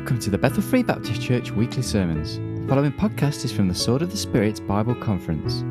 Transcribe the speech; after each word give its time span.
Welcome 0.00 0.18
to 0.20 0.30
the 0.30 0.38
Bethel 0.38 0.62
Free 0.62 0.82
Baptist 0.82 1.20
Church 1.20 1.50
weekly 1.50 1.82
sermons. 1.82 2.36
The 2.62 2.66
following 2.68 2.90
podcast 2.90 3.44
is 3.44 3.52
from 3.52 3.68
the 3.68 3.74
Sword 3.74 4.00
of 4.00 4.10
the 4.10 4.16
Spirit 4.16 4.66
Bible 4.66 4.94
Conference. 4.94 5.62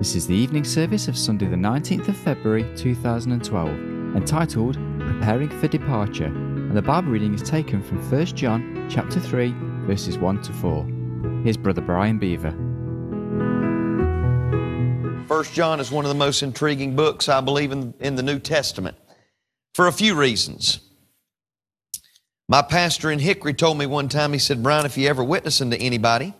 This 0.00 0.16
is 0.16 0.26
the 0.26 0.34
evening 0.34 0.64
service 0.64 1.06
of 1.06 1.16
Sunday, 1.16 1.46
the 1.46 1.54
19th 1.54 2.08
of 2.08 2.16
February 2.16 2.64
2012, 2.76 3.68
entitled 4.16 4.74
Preparing 4.98 5.48
for 5.60 5.68
Departure, 5.68 6.24
and 6.24 6.76
the 6.76 6.82
Bible 6.82 7.12
reading 7.12 7.32
is 7.34 7.42
taken 7.44 7.80
from 7.80 7.98
1 8.10 8.24
John 8.26 8.84
chapter 8.90 9.20
3, 9.20 9.54
verses 9.86 10.18
1 10.18 10.42
to 10.42 10.52
4. 10.54 10.84
Here's 11.44 11.56
Brother 11.56 11.80
Brian 11.80 12.18
Beaver. 12.18 12.50
1 15.28 15.44
John 15.52 15.78
is 15.78 15.92
one 15.92 16.04
of 16.04 16.08
the 16.08 16.16
most 16.16 16.42
intriguing 16.42 16.96
books, 16.96 17.28
I 17.28 17.40
believe, 17.40 17.70
in, 17.70 17.94
in 18.00 18.16
the 18.16 18.24
New 18.24 18.40
Testament 18.40 18.96
for 19.72 19.86
a 19.86 19.92
few 19.92 20.16
reasons. 20.16 20.80
My 22.50 22.62
pastor 22.62 23.10
in 23.10 23.18
Hickory 23.18 23.52
told 23.52 23.76
me 23.76 23.84
one 23.84 24.08
time, 24.08 24.32
he 24.32 24.38
said, 24.38 24.62
Brian, 24.62 24.86
if 24.86 24.96
you 24.96 25.06
ever 25.10 25.22
witness 25.22 25.58
to 25.58 25.76
anybody 25.76 26.32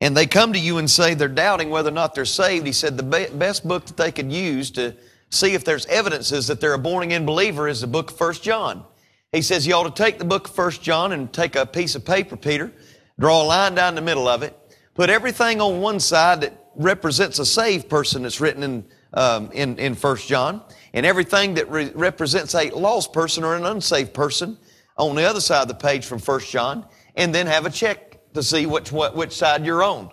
and 0.00 0.16
they 0.16 0.24
come 0.26 0.52
to 0.52 0.58
you 0.58 0.78
and 0.78 0.88
say 0.88 1.14
they're 1.14 1.26
doubting 1.26 1.68
whether 1.68 1.88
or 1.88 1.94
not 1.94 2.14
they're 2.14 2.24
saved, 2.24 2.64
he 2.64 2.72
said 2.72 2.96
the 2.96 3.02
be- 3.02 3.26
best 3.36 3.66
book 3.66 3.86
that 3.86 3.96
they 3.96 4.12
could 4.12 4.32
use 4.32 4.70
to 4.72 4.94
see 5.30 5.54
if 5.54 5.64
there's 5.64 5.84
evidences 5.86 6.46
that 6.46 6.60
they're 6.60 6.74
a 6.74 6.78
born 6.78 7.02
again 7.02 7.26
believer 7.26 7.66
is 7.66 7.80
the 7.80 7.88
book 7.88 8.12
of 8.12 8.20
1 8.20 8.34
John. 8.34 8.84
He 9.32 9.42
says 9.42 9.66
you 9.66 9.74
ought 9.74 9.92
to 9.96 10.00
take 10.02 10.18
the 10.20 10.24
book 10.24 10.46
of 10.48 10.56
1 10.56 10.70
John 10.72 11.10
and 11.10 11.32
take 11.32 11.56
a 11.56 11.66
piece 11.66 11.96
of 11.96 12.04
paper, 12.04 12.36
Peter, 12.36 12.70
draw 13.18 13.42
a 13.42 13.42
line 13.42 13.74
down 13.74 13.96
the 13.96 14.00
middle 14.00 14.28
of 14.28 14.44
it, 14.44 14.56
put 14.94 15.10
everything 15.10 15.60
on 15.60 15.80
one 15.80 15.98
side 15.98 16.40
that 16.42 16.52
represents 16.76 17.40
a 17.40 17.46
saved 17.46 17.88
person 17.88 18.22
that's 18.22 18.40
written 18.40 18.62
in, 18.62 18.84
um, 19.14 19.50
in, 19.50 19.76
in 19.80 19.94
1 19.96 20.16
John, 20.18 20.62
and 20.92 21.04
everything 21.04 21.54
that 21.54 21.68
re- 21.68 21.90
represents 21.96 22.54
a 22.54 22.70
lost 22.70 23.12
person 23.12 23.42
or 23.42 23.56
an 23.56 23.66
unsaved 23.66 24.14
person 24.14 24.56
on 24.96 25.16
the 25.16 25.24
other 25.24 25.40
side 25.40 25.62
of 25.62 25.68
the 25.68 25.74
page 25.74 26.06
from 26.06 26.18
First 26.18 26.50
John 26.50 26.86
and 27.16 27.34
then 27.34 27.46
have 27.46 27.66
a 27.66 27.70
check 27.70 28.32
to 28.34 28.42
see 28.42 28.66
which, 28.66 28.92
what, 28.92 29.14
which 29.14 29.32
side 29.32 29.64
you're 29.64 29.82
on. 29.82 30.10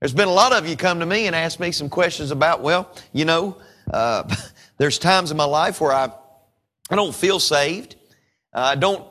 There's 0.00 0.12
been 0.14 0.28
a 0.28 0.32
lot 0.32 0.52
of 0.52 0.68
you 0.68 0.76
come 0.76 1.00
to 1.00 1.06
me 1.06 1.26
and 1.26 1.34
ask 1.34 1.58
me 1.58 1.72
some 1.72 1.88
questions 1.88 2.30
about, 2.30 2.60
well, 2.62 2.90
you 3.12 3.24
know, 3.24 3.56
uh, 3.92 4.32
there's 4.78 4.98
times 4.98 5.30
in 5.30 5.36
my 5.36 5.44
life 5.44 5.80
where 5.80 5.92
I, 5.92 6.12
I 6.90 6.96
don't 6.96 7.14
feel 7.14 7.40
saved. 7.40 7.96
I 8.54 8.72
uh, 8.72 8.74
don't 8.76 9.04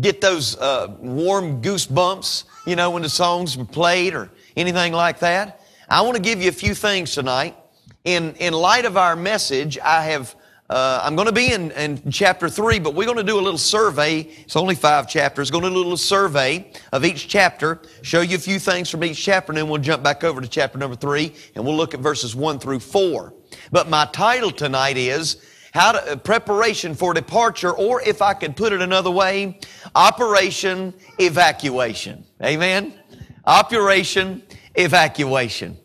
get 0.00 0.20
those 0.20 0.56
uh, 0.56 0.88
warm 0.98 1.60
goosebumps, 1.62 2.44
you 2.66 2.76
know, 2.76 2.90
when 2.90 3.02
the 3.02 3.08
song's 3.08 3.56
played 3.56 4.14
or 4.14 4.30
anything 4.56 4.92
like 4.92 5.18
that. 5.20 5.60
I 5.88 6.02
want 6.02 6.16
to 6.16 6.22
give 6.22 6.42
you 6.42 6.48
a 6.48 6.52
few 6.52 6.74
things 6.74 7.14
tonight. 7.14 7.56
In, 8.04 8.34
in 8.36 8.52
light 8.54 8.84
of 8.84 8.96
our 8.96 9.16
message, 9.16 9.78
I 9.78 10.04
have 10.04 10.34
uh, 10.70 11.00
I'm 11.02 11.16
going 11.16 11.26
to 11.26 11.32
be 11.32 11.50
in, 11.54 11.70
in 11.72 12.10
chapter 12.10 12.46
three, 12.46 12.78
but 12.78 12.94
we're 12.94 13.06
going 13.06 13.16
to 13.16 13.22
do 13.24 13.40
a 13.40 13.40
little 13.40 13.56
survey. 13.58 14.20
It's 14.40 14.54
only 14.54 14.74
five 14.74 15.08
chapters. 15.08 15.50
Going 15.50 15.64
to 15.64 15.70
do 15.70 15.76
a 15.76 15.78
little 15.78 15.96
survey 15.96 16.70
of 16.92 17.06
each 17.06 17.26
chapter, 17.26 17.80
show 18.02 18.20
you 18.20 18.36
a 18.36 18.40
few 18.40 18.58
things 18.58 18.90
from 18.90 19.02
each 19.04 19.22
chapter, 19.22 19.50
and 19.50 19.56
then 19.58 19.68
we'll 19.70 19.80
jump 19.80 20.02
back 20.02 20.24
over 20.24 20.42
to 20.42 20.48
chapter 20.48 20.76
number 20.76 20.94
three 20.94 21.32
and 21.54 21.64
we'll 21.64 21.76
look 21.76 21.94
at 21.94 22.00
verses 22.00 22.36
one 22.36 22.58
through 22.58 22.80
four. 22.80 23.32
But 23.72 23.88
my 23.88 24.04
title 24.12 24.50
tonight 24.50 24.98
is 24.98 25.42
how 25.72 25.92
to, 25.92 26.12
uh, 26.12 26.16
preparation 26.16 26.94
for 26.94 27.14
departure, 27.14 27.72
or 27.72 28.02
if 28.02 28.20
I 28.20 28.34
could 28.34 28.54
put 28.54 28.74
it 28.74 28.82
another 28.82 29.10
way, 29.10 29.60
operation 29.94 30.92
evacuation. 31.18 32.26
Amen. 32.44 32.92
Operation 33.46 34.42
evacuation. 34.74 35.78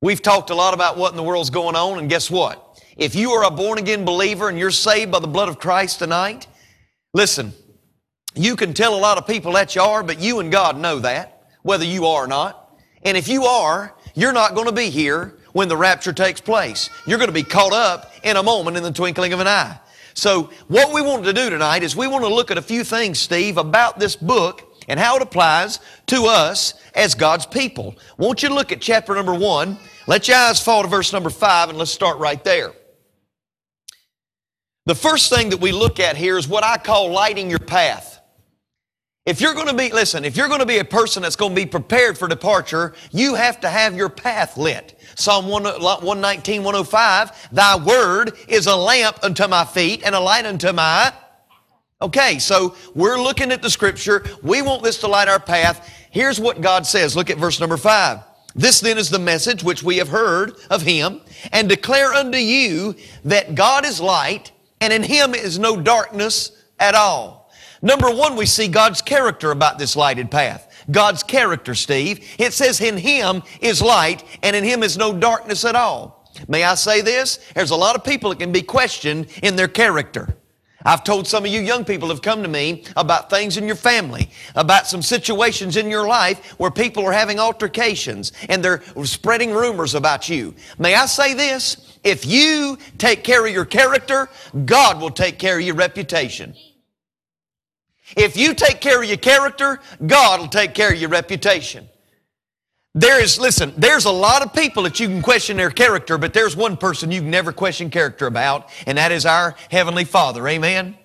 We've 0.00 0.22
talked 0.22 0.48
a 0.48 0.54
lot 0.54 0.72
about 0.72 0.96
what 0.96 1.10
in 1.10 1.16
the 1.16 1.22
world's 1.24 1.50
going 1.50 1.76
on, 1.76 1.98
and 1.98 2.08
guess 2.08 2.30
what? 2.30 2.67
If 2.98 3.14
you 3.14 3.30
are 3.30 3.44
a 3.44 3.50
born 3.50 3.78
again 3.78 4.04
believer 4.04 4.48
and 4.48 4.58
you're 4.58 4.72
saved 4.72 5.12
by 5.12 5.20
the 5.20 5.28
blood 5.28 5.48
of 5.48 5.60
Christ 5.60 6.00
tonight, 6.00 6.48
listen, 7.14 7.52
you 8.34 8.56
can 8.56 8.74
tell 8.74 8.96
a 8.96 8.98
lot 8.98 9.18
of 9.18 9.26
people 9.26 9.52
that 9.52 9.76
you 9.76 9.82
are, 9.82 10.02
but 10.02 10.18
you 10.18 10.40
and 10.40 10.50
God 10.50 10.76
know 10.76 10.98
that, 10.98 11.44
whether 11.62 11.84
you 11.84 12.06
are 12.06 12.24
or 12.24 12.26
not. 12.26 12.76
And 13.04 13.16
if 13.16 13.28
you 13.28 13.44
are, 13.44 13.94
you're 14.16 14.32
not 14.32 14.54
going 14.56 14.66
to 14.66 14.72
be 14.72 14.90
here 14.90 15.38
when 15.52 15.68
the 15.68 15.76
rapture 15.76 16.12
takes 16.12 16.40
place. 16.40 16.90
You're 17.06 17.18
going 17.18 17.28
to 17.28 17.32
be 17.32 17.44
caught 17.44 17.72
up 17.72 18.10
in 18.24 18.36
a 18.36 18.42
moment 18.42 18.76
in 18.76 18.82
the 18.82 18.90
twinkling 18.90 19.32
of 19.32 19.38
an 19.38 19.46
eye. 19.46 19.78
So 20.14 20.50
what 20.66 20.92
we 20.92 21.00
want 21.00 21.24
to 21.24 21.32
do 21.32 21.48
tonight 21.50 21.84
is 21.84 21.94
we 21.94 22.08
want 22.08 22.24
to 22.24 22.34
look 22.34 22.50
at 22.50 22.58
a 22.58 22.62
few 22.62 22.82
things, 22.82 23.20
Steve, 23.20 23.58
about 23.58 24.00
this 24.00 24.16
book 24.16 24.74
and 24.88 24.98
how 24.98 25.14
it 25.14 25.22
applies 25.22 25.78
to 26.08 26.24
us 26.26 26.74
as 26.94 27.14
God's 27.14 27.46
people. 27.46 27.94
Won't 28.18 28.42
you 28.42 28.48
look 28.48 28.72
at 28.72 28.80
chapter 28.80 29.14
number 29.14 29.36
one? 29.36 29.78
Let 30.08 30.26
your 30.26 30.36
eyes 30.38 30.60
fall 30.60 30.82
to 30.82 30.88
verse 30.88 31.12
number 31.12 31.30
five 31.30 31.68
and 31.68 31.78
let's 31.78 31.92
start 31.92 32.18
right 32.18 32.42
there. 32.42 32.72
The 34.88 34.94
first 34.94 35.28
thing 35.28 35.50
that 35.50 35.58
we 35.60 35.70
look 35.70 36.00
at 36.00 36.16
here 36.16 36.38
is 36.38 36.48
what 36.48 36.64
I 36.64 36.78
call 36.78 37.10
lighting 37.12 37.50
your 37.50 37.58
path. 37.58 38.22
If 39.26 39.38
you're 39.42 39.52
going 39.52 39.66
to 39.66 39.74
be, 39.74 39.92
listen, 39.92 40.24
if 40.24 40.34
you're 40.34 40.48
going 40.48 40.60
to 40.60 40.64
be 40.66 40.78
a 40.78 40.84
person 40.84 41.22
that's 41.22 41.36
going 41.36 41.50
to 41.54 41.60
be 41.60 41.66
prepared 41.66 42.16
for 42.16 42.26
departure, 42.26 42.94
you 43.10 43.34
have 43.34 43.60
to 43.60 43.68
have 43.68 43.94
your 43.94 44.08
path 44.08 44.56
lit. 44.56 44.98
Psalm 45.14 45.46
119, 45.46 46.62
105, 46.62 47.50
thy 47.52 47.76
word 47.84 48.32
is 48.48 48.66
a 48.66 48.74
lamp 48.74 49.18
unto 49.22 49.46
my 49.46 49.62
feet 49.66 50.02
and 50.06 50.14
a 50.14 50.20
light 50.20 50.46
unto 50.46 50.72
my 50.72 51.12
Okay, 52.00 52.38
so 52.38 52.74
we're 52.94 53.20
looking 53.20 53.50
at 53.52 53.60
the 53.60 53.68
scripture. 53.68 54.24
We 54.42 54.62
want 54.62 54.82
this 54.84 54.98
to 54.98 55.06
light 55.08 55.28
our 55.28 55.40
path. 55.40 55.90
Here's 56.12 56.40
what 56.40 56.60
God 56.62 56.86
says. 56.86 57.14
Look 57.16 57.28
at 57.28 57.36
verse 57.38 57.58
number 57.60 57.76
five. 57.76 58.20
This 58.54 58.80
then 58.80 58.96
is 58.96 59.10
the 59.10 59.18
message 59.18 59.62
which 59.64 59.82
we 59.82 59.96
have 59.98 60.08
heard 60.08 60.52
of 60.70 60.80
him 60.82 61.20
and 61.52 61.68
declare 61.68 62.14
unto 62.14 62.38
you 62.38 62.94
that 63.26 63.54
God 63.56 63.84
is 63.84 64.00
light 64.00 64.52
and 64.80 64.92
in 64.92 65.02
him 65.02 65.34
is 65.34 65.58
no 65.58 65.80
darkness 65.80 66.52
at 66.78 66.94
all. 66.94 67.50
Number 67.82 68.10
one, 68.10 68.36
we 68.36 68.46
see 68.46 68.68
God's 68.68 69.02
character 69.02 69.50
about 69.50 69.78
this 69.78 69.94
lighted 69.96 70.30
path. 70.30 70.64
God's 70.90 71.22
character, 71.22 71.74
Steve. 71.74 72.24
It 72.38 72.52
says, 72.52 72.80
in 72.80 72.96
him 72.96 73.42
is 73.60 73.80
light 73.80 74.24
and 74.42 74.56
in 74.56 74.64
him 74.64 74.82
is 74.82 74.96
no 74.96 75.12
darkness 75.12 75.64
at 75.64 75.76
all. 75.76 76.26
May 76.48 76.64
I 76.64 76.74
say 76.74 77.00
this? 77.00 77.38
There's 77.54 77.70
a 77.70 77.76
lot 77.76 77.94
of 77.94 78.04
people 78.04 78.30
that 78.30 78.38
can 78.38 78.52
be 78.52 78.62
questioned 78.62 79.26
in 79.42 79.54
their 79.56 79.68
character. 79.68 80.34
I've 80.84 81.02
told 81.02 81.26
some 81.26 81.44
of 81.44 81.50
you 81.50 81.60
young 81.60 81.84
people 81.84 82.08
have 82.08 82.22
come 82.22 82.40
to 82.42 82.48
me 82.48 82.84
about 82.96 83.28
things 83.30 83.56
in 83.56 83.66
your 83.66 83.74
family, 83.76 84.30
about 84.54 84.86
some 84.86 85.02
situations 85.02 85.76
in 85.76 85.90
your 85.90 86.06
life 86.06 86.52
where 86.52 86.70
people 86.70 87.04
are 87.04 87.12
having 87.12 87.40
altercations 87.40 88.32
and 88.48 88.64
they're 88.64 88.82
spreading 89.04 89.50
rumors 89.50 89.96
about 89.96 90.28
you. 90.28 90.54
May 90.78 90.94
I 90.94 91.06
say 91.06 91.34
this? 91.34 91.87
If 92.08 92.24
you 92.24 92.78
take 92.96 93.22
care 93.22 93.44
of 93.44 93.52
your 93.52 93.66
character, 93.66 94.30
God 94.64 94.98
will 94.98 95.10
take 95.10 95.38
care 95.38 95.56
of 95.58 95.62
your 95.64 95.74
reputation. 95.74 96.54
If 98.16 98.34
you 98.34 98.54
take 98.54 98.80
care 98.80 99.02
of 99.02 99.04
your 99.06 99.18
character, 99.18 99.78
God 100.06 100.40
will 100.40 100.48
take 100.48 100.72
care 100.72 100.90
of 100.90 100.98
your 100.98 101.10
reputation. 101.10 101.86
There 102.94 103.20
is, 103.22 103.38
listen, 103.38 103.74
there's 103.76 104.06
a 104.06 104.10
lot 104.10 104.40
of 104.40 104.54
people 104.54 104.84
that 104.84 104.98
you 104.98 105.06
can 105.08 105.20
question 105.20 105.58
their 105.58 105.68
character, 105.70 106.16
but 106.16 106.32
there's 106.32 106.56
one 106.56 106.78
person 106.78 107.12
you 107.12 107.20
can 107.20 107.30
never 107.30 107.52
question 107.52 107.90
character 107.90 108.26
about, 108.26 108.70
and 108.86 108.96
that 108.96 109.12
is 109.12 109.26
our 109.26 109.54
Heavenly 109.70 110.04
Father. 110.06 110.48
Amen? 110.48 110.96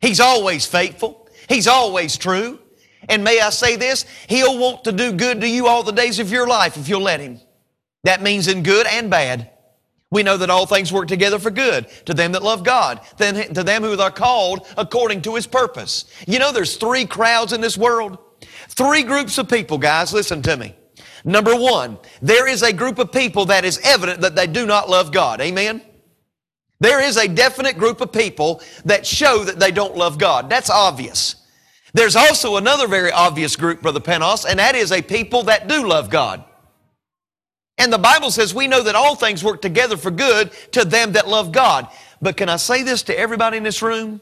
He's 0.00 0.20
always 0.20 0.64
faithful. 0.66 1.28
He's 1.48 1.66
always 1.66 2.16
true. 2.16 2.60
And 3.08 3.24
may 3.24 3.40
I 3.40 3.50
say 3.50 3.74
this? 3.74 4.06
He'll 4.28 4.56
want 4.56 4.84
to 4.84 4.92
do 4.92 5.12
good 5.14 5.40
to 5.40 5.48
you 5.48 5.66
all 5.66 5.82
the 5.82 5.90
days 5.92 6.20
of 6.20 6.30
your 6.30 6.46
life 6.46 6.76
if 6.76 6.88
you'll 6.88 7.00
let 7.02 7.18
Him. 7.18 7.40
That 8.04 8.22
means 8.22 8.46
in 8.46 8.62
good 8.62 8.86
and 8.86 9.10
bad. 9.10 9.50
We 10.14 10.22
know 10.22 10.36
that 10.36 10.48
all 10.48 10.64
things 10.64 10.92
work 10.92 11.08
together 11.08 11.40
for 11.40 11.50
good 11.50 11.88
to 12.06 12.14
them 12.14 12.30
that 12.32 12.44
love 12.44 12.62
God, 12.62 13.00
then 13.16 13.52
to 13.52 13.64
them 13.64 13.82
who 13.82 13.98
are 14.00 14.12
called 14.12 14.64
according 14.78 15.22
to 15.22 15.34
his 15.34 15.48
purpose. 15.48 16.04
You 16.28 16.38
know, 16.38 16.52
there's 16.52 16.76
three 16.76 17.04
crowds 17.04 17.52
in 17.52 17.60
this 17.60 17.76
world. 17.76 18.18
Three 18.68 19.02
groups 19.02 19.38
of 19.38 19.48
people, 19.48 19.76
guys. 19.76 20.12
Listen 20.14 20.40
to 20.42 20.56
me. 20.56 20.72
Number 21.24 21.56
one, 21.56 21.98
there 22.22 22.46
is 22.46 22.62
a 22.62 22.72
group 22.72 23.00
of 23.00 23.10
people 23.10 23.46
that 23.46 23.64
is 23.64 23.80
evident 23.82 24.20
that 24.20 24.36
they 24.36 24.46
do 24.46 24.66
not 24.66 24.88
love 24.88 25.10
God. 25.10 25.40
Amen. 25.40 25.82
There 26.78 27.02
is 27.02 27.16
a 27.16 27.26
definite 27.26 27.76
group 27.76 28.00
of 28.00 28.12
people 28.12 28.62
that 28.84 29.04
show 29.04 29.42
that 29.42 29.58
they 29.58 29.72
don't 29.72 29.96
love 29.96 30.16
God. 30.18 30.48
That's 30.48 30.70
obvious. 30.70 31.34
There's 31.92 32.14
also 32.14 32.56
another 32.56 32.86
very 32.86 33.10
obvious 33.10 33.56
group, 33.56 33.82
Brother 33.82 33.98
Panos, 34.00 34.46
and 34.48 34.60
that 34.60 34.76
is 34.76 34.92
a 34.92 35.02
people 35.02 35.42
that 35.44 35.66
do 35.66 35.84
love 35.84 36.08
God. 36.08 36.44
And 37.78 37.92
the 37.92 37.98
Bible 37.98 38.30
says 38.30 38.54
we 38.54 38.68
know 38.68 38.82
that 38.82 38.94
all 38.94 39.16
things 39.16 39.42
work 39.42 39.60
together 39.60 39.96
for 39.96 40.10
good 40.10 40.52
to 40.72 40.84
them 40.84 41.12
that 41.12 41.26
love 41.26 41.50
God. 41.52 41.88
But 42.22 42.36
can 42.36 42.48
I 42.48 42.56
say 42.56 42.82
this 42.82 43.02
to 43.04 43.18
everybody 43.18 43.56
in 43.56 43.62
this 43.62 43.82
room? 43.82 44.20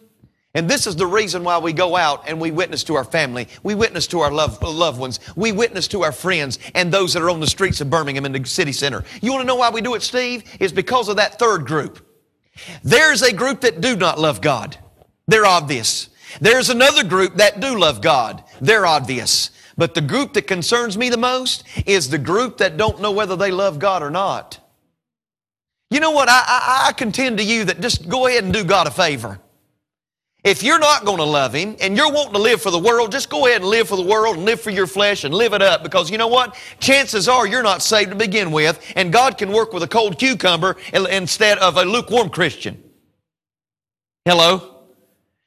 And 0.54 0.68
this 0.68 0.86
is 0.86 0.96
the 0.96 1.06
reason 1.06 1.44
why 1.44 1.58
we 1.58 1.72
go 1.72 1.96
out 1.96 2.28
and 2.28 2.38
we 2.38 2.50
witness 2.50 2.84
to 2.84 2.94
our 2.94 3.04
family. 3.04 3.48
We 3.62 3.74
witness 3.74 4.06
to 4.08 4.20
our 4.20 4.30
loved, 4.30 4.62
loved 4.62 4.98
ones. 5.00 5.20
We 5.34 5.50
witness 5.52 5.88
to 5.88 6.02
our 6.02 6.12
friends 6.12 6.58
and 6.74 6.92
those 6.92 7.14
that 7.14 7.22
are 7.22 7.30
on 7.30 7.40
the 7.40 7.46
streets 7.46 7.80
of 7.80 7.88
Birmingham 7.88 8.26
and 8.26 8.34
the 8.34 8.44
city 8.46 8.72
center. 8.72 9.04
You 9.22 9.32
want 9.32 9.42
to 9.42 9.46
know 9.46 9.54
why 9.56 9.70
we 9.70 9.80
do 9.80 9.94
it, 9.94 10.02
Steve? 10.02 10.44
It's 10.60 10.72
because 10.72 11.08
of 11.08 11.16
that 11.16 11.38
third 11.38 11.66
group. 11.66 12.06
There's 12.84 13.22
a 13.22 13.32
group 13.32 13.62
that 13.62 13.80
do 13.80 13.96
not 13.96 14.18
love 14.18 14.42
God. 14.42 14.76
They're 15.26 15.46
obvious. 15.46 16.10
There's 16.40 16.68
another 16.68 17.04
group 17.04 17.36
that 17.36 17.60
do 17.60 17.78
love 17.78 18.02
God. 18.02 18.42
They're 18.60 18.84
obvious. 18.86 19.51
But 19.76 19.94
the 19.94 20.00
group 20.00 20.34
that 20.34 20.42
concerns 20.42 20.96
me 20.98 21.08
the 21.08 21.16
most 21.16 21.64
is 21.86 22.10
the 22.10 22.18
group 22.18 22.58
that 22.58 22.76
don't 22.76 23.00
know 23.00 23.12
whether 23.12 23.36
they 23.36 23.50
love 23.50 23.78
God 23.78 24.02
or 24.02 24.10
not. 24.10 24.58
You 25.90 26.00
know 26.00 26.10
what? 26.10 26.28
I, 26.28 26.42
I, 26.46 26.86
I 26.88 26.92
contend 26.92 27.38
to 27.38 27.44
you 27.44 27.64
that 27.64 27.80
just 27.80 28.08
go 28.08 28.26
ahead 28.26 28.44
and 28.44 28.52
do 28.52 28.64
God 28.64 28.86
a 28.86 28.90
favor. 28.90 29.38
If 30.42 30.64
you're 30.64 30.80
not 30.80 31.04
going 31.04 31.18
to 31.18 31.24
love 31.24 31.54
Him 31.54 31.76
and 31.80 31.96
you're 31.96 32.10
wanting 32.10 32.32
to 32.32 32.40
live 32.40 32.60
for 32.60 32.72
the 32.72 32.78
world, 32.78 33.12
just 33.12 33.30
go 33.30 33.46
ahead 33.46 33.60
and 33.60 33.70
live 33.70 33.88
for 33.88 33.96
the 33.96 34.02
world 34.02 34.36
and 34.36 34.44
live 34.44 34.60
for 34.60 34.70
your 34.70 34.88
flesh 34.88 35.22
and 35.22 35.32
live 35.32 35.52
it 35.52 35.62
up 35.62 35.84
because 35.84 36.10
you 36.10 36.18
know 36.18 36.26
what? 36.26 36.56
Chances 36.80 37.28
are 37.28 37.46
you're 37.46 37.62
not 37.62 37.80
saved 37.80 38.10
to 38.10 38.16
begin 38.16 38.50
with, 38.50 38.82
and 38.96 39.12
God 39.12 39.38
can 39.38 39.52
work 39.52 39.72
with 39.72 39.84
a 39.84 39.88
cold 39.88 40.18
cucumber 40.18 40.76
instead 40.92 41.58
of 41.58 41.76
a 41.76 41.84
lukewarm 41.84 42.28
Christian. 42.28 42.82
Hello? 44.24 44.71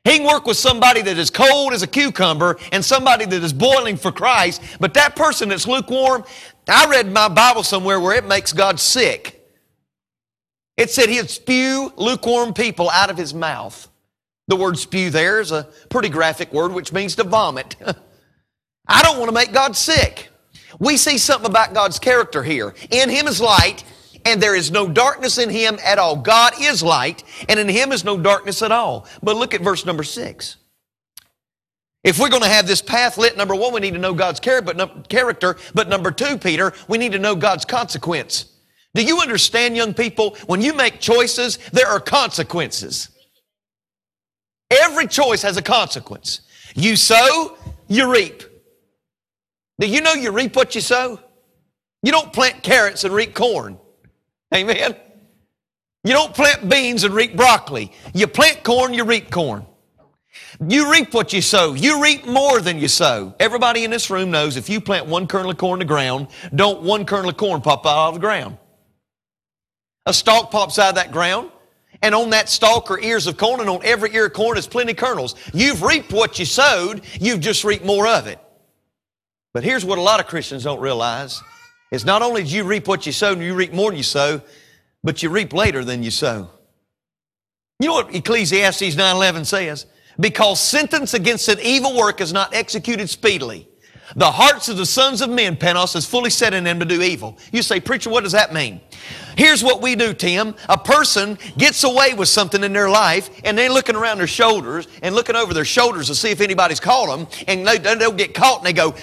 He 0.05 0.17
can 0.19 0.27
work 0.27 0.45
with 0.45 0.55
somebody 0.55 1.01
that 1.01 1.17
is 1.17 1.31
cold 1.31 1.73
as 1.73 1.81
a 1.81 1.87
cucumber 1.87 2.57
and 2.71 2.85
somebody 2.85 3.25
that 3.25 3.43
is 3.43 3.51
boiling 3.51 3.97
for 3.97 4.11
Christ, 4.11 4.61
but 4.79 4.93
that 4.93 5.15
person 5.15 5.49
that's 5.49 5.65
lukewarm, 5.67 6.23
I 6.69 6.85
read 6.87 7.11
my 7.11 7.27
Bible 7.27 7.63
somewhere 7.63 7.99
where 7.99 8.15
it 8.15 8.23
makes 8.25 8.53
God 8.53 8.79
sick. 8.79 9.41
It 10.77 10.91
said 10.91 11.09
he'd 11.09 11.29
spew 11.29 11.91
lukewarm 11.95 12.53
people 12.53 12.87
out 12.91 13.09
of 13.09 13.17
his 13.17 13.33
mouth. 13.33 13.87
The 14.47 14.55
word 14.55 14.77
spew 14.77 15.09
there 15.09 15.39
is 15.39 15.51
a 15.51 15.67
pretty 15.89 16.09
graphic 16.09 16.53
word 16.53 16.71
which 16.71 16.93
means 16.93 17.15
to 17.15 17.23
vomit. 17.23 17.75
I 18.87 19.01
don't 19.01 19.17
want 19.17 19.29
to 19.29 19.33
make 19.33 19.53
God 19.53 19.75
sick. 19.75 20.29
We 20.79 20.97
see 20.97 21.17
something 21.17 21.49
about 21.49 21.73
God's 21.73 21.97
character 21.97 22.43
here. 22.43 22.75
In 22.91 23.09
him 23.09 23.25
is 23.27 23.41
light, 23.41 23.83
and 24.25 24.41
there 24.41 24.55
is 24.55 24.71
no 24.71 24.87
darkness 24.89 25.37
in 25.37 25.49
him 25.49 25.77
at 25.85 25.99
all. 25.99 26.15
God 26.17 26.53
is 26.59 26.81
light, 26.83 27.23
and 27.47 27.59
in 27.59 27.69
him 27.69 27.91
is 27.91 28.03
no 28.03 28.17
darkness 28.19 28.61
at 28.63 28.71
all. 28.71 29.05
But 29.23 29.37
look 29.37 29.53
at 29.53 29.61
verse 29.61 29.85
number 29.85 30.03
six. 30.03 30.57
If 32.03 32.19
we're 32.19 32.29
going 32.29 32.41
to 32.43 32.49
have 32.49 32.67
this 32.67 32.81
path 32.81 33.17
lit, 33.17 33.37
number 33.37 33.55
one, 33.55 33.71
we 33.73 33.79
need 33.79 33.93
to 33.93 33.99
know 33.99 34.13
God's 34.13 34.39
character. 34.39 34.75
But 35.73 35.87
number 35.87 36.11
two, 36.11 36.37
Peter, 36.37 36.73
we 36.87 36.97
need 36.97 37.11
to 37.13 37.19
know 37.19 37.35
God's 37.35 37.65
consequence. 37.65 38.45
Do 38.95 39.03
you 39.03 39.21
understand, 39.21 39.75
young 39.75 39.93
people? 39.93 40.35
When 40.47 40.61
you 40.61 40.73
make 40.73 40.99
choices, 40.99 41.57
there 41.71 41.87
are 41.87 41.99
consequences. 41.99 43.09
Every 44.71 45.05
choice 45.07 45.41
has 45.43 45.57
a 45.57 45.61
consequence. 45.61 46.41
You 46.75 46.95
sow, 46.95 47.57
you 47.87 48.11
reap. 48.11 48.41
Do 49.79 49.87
you 49.87 50.01
know 50.01 50.13
you 50.13 50.31
reap 50.31 50.55
what 50.55 50.73
you 50.73 50.81
sow? 50.81 51.19
You 52.01 52.11
don't 52.11 52.31
plant 52.33 52.63
carrots 52.63 53.03
and 53.03 53.13
reap 53.13 53.33
corn. 53.35 53.77
Amen. 54.53 54.95
You 56.03 56.13
don't 56.13 56.33
plant 56.35 56.69
beans 56.69 57.03
and 57.03 57.13
reap 57.13 57.35
broccoli. 57.35 57.91
You 58.13 58.27
plant 58.27 58.63
corn, 58.63 58.93
you 58.93 59.03
reap 59.05 59.31
corn. 59.31 59.65
You 60.67 60.91
reap 60.91 61.13
what 61.13 61.33
you 61.33 61.41
sow. 61.41 61.73
You 61.73 62.03
reap 62.03 62.27
more 62.27 62.61
than 62.61 62.77
you 62.77 62.87
sow. 62.87 63.33
Everybody 63.39 63.83
in 63.83 63.91
this 63.91 64.09
room 64.09 64.31
knows 64.31 64.55
if 64.57 64.69
you 64.69 64.79
plant 64.79 65.05
one 65.07 65.27
kernel 65.27 65.49
of 65.51 65.57
corn 65.57 65.77
in 65.81 65.87
the 65.87 65.91
ground, 65.93 66.27
don't 66.53 66.81
one 66.83 67.05
kernel 67.05 67.29
of 67.29 67.37
corn 67.37 67.61
pop 67.61 67.85
out 67.85 68.09
of 68.09 68.13
the 68.15 68.19
ground. 68.19 68.57
A 70.05 70.13
stalk 70.13 70.51
pops 70.51 70.77
out 70.77 70.89
of 70.89 70.95
that 70.95 71.11
ground, 71.11 71.49
and 72.03 72.13
on 72.13 72.29
that 72.29 72.49
stalk 72.49 72.91
are 72.91 72.99
ears 72.99 73.25
of 73.27 73.37
corn, 73.37 73.59
and 73.59 73.69
on 73.69 73.79
every 73.83 74.13
ear 74.13 74.27
of 74.27 74.33
corn 74.33 74.57
is 74.57 74.67
plenty 74.67 74.93
kernels. 74.93 75.35
You've 75.53 75.81
reaped 75.81 76.13
what 76.13 76.37
you 76.37 76.45
sowed, 76.45 77.01
you've 77.19 77.39
just 77.39 77.63
reaped 77.63 77.85
more 77.85 78.05
of 78.07 78.27
it. 78.27 78.37
But 79.53 79.63
here's 79.63 79.83
what 79.83 79.97
a 79.97 80.01
lot 80.01 80.19
of 80.19 80.27
Christians 80.27 80.63
don't 80.63 80.79
realize 80.79 81.41
not 82.03 82.23
only 82.23 82.43
do 82.43 82.49
you 82.49 82.63
reap 82.65 82.87
what 82.87 83.05
you 83.05 83.11
sow 83.13 83.31
and 83.33 83.43
you 83.43 83.53
reap 83.53 83.71
more 83.71 83.91
than 83.91 83.97
you 83.97 84.03
sow, 84.03 84.41
but 85.03 85.21
you 85.23 85.29
reap 85.29 85.53
later 85.53 85.85
than 85.85 86.01
you 86.03 86.09
sow. 86.11 86.49
You 87.79 87.87
know 87.89 87.93
what 87.93 88.13
Ecclesiastes 88.13 88.95
9:11 88.95 89.45
says? 89.45 89.85
Because 90.19 90.59
sentence 90.59 91.13
against 91.13 91.47
an 91.47 91.59
evil 91.61 91.93
work 91.95 92.19
is 92.21 92.33
not 92.33 92.53
executed 92.55 93.09
speedily. 93.09 93.67
The 94.15 94.29
hearts 94.31 94.69
of 94.69 94.77
the 94.77 94.85
sons 94.85 95.21
of 95.21 95.29
men, 95.31 95.57
Penos, 95.57 95.95
is 95.95 96.05
fully 96.05 96.29
set 96.29 96.53
in 96.53 96.63
them 96.63 96.79
to 96.79 96.85
do 96.85 97.01
evil. 97.01 97.37
You 97.51 97.63
say, 97.63 97.79
preacher, 97.79 98.11
what 98.11 98.23
does 98.23 98.33
that 98.33 98.53
mean? 98.53 98.79
Here's 99.35 99.63
what 99.63 99.81
we 99.81 99.95
do, 99.95 100.13
Tim. 100.13 100.55
A 100.69 100.77
person 100.77 101.37
gets 101.57 101.83
away 101.83 102.13
with 102.13 102.29
something 102.29 102.63
in 102.63 102.71
their 102.71 102.87
life, 102.89 103.29
and 103.43 103.57
they're 103.57 103.69
looking 103.71 103.95
around 103.95 104.19
their 104.19 104.27
shoulders 104.27 104.87
and 105.01 105.15
looking 105.15 105.35
over 105.35 105.53
their 105.55 105.65
shoulders 105.65 106.07
to 106.07 106.15
see 106.15 106.29
if 106.29 106.39
anybody's 106.39 106.79
caught 106.79 107.07
them, 107.07 107.27
and 107.47 107.67
they, 107.67 107.95
will 108.05 108.11
get 108.13 108.35
caught, 108.35 108.57
and 108.59 108.67
they 108.67 108.73
go, 108.73 108.93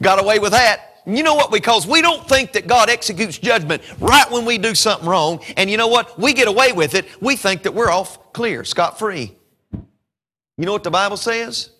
got 0.00 0.18
away 0.18 0.38
with 0.38 0.52
that 0.52 0.93
you 1.06 1.22
know 1.22 1.34
what? 1.34 1.50
Because 1.50 1.86
we 1.86 2.00
don't 2.00 2.26
think 2.28 2.52
that 2.52 2.66
God 2.66 2.88
executes 2.88 3.38
judgment 3.38 3.82
right 4.00 4.30
when 4.30 4.44
we 4.46 4.56
do 4.58 4.74
something 4.74 5.08
wrong. 5.08 5.40
And 5.56 5.70
you 5.70 5.76
know 5.76 5.88
what? 5.88 6.18
We 6.18 6.32
get 6.32 6.48
away 6.48 6.72
with 6.72 6.94
it. 6.94 7.06
We 7.20 7.36
think 7.36 7.64
that 7.64 7.74
we're 7.74 7.90
off 7.90 8.32
clear, 8.32 8.64
scot 8.64 8.98
free. 8.98 9.34
You 9.72 10.64
know 10.66 10.72
what 10.72 10.84
the 10.84 10.90
Bible 10.90 11.16
says? 11.18 11.70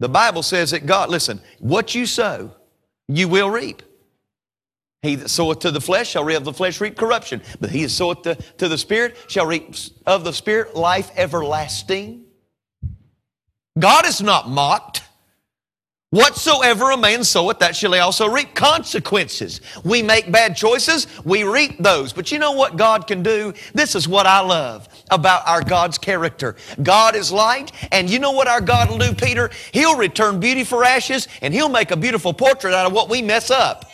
The 0.00 0.08
Bible 0.08 0.42
says 0.42 0.72
that 0.72 0.84
God, 0.84 1.10
listen, 1.10 1.40
what 1.58 1.94
you 1.94 2.06
sow, 2.06 2.52
you 3.08 3.28
will 3.28 3.50
reap. 3.50 3.82
He 5.02 5.14
that 5.16 5.28
soweth 5.28 5.60
to 5.60 5.70
the 5.70 5.80
flesh 5.80 6.10
shall 6.10 6.28
of 6.28 6.44
the 6.44 6.52
flesh 6.52 6.80
reap 6.80 6.96
corruption, 6.96 7.40
but 7.60 7.70
he 7.70 7.82
that 7.84 7.90
soweth 7.90 8.22
to, 8.22 8.34
to 8.34 8.68
the 8.68 8.78
Spirit 8.78 9.16
shall 9.28 9.46
reap 9.46 9.74
of 10.06 10.24
the 10.24 10.32
Spirit 10.32 10.74
life 10.74 11.10
everlasting. 11.14 12.24
God 13.78 14.06
is 14.06 14.20
not 14.20 14.48
mocked. 14.48 15.02
Whatsoever 16.10 16.92
a 16.92 16.96
man 16.96 17.24
soweth, 17.24 17.58
that 17.58 17.74
shall 17.74 17.92
he 17.92 17.98
also 17.98 18.28
reap. 18.28 18.54
Consequences. 18.54 19.60
We 19.84 20.02
make 20.02 20.30
bad 20.30 20.56
choices, 20.56 21.08
we 21.24 21.42
reap 21.42 21.78
those. 21.82 22.12
But 22.12 22.30
you 22.30 22.38
know 22.38 22.52
what 22.52 22.76
God 22.76 23.08
can 23.08 23.22
do? 23.24 23.52
This 23.74 23.96
is 23.96 24.06
what 24.06 24.24
I 24.24 24.40
love 24.40 24.88
about 25.10 25.46
our 25.48 25.62
God's 25.62 25.98
character. 25.98 26.54
God 26.82 27.16
is 27.16 27.32
light, 27.32 27.72
and 27.92 28.08
you 28.08 28.20
know 28.20 28.30
what 28.30 28.46
our 28.46 28.60
God 28.60 28.88
will 28.88 28.98
do, 28.98 29.14
Peter? 29.14 29.50
He'll 29.72 29.96
return 29.96 30.38
beauty 30.38 30.62
for 30.62 30.84
ashes, 30.84 31.26
and 31.42 31.52
he'll 31.52 31.68
make 31.68 31.90
a 31.90 31.96
beautiful 31.96 32.32
portrait 32.32 32.72
out 32.72 32.86
of 32.86 32.92
what 32.92 33.08
we 33.08 33.20
mess 33.20 33.50
up. 33.50 33.86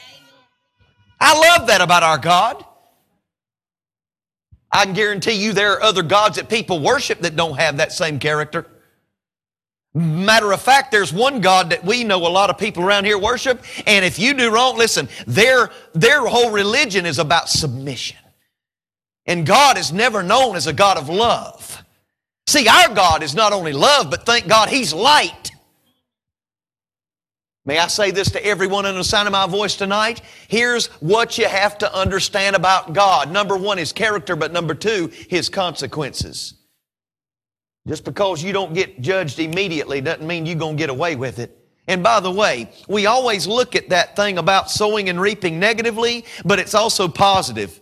I 1.19 1.57
love 1.57 1.69
that 1.69 1.81
about 1.81 2.03
our 2.03 2.19
God. 2.19 2.63
I 4.71 4.85
can 4.85 4.95
guarantee 4.95 5.33
you 5.33 5.53
there 5.53 5.73
are 5.75 5.83
other 5.83 6.03
gods 6.03 6.37
that 6.37 6.49
people 6.49 6.79
worship 6.81 7.21
that 7.21 7.37
don't 7.37 7.59
have 7.59 7.79
that 7.79 7.93
same 7.93 8.19
character. 8.19 8.67
Matter 9.95 10.53
of 10.53 10.63
fact, 10.63 10.91
there's 10.91 11.13
one 11.13 11.41
God 11.43 11.71
that 11.71 11.85
we 11.85 12.03
know 12.03 12.19
a 12.27 12.29
lot 12.29 12.49
of 12.49 12.57
people 12.57 12.83
around 12.83 13.05
here 13.05 13.19
worship, 13.19 13.63
and 13.87 14.05
if 14.05 14.19
you 14.19 14.33
do 14.33 14.51
wrong, 14.51 14.79
listen, 14.79 15.07
their, 15.27 15.71
their 15.93 16.25
whole 16.27 16.51
religion 16.51 17.05
is 17.05 17.19
about 17.19 17.51
submission. 17.51 18.17
And 19.27 19.45
God 19.47 19.77
is 19.77 19.93
never 19.93 20.23
known 20.23 20.57
as 20.57 20.67
a 20.67 20.73
God 20.73 20.97
of 20.97 21.09
love. 21.11 21.85
See, 22.47 22.67
our 22.69 22.89
God 22.95 23.23
is 23.23 23.35
not 23.35 23.53
only 23.53 23.73
love, 23.75 24.11
but 24.11 24.25
thank 24.25 24.49
God 24.49 24.69
He's 24.71 24.95
light. 24.95 25.51
May 27.65 27.79
I 27.79 27.87
say 27.87 28.11
this 28.11 28.31
to 28.33 28.45
everyone 28.45 28.87
in 28.87 28.95
the 28.97 29.05
sound 29.05 29.29
of 29.29 29.33
my 29.33 29.47
voice 29.47 29.77
tonight? 29.77 30.23
Here's 30.49 30.87
what 30.97 31.37
you 31.39 31.47
have 31.47 31.77
to 31.79 31.95
understand 31.95 32.57
about 32.57 32.95
God. 32.95 33.31
Number 33.31 33.57
one, 33.59 33.77
His 33.77 33.93
character, 33.93 34.37
but 34.37 34.53
number 34.53 34.75
two, 34.75 35.09
His 35.29 35.51
consequences. 35.51 36.55
Just 37.89 38.05
because 38.05 38.43
you 38.45 38.53
don't 38.53 38.75
get 38.75 39.01
judged 39.01 39.39
immediately 39.41 40.01
doesn't 40.01 40.25
mean 40.27 40.47
you're 40.47 40.55
going 40.55 40.77
to 40.77 40.81
get 40.81 40.91
away 40.91 41.17
with 41.17 41.39
it. 41.41 41.57
And 41.89 42.01
by 42.03 42.21
the 42.21 42.31
way, 42.31 42.71
we 42.89 43.07
always 43.07 43.49
look 43.49 43.75
at 43.75 43.89
that 43.89 44.15
thing 44.15 44.39
about 44.39 44.71
sowing 44.71 45.09
and 45.09 45.21
reaping 45.21 45.59
negatively, 45.59 46.25
but 46.45 46.61
it's 46.61 46.75
also 46.75 47.09
positive. 47.09 47.79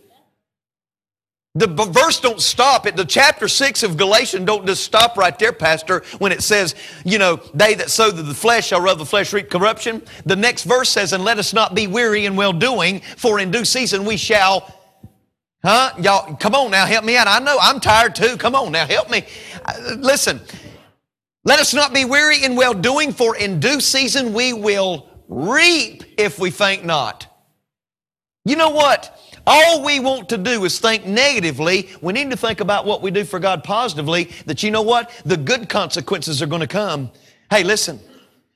The 1.53 1.67
verse 1.67 2.19
don't 2.19 2.39
stop 2.41 2.87
at 2.87 2.95
the 2.95 3.03
chapter 3.05 3.47
six 3.49 3.83
of 3.83 3.97
Galatians. 3.97 4.45
Don't 4.45 4.65
just 4.65 4.83
stop 4.83 5.17
right 5.17 5.37
there, 5.37 5.51
Pastor, 5.51 6.01
when 6.17 6.31
it 6.31 6.41
says, 6.43 6.73
you 7.05 7.19
know, 7.19 7.39
they 7.53 7.75
that 7.75 7.91
sow 7.91 8.09
the 8.09 8.33
flesh 8.33 8.67
shall 8.69 8.89
of 8.89 8.97
the 8.97 9.05
flesh 9.05 9.33
reap 9.33 9.49
corruption. 9.51 10.01
The 10.25 10.37
next 10.37 10.63
verse 10.63 10.89
says, 10.89 11.11
and 11.13 11.23
let 11.25 11.37
us 11.37 11.53
not 11.53 11.75
be 11.75 11.85
weary 11.87 12.25
in 12.25 12.35
well 12.37 12.53
doing, 12.53 13.01
for 13.17 13.37
in 13.39 13.51
due 13.51 13.65
season 13.65 14.05
we 14.05 14.15
shall 14.17 14.80
Huh? 15.63 15.91
Y'all, 15.99 16.35
come 16.37 16.55
on 16.55 16.71
now, 16.71 16.85
help 16.85 17.03
me 17.05 17.15
out. 17.17 17.27
I 17.27 17.37
know 17.39 17.57
I'm 17.61 17.79
tired 17.79 18.15
too. 18.15 18.35
Come 18.37 18.55
on 18.55 18.71
now, 18.71 18.85
help 18.87 19.09
me. 19.09 19.23
Uh, 19.63 19.95
listen, 19.99 20.39
let 21.43 21.59
us 21.59 21.73
not 21.73 21.93
be 21.93 22.03
weary 22.03 22.43
in 22.43 22.55
well 22.55 22.73
doing, 22.73 23.11
for 23.11 23.35
in 23.35 23.59
due 23.59 23.79
season 23.79 24.33
we 24.33 24.53
will 24.53 25.07
reap 25.27 26.03
if 26.19 26.39
we 26.39 26.49
faint 26.49 26.83
not. 26.83 27.27
You 28.43 28.55
know 28.55 28.71
what? 28.71 29.19
All 29.45 29.83
we 29.83 29.99
want 29.99 30.29
to 30.29 30.37
do 30.37 30.65
is 30.65 30.79
think 30.79 31.05
negatively. 31.05 31.89
We 32.01 32.13
need 32.13 32.31
to 32.31 32.37
think 32.37 32.59
about 32.59 32.85
what 32.85 33.01
we 33.03 33.11
do 33.11 33.23
for 33.23 33.39
God 33.39 33.63
positively, 33.63 34.31
that 34.47 34.63
you 34.63 34.71
know 34.71 34.81
what? 34.83 35.11
The 35.25 35.37
good 35.37 35.69
consequences 35.69 36.41
are 36.41 36.47
going 36.47 36.61
to 36.61 36.67
come. 36.67 37.11
Hey, 37.51 37.63
listen. 37.63 37.99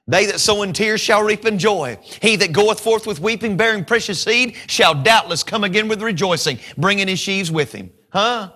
They 0.07 0.27
that 0.27 0.39
sow 0.39 0.62
in 0.62 0.71
tears 0.74 1.01
shall 1.01 1.24
reap 1.24 1.45
in 1.45 1.57
joy. 1.57 1.97
He 2.19 2.35
that 2.35 2.51
goeth 2.51 2.79
forth 2.79 3.07
with 3.07 3.19
weeping, 3.19 3.57
bearing 3.57 3.85
precious 3.85 4.21
seed, 4.21 4.55
shall 4.67 4.93
doubtless 4.93 5.43
come 5.43 5.63
again 5.63 5.88
with 5.88 6.01
rejoicing, 6.03 6.59
bringing 6.77 7.07
his 7.07 7.19
sheaves 7.19 7.51
with 7.51 7.71
him. 7.71 7.89
Huh? 8.13 8.51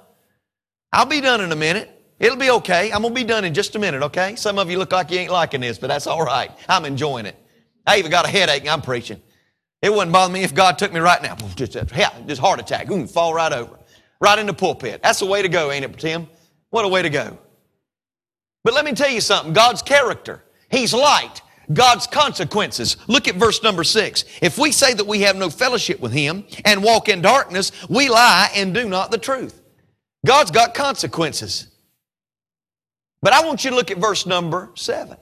I'll 0.94 1.06
be 1.08 1.22
done 1.22 1.42
in 1.42 1.52
a 1.52 1.56
minute. 1.56 1.90
It'll 2.20 2.38
be 2.38 2.52
okay. 2.52 2.92
I'm 2.92 3.02
going 3.02 3.16
to 3.16 3.20
be 3.22 3.26
done 3.26 3.46
in 3.46 3.54
just 3.54 3.76
a 3.76 3.80
minute, 3.80 4.04
okay? 4.04 4.36
Some 4.36 4.60
of 4.60 4.70
you 4.70 4.78
look 4.78 4.92
like 4.92 5.10
you 5.10 5.20
ain't 5.20 5.32
liking 5.32 5.62
this, 5.62 5.78
but 5.80 5.88
that's 5.88 6.06
all 6.06 6.24
right. 6.24 6.52
I'm 6.68 6.86
enjoying 6.86 7.26
it. 7.26 7.36
I 7.88 7.98
even 7.98 8.12
got 8.12 8.26
a 8.26 8.30
headache 8.30 8.62
and 8.62 8.70
I'm 8.70 8.82
preaching. 8.82 9.20
It 9.82 9.92
wouldn't 9.92 10.12
bother 10.12 10.32
me 10.32 10.44
if 10.44 10.54
God 10.54 10.78
took 10.78 10.92
me 10.94 11.00
right 11.00 11.22
now. 11.24 11.36
Just, 11.56 11.76
yeah, 11.96 12.10
just 12.28 12.42
heart 12.42 12.60
attack. 12.60 12.92
Ooh, 12.92 13.08
fall 13.08 13.34
right 13.34 13.52
over. 13.54 13.80
Right 14.20 14.38
in 14.38 14.46
the 14.46 14.54
pulpit. 14.54 15.02
That's 15.02 15.20
the 15.20 15.26
way 15.26 15.42
to 15.42 15.48
go, 15.48 15.72
ain't 15.72 15.86
it, 15.86 15.98
Tim? 15.98 16.28
What 16.70 16.84
a 16.86 16.90
way 16.90 17.02
to 17.02 17.10
go. 17.10 17.38
But 18.64 18.74
let 18.74 18.84
me 18.84 18.92
tell 18.94 19.10
you 19.10 19.22
something. 19.22 19.54
God's 19.54 19.82
character 19.82 20.44
He's 20.72 20.94
light. 20.94 21.42
God's 21.72 22.08
consequences. 22.08 22.98
Look 23.08 23.28
at 23.28 23.36
verse 23.36 23.62
number 23.62 23.84
six. 23.84 24.26
If 24.42 24.58
we 24.58 24.72
say 24.72 24.94
that 24.94 25.06
we 25.06 25.22
have 25.22 25.36
no 25.36 25.50
fellowship 25.50 26.00
with 26.00 26.12
Him 26.14 26.46
and 26.66 26.84
walk 26.84 27.10
in 27.10 27.22
darkness, 27.22 27.72
we 27.90 28.10
lie 28.10 28.50
and 28.56 28.74
do 28.74 28.90
not 28.90 29.12
the 29.12 29.20
truth. 29.20 29.62
God's 30.26 30.50
got 30.52 30.74
consequences. 30.74 31.68
But 33.22 33.34
I 33.34 33.46
want 33.46 33.64
you 33.64 33.70
to 33.72 33.76
look 33.76 33.92
at 33.92 33.98
verse 33.98 34.26
number 34.26 34.70
seven. 34.76 35.18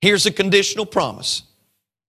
Here's 0.00 0.26
a 0.26 0.32
conditional 0.32 0.86
promise. 0.86 1.42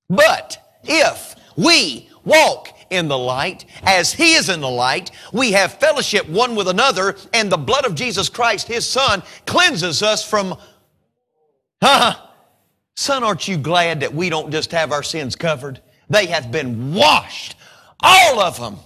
But 0.10 0.78
if 0.84 1.36
we 1.56 2.10
walk 2.25 2.70
in 2.90 3.08
the 3.08 3.18
light 3.18 3.66
as 3.84 4.12
he 4.13 4.34
is 4.34 4.50
in 4.50 4.62
the 4.62 4.70
light, 4.70 5.12
we 5.34 5.51
have 5.51 5.74
fellowship 5.75 6.28
one 6.28 6.56
with 6.56 6.68
another, 6.68 7.16
and 7.34 7.50
the 7.51 7.58
blood 7.58 7.86
of 7.86 7.96
Jesus 7.96 8.30
Christ, 8.30 8.68
his 8.68 8.88
son, 8.88 9.24
cleanses 9.46 10.01
us 10.01 10.28
from 10.28 10.58
Huh? 11.84 12.16
Son, 12.96 13.24
aren't 13.24 13.48
you 13.48 13.58
glad 13.58 14.02
that 14.02 14.14
we 14.14 14.30
don't 14.30 14.52
just 14.52 14.72
have 14.72 14.92
our 14.92 15.04
sins 15.04 15.36
covered? 15.36 15.82
They 16.10 16.28
have 16.28 16.52
been 16.52 16.94
washed, 16.94 17.56
all 18.00 18.40
of 18.40 18.60
them. 18.60 18.78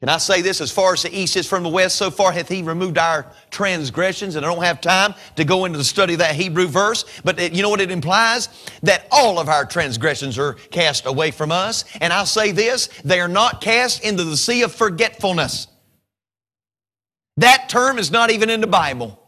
Can 0.00 0.08
I 0.08 0.18
say 0.18 0.40
this? 0.42 0.60
As 0.60 0.72
far 0.72 0.94
as 0.94 1.02
the 1.02 1.16
east 1.16 1.36
is 1.36 1.46
from 1.46 1.62
the 1.62 1.68
west, 1.68 1.94
so 1.94 2.10
far 2.10 2.32
hath 2.32 2.48
he 2.48 2.62
removed 2.62 2.98
our 2.98 3.24
transgressions. 3.52 4.34
And 4.34 4.44
I 4.44 4.52
don't 4.52 4.64
have 4.64 4.80
time 4.80 5.14
to 5.36 5.44
go 5.44 5.64
into 5.64 5.78
the 5.78 5.84
study 5.84 6.14
of 6.14 6.18
that 6.18 6.34
Hebrew 6.34 6.66
verse, 6.66 7.04
but 7.22 7.38
it, 7.38 7.52
you 7.52 7.62
know 7.62 7.68
what 7.70 7.80
it 7.80 7.90
implies? 7.90 8.48
That 8.82 9.06
all 9.12 9.38
of 9.38 9.48
our 9.48 9.64
transgressions 9.64 10.38
are 10.38 10.54
cast 10.72 11.06
away 11.06 11.30
from 11.30 11.52
us. 11.52 11.84
And 12.00 12.12
i 12.12 12.24
say 12.24 12.50
this 12.50 12.88
they 13.04 13.20
are 13.20 13.28
not 13.28 13.60
cast 13.60 14.04
into 14.04 14.24
the 14.24 14.36
sea 14.36 14.62
of 14.62 14.74
forgetfulness. 14.74 15.68
That 17.36 17.68
term 17.68 17.98
is 17.98 18.10
not 18.10 18.30
even 18.30 18.50
in 18.50 18.60
the 18.60 18.66
Bible. 18.66 19.21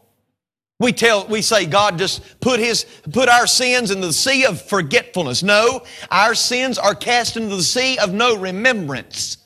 We 0.79 0.91
tell, 0.91 1.25
we 1.27 1.41
say 1.41 1.65
God 1.65 1.97
just 1.97 2.41
put 2.41 2.59
his, 2.59 2.85
put 3.11 3.29
our 3.29 3.47
sins 3.47 3.91
in 3.91 4.01
the 4.01 4.11
sea 4.11 4.45
of 4.45 4.61
forgetfulness. 4.61 5.41
No, 5.41 5.83
our 6.11 6.35
sins 6.35 6.77
are 6.77 6.93
cast 6.93 7.37
into 7.37 7.55
the 7.55 7.63
sea 7.63 7.97
of 7.97 8.13
no 8.13 8.35
remembrance. 8.37 9.37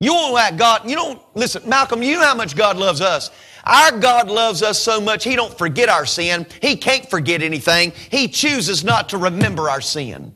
You 0.00 0.12
won't 0.14 0.34
like 0.34 0.56
God. 0.56 0.90
You 0.90 0.96
don't, 0.96 1.22
listen, 1.36 1.68
Malcolm, 1.68 2.02
you 2.02 2.16
know 2.16 2.24
how 2.26 2.34
much 2.34 2.56
God 2.56 2.76
loves 2.78 3.00
us. 3.00 3.30
Our 3.62 3.92
God 4.00 4.28
loves 4.28 4.60
us 4.64 4.76
so 4.76 5.00
much, 5.00 5.22
He 5.22 5.36
don't 5.36 5.56
forget 5.56 5.88
our 5.88 6.04
sin. 6.04 6.44
He 6.60 6.74
can't 6.76 7.08
forget 7.08 7.40
anything. 7.40 7.92
He 8.10 8.26
chooses 8.26 8.82
not 8.82 9.10
to 9.10 9.18
remember 9.18 9.70
our 9.70 9.80
sin. 9.80 10.34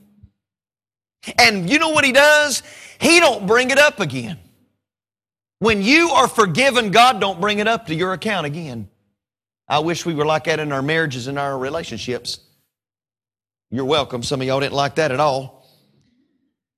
And 1.40 1.68
you 1.68 1.80
know 1.80 1.88
what 1.88 2.04
He 2.04 2.12
does? 2.12 2.62
He 3.00 3.18
don't 3.18 3.49
bring 3.49 3.70
it 3.73 3.78
up 3.80 3.99
again. 3.99 4.38
When 5.58 5.82
you 5.82 6.11
are 6.11 6.28
forgiven, 6.28 6.92
God 6.92 7.20
don't 7.20 7.40
bring 7.40 7.58
it 7.58 7.66
up 7.66 7.87
to 7.87 7.94
your 7.96 8.12
account 8.12 8.46
again. 8.46 8.88
I 9.68 9.80
wish 9.80 10.06
we 10.06 10.14
were 10.14 10.25
like 10.25 10.44
that 10.44 10.61
in 10.61 10.70
our 10.73 10.82
marriages 10.82 11.26
and 11.26 11.38
our 11.38 11.58
relationships. 11.58 12.38
You're 13.70 13.85
welcome. 13.85 14.23
Some 14.23 14.40
of 14.40 14.46
y'all 14.46 14.61
didn't 14.61 14.75
like 14.75 14.94
that 14.96 15.11
at 15.11 15.18
all. 15.20 15.66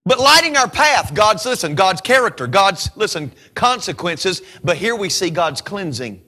But 0.06 0.18
lighting 0.18 0.56
our 0.56 0.70
path, 0.70 1.12
God's, 1.12 1.44
listen, 1.44 1.74
God's 1.74 2.00
character, 2.00 2.46
God's, 2.46 2.90
listen, 2.96 3.30
consequences. 3.54 4.40
But 4.64 4.78
here 4.78 4.96
we 4.96 5.10
see 5.10 5.28
God's 5.28 5.60
cleansing. 5.60 6.22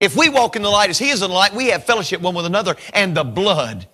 If 0.00 0.16
we 0.16 0.28
walk 0.28 0.54
in 0.56 0.62
the 0.62 0.68
light 0.68 0.90
as 0.90 0.98
He 0.98 1.08
is 1.08 1.22
in 1.22 1.28
the 1.28 1.34
light, 1.34 1.54
we 1.54 1.68
have 1.68 1.84
fellowship 1.84 2.20
one 2.20 2.34
with 2.34 2.44
another 2.44 2.76
and 2.92 3.16
the 3.16 3.24
blood. 3.24 3.86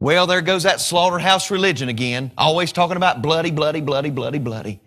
Well, 0.00 0.26
there 0.26 0.40
goes 0.40 0.64
that 0.64 0.80
slaughterhouse 0.80 1.50
religion 1.52 1.88
again, 1.88 2.32
always 2.36 2.72
talking 2.72 2.96
about 2.96 3.22
bloody, 3.22 3.50
bloody, 3.52 3.80
bloody, 3.80 4.10
bloody, 4.10 4.38
bloody. 4.40 4.80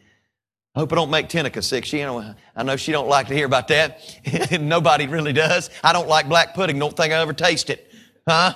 I 0.76 0.80
hope 0.80 0.92
I 0.92 0.96
don't 0.96 1.12
make 1.12 1.30
Tenica 1.30 1.64
sick. 1.64 1.86
She, 1.86 2.00
you 2.00 2.06
know, 2.06 2.34
I 2.56 2.64
know 2.64 2.76
she 2.78 2.92
don't 2.92 3.08
like 3.08 3.28
to 3.28 3.36
hear 3.36 3.46
about 3.46 3.68
that. 3.68 4.58
Nobody 4.60 5.06
really 5.06 5.34
does. 5.34 5.70
I 5.84 5.94
don't 5.94 6.08
like 6.08 6.28
black 6.28 6.56
pudding. 6.56 6.80
Don't 6.80 6.98
think 6.98 7.14
I 7.14 7.22
ever 7.22 7.34
taste 7.34 7.70
it. 7.70 7.92
Huh? 8.28 8.56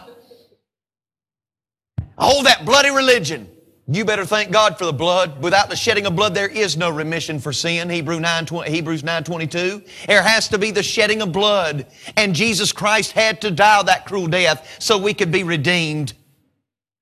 Oh, 2.18 2.42
that 2.44 2.66
bloody 2.66 2.90
religion. 2.90 3.48
You 3.90 4.04
better 4.04 4.26
thank 4.26 4.52
God 4.52 4.80
for 4.80 4.86
the 4.86 4.94
blood. 4.94 5.44
Without 5.44 5.70
the 5.70 5.76
shedding 5.76 6.08
of 6.08 6.16
blood, 6.16 6.34
there 6.34 6.48
is 6.48 6.76
no 6.76 6.90
remission 6.90 7.38
for 7.40 7.54
sin. 7.54 7.88
Hebrew 7.88 8.20
9, 8.20 8.48
20, 8.48 8.72
Hebrews 8.72 9.04
9, 9.04 9.24
22. 9.24 9.84
There 10.08 10.24
has 10.24 10.48
to 10.50 10.58
be 10.58 10.72
the 10.72 10.82
shedding 10.84 11.22
of 11.22 11.32
blood. 11.32 11.86
And 12.18 12.34
Jesus 12.34 12.72
Christ 12.74 13.12
had 13.12 13.40
to 13.42 13.52
die 13.52 13.84
that 13.84 14.08
cruel 14.08 14.26
death 14.26 14.78
so 14.80 14.98
we 14.98 15.14
could 15.14 15.32
be 15.32 15.44
redeemed. 15.44 16.14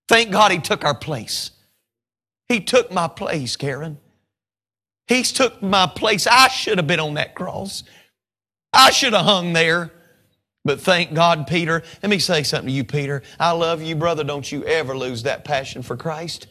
Thank 0.10 0.31
God 0.31 0.51
He 0.51 0.60
took 0.60 0.84
our 0.84 0.93
place. 0.95 1.51
He 2.50 2.60
took 2.60 2.91
my 2.91 3.07
place, 3.07 3.55
Karen. 3.55 3.98
He's 5.08 5.32
took 5.32 5.62
my 5.62 5.86
place. 5.88 6.28
I 6.28 6.48
should 6.48 6.78
have 6.78 6.88
been 6.88 7.00
on 7.00 7.16
that 7.16 7.36
cross. 7.36 7.84
I 8.74 8.92
should 8.92 9.14
have 9.14 9.26
hung 9.26 9.54
there. 9.54 9.92
But 10.64 10.82
thank 10.82 11.14
God, 11.14 11.46
Peter. 11.46 11.84
Let 12.02 12.10
me 12.10 12.18
say 12.18 12.42
something 12.42 12.70
to 12.70 12.74
you, 12.74 12.84
Peter. 12.84 13.22
I 13.40 13.52
love 13.52 13.84
you, 13.84 13.96
brother. 13.96 14.24
Don't 14.24 14.52
you 14.52 14.64
ever 14.66 14.98
lose 14.98 15.24
that 15.24 15.46
passion 15.46 15.84
for 15.84 15.96
Christ. 15.96 16.48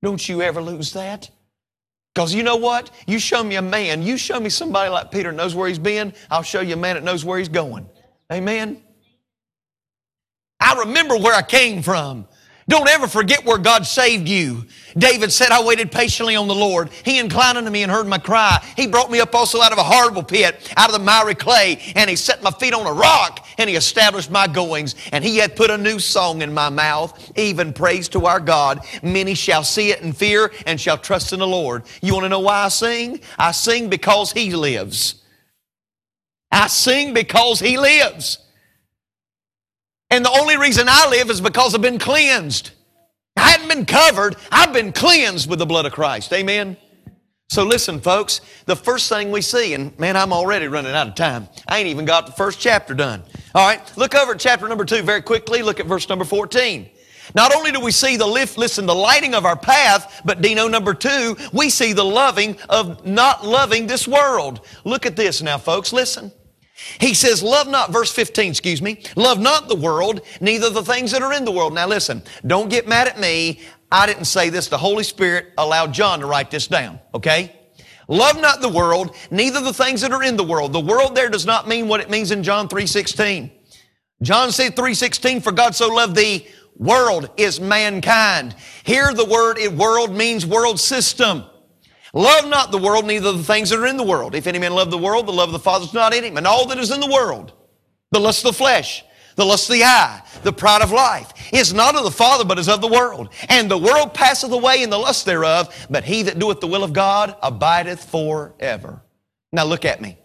Don't 0.00 0.26
you 0.28 0.42
ever 0.42 0.62
lose 0.62 0.92
that. 0.92 1.28
Because 2.14 2.32
you 2.32 2.44
know 2.44 2.56
what? 2.56 2.90
You 3.08 3.18
show 3.18 3.42
me 3.42 3.56
a 3.56 3.62
man, 3.62 4.02
you 4.02 4.16
show 4.16 4.38
me 4.40 4.48
somebody 4.48 4.90
like 4.90 5.10
Peter 5.10 5.30
knows 5.30 5.54
where 5.54 5.68
he's 5.68 5.78
been, 5.78 6.12
I'll 6.30 6.42
show 6.42 6.60
you 6.60 6.74
a 6.74 6.76
man 6.76 6.94
that 6.96 7.04
knows 7.04 7.24
where 7.24 7.38
he's 7.38 7.48
going. 7.48 7.88
Amen. 8.32 8.82
I 10.60 10.80
remember 10.80 11.16
where 11.16 11.34
I 11.34 11.42
came 11.42 11.82
from. 11.82 12.26
Don't 12.68 12.88
ever 12.90 13.08
forget 13.08 13.46
where 13.46 13.56
God 13.56 13.86
saved 13.86 14.28
you. 14.28 14.66
David 14.96 15.32
said, 15.32 15.50
I 15.50 15.62
waited 15.64 15.90
patiently 15.90 16.36
on 16.36 16.48
the 16.48 16.54
Lord. 16.54 16.90
He 17.02 17.18
inclined 17.18 17.56
unto 17.56 17.70
me 17.70 17.82
and 17.82 17.90
heard 17.90 18.06
my 18.06 18.18
cry. 18.18 18.62
He 18.76 18.86
brought 18.86 19.10
me 19.10 19.20
up 19.20 19.34
also 19.34 19.62
out 19.62 19.72
of 19.72 19.78
a 19.78 19.82
horrible 19.82 20.22
pit, 20.22 20.70
out 20.76 20.92
of 20.92 20.92
the 20.92 21.04
miry 21.04 21.34
clay, 21.34 21.78
and 21.96 22.10
he 22.10 22.14
set 22.16 22.42
my 22.42 22.50
feet 22.50 22.74
on 22.74 22.86
a 22.86 22.92
rock, 22.92 23.46
and 23.56 23.70
he 23.70 23.76
established 23.76 24.30
my 24.30 24.46
goings, 24.46 24.96
and 25.12 25.24
he 25.24 25.38
hath 25.38 25.56
put 25.56 25.70
a 25.70 25.78
new 25.78 25.98
song 25.98 26.42
in 26.42 26.52
my 26.52 26.68
mouth, 26.68 27.32
even 27.38 27.72
praise 27.72 28.06
to 28.10 28.26
our 28.26 28.40
God. 28.40 28.84
Many 29.02 29.32
shall 29.34 29.64
see 29.64 29.90
it 29.90 30.02
and 30.02 30.14
fear, 30.14 30.52
and 30.66 30.78
shall 30.78 30.98
trust 30.98 31.32
in 31.32 31.38
the 31.38 31.46
Lord. 31.48 31.84
You 32.02 32.12
want 32.12 32.24
to 32.24 32.28
know 32.28 32.40
why 32.40 32.64
I 32.64 32.68
sing? 32.68 33.20
I 33.38 33.52
sing 33.52 33.88
because 33.88 34.32
he 34.32 34.54
lives. 34.54 35.14
I 36.52 36.66
sing 36.66 37.14
because 37.14 37.60
he 37.60 37.78
lives. 37.78 38.40
And 40.10 40.24
the 40.24 40.30
only 40.38 40.56
reason 40.56 40.86
I 40.88 41.08
live 41.10 41.30
is 41.30 41.40
because 41.40 41.74
I've 41.74 41.82
been 41.82 41.98
cleansed. 41.98 42.70
I 43.36 43.50
hadn't 43.50 43.68
been 43.68 43.86
covered, 43.86 44.36
I've 44.50 44.72
been 44.72 44.92
cleansed 44.92 45.48
with 45.48 45.58
the 45.60 45.66
blood 45.66 45.86
of 45.86 45.92
Christ. 45.92 46.32
Amen. 46.32 46.76
So 47.50 47.62
listen, 47.64 48.00
folks, 48.00 48.40
the 48.66 48.76
first 48.76 49.08
thing 49.08 49.30
we 49.30 49.40
see, 49.42 49.72
and 49.74 49.96
man, 49.98 50.16
I'm 50.16 50.32
already 50.32 50.68
running 50.68 50.92
out 50.94 51.08
of 51.08 51.14
time. 51.14 51.48
I 51.66 51.78
ain't 51.78 51.86
even 51.88 52.04
got 52.04 52.26
the 52.26 52.32
first 52.32 52.60
chapter 52.60 52.94
done. 52.94 53.22
All 53.54 53.66
right, 53.66 53.80
look 53.96 54.14
over 54.14 54.32
at 54.32 54.40
chapter 54.40 54.68
number 54.68 54.84
two 54.84 55.02
very 55.02 55.22
quickly. 55.22 55.62
Look 55.62 55.80
at 55.80 55.86
verse 55.86 56.08
number 56.08 56.26
14. 56.26 56.90
Not 57.34 57.54
only 57.54 57.70
do 57.72 57.80
we 57.80 57.90
see 57.90 58.16
the 58.16 58.26
lift, 58.26 58.58
listen, 58.58 58.86
the 58.86 58.94
lighting 58.94 59.34
of 59.34 59.44
our 59.44 59.56
path, 59.56 60.22
but 60.24 60.40
Dino 60.42 60.66
number 60.68 60.94
two, 60.94 61.36
we 61.52 61.70
see 61.70 61.92
the 61.92 62.04
loving 62.04 62.56
of 62.68 63.06
not 63.06 63.46
loving 63.46 63.86
this 63.86 64.06
world. 64.08 64.66
Look 64.84 65.06
at 65.06 65.16
this 65.16 65.40
now, 65.40 65.58
folks, 65.58 65.92
listen. 65.92 66.32
He 67.00 67.14
says, 67.14 67.42
Love 67.42 67.68
not, 67.68 67.92
verse 67.92 68.12
15, 68.12 68.50
excuse 68.50 68.80
me, 68.82 69.00
love 69.16 69.40
not 69.40 69.68
the 69.68 69.74
world, 69.74 70.20
neither 70.40 70.70
the 70.70 70.82
things 70.82 71.10
that 71.12 71.22
are 71.22 71.32
in 71.32 71.44
the 71.44 71.50
world. 71.50 71.74
Now 71.74 71.86
listen, 71.88 72.22
don't 72.46 72.68
get 72.70 72.86
mad 72.86 73.08
at 73.08 73.18
me. 73.18 73.60
I 73.90 74.06
didn't 74.06 74.26
say 74.26 74.48
this. 74.50 74.68
The 74.68 74.78
Holy 74.78 75.02
Spirit 75.02 75.46
allowed 75.58 75.92
John 75.92 76.20
to 76.20 76.26
write 76.26 76.50
this 76.50 76.66
down, 76.68 77.00
okay? 77.14 77.54
Love 78.06 78.40
not 78.40 78.60
the 78.60 78.68
world, 78.68 79.14
neither 79.30 79.60
the 79.60 79.72
things 79.72 80.00
that 80.02 80.12
are 80.12 80.22
in 80.22 80.36
the 80.36 80.44
world. 80.44 80.72
The 80.72 80.80
world 80.80 81.14
there 81.14 81.28
does 81.28 81.44
not 81.46 81.66
mean 81.68 81.88
what 81.88 82.00
it 82.00 82.10
means 82.10 82.30
in 82.30 82.42
John 82.42 82.68
3.16. 82.68 83.50
John 84.22 84.52
said 84.52 84.76
3.16, 84.76 85.42
for 85.42 85.52
God 85.52 85.74
so 85.74 85.88
loved 85.88 86.16
the 86.16 86.44
world 86.76 87.28
is 87.36 87.60
mankind. 87.60 88.54
Here 88.84 89.12
the 89.12 89.24
word 89.24 89.58
world 89.76 90.14
means 90.14 90.46
world 90.46 90.78
system. 90.80 91.44
Love 92.14 92.48
not 92.48 92.70
the 92.70 92.78
world, 92.78 93.04
neither 93.06 93.32
the 93.32 93.44
things 93.44 93.70
that 93.70 93.78
are 93.78 93.86
in 93.86 93.96
the 93.96 94.02
world. 94.02 94.34
If 94.34 94.46
any 94.46 94.58
man 94.58 94.72
love 94.74 94.90
the 94.90 94.98
world, 94.98 95.26
the 95.26 95.32
love 95.32 95.50
of 95.50 95.52
the 95.52 95.58
Father 95.58 95.84
is 95.84 95.92
not 95.92 96.14
in 96.14 96.24
him. 96.24 96.36
And 96.36 96.46
all 96.46 96.66
that 96.68 96.78
is 96.78 96.90
in 96.90 97.00
the 97.00 97.10
world, 97.12 97.52
the 98.10 98.18
lust 98.20 98.40
of 98.44 98.52
the 98.52 98.56
flesh, 98.56 99.04
the 99.36 99.44
lust 99.44 99.68
of 99.68 99.74
the 99.74 99.84
eye, 99.84 100.22
the 100.42 100.52
pride 100.52 100.82
of 100.82 100.90
life, 100.90 101.30
is 101.52 101.74
not 101.74 101.96
of 101.96 102.04
the 102.04 102.10
Father, 102.10 102.44
but 102.44 102.58
is 102.58 102.68
of 102.68 102.80
the 102.80 102.88
world. 102.88 103.28
And 103.50 103.70
the 103.70 103.78
world 103.78 104.14
passeth 104.14 104.50
away 104.50 104.82
in 104.82 104.90
the 104.90 104.98
lust 104.98 105.26
thereof, 105.26 105.74
but 105.90 106.04
he 106.04 106.22
that 106.22 106.38
doeth 106.38 106.60
the 106.60 106.66
will 106.66 106.82
of 106.84 106.92
God 106.92 107.36
abideth 107.42 108.04
forever. 108.10 109.02
Now 109.52 109.64
look 109.64 109.84
at 109.84 110.00
me. 110.00 110.18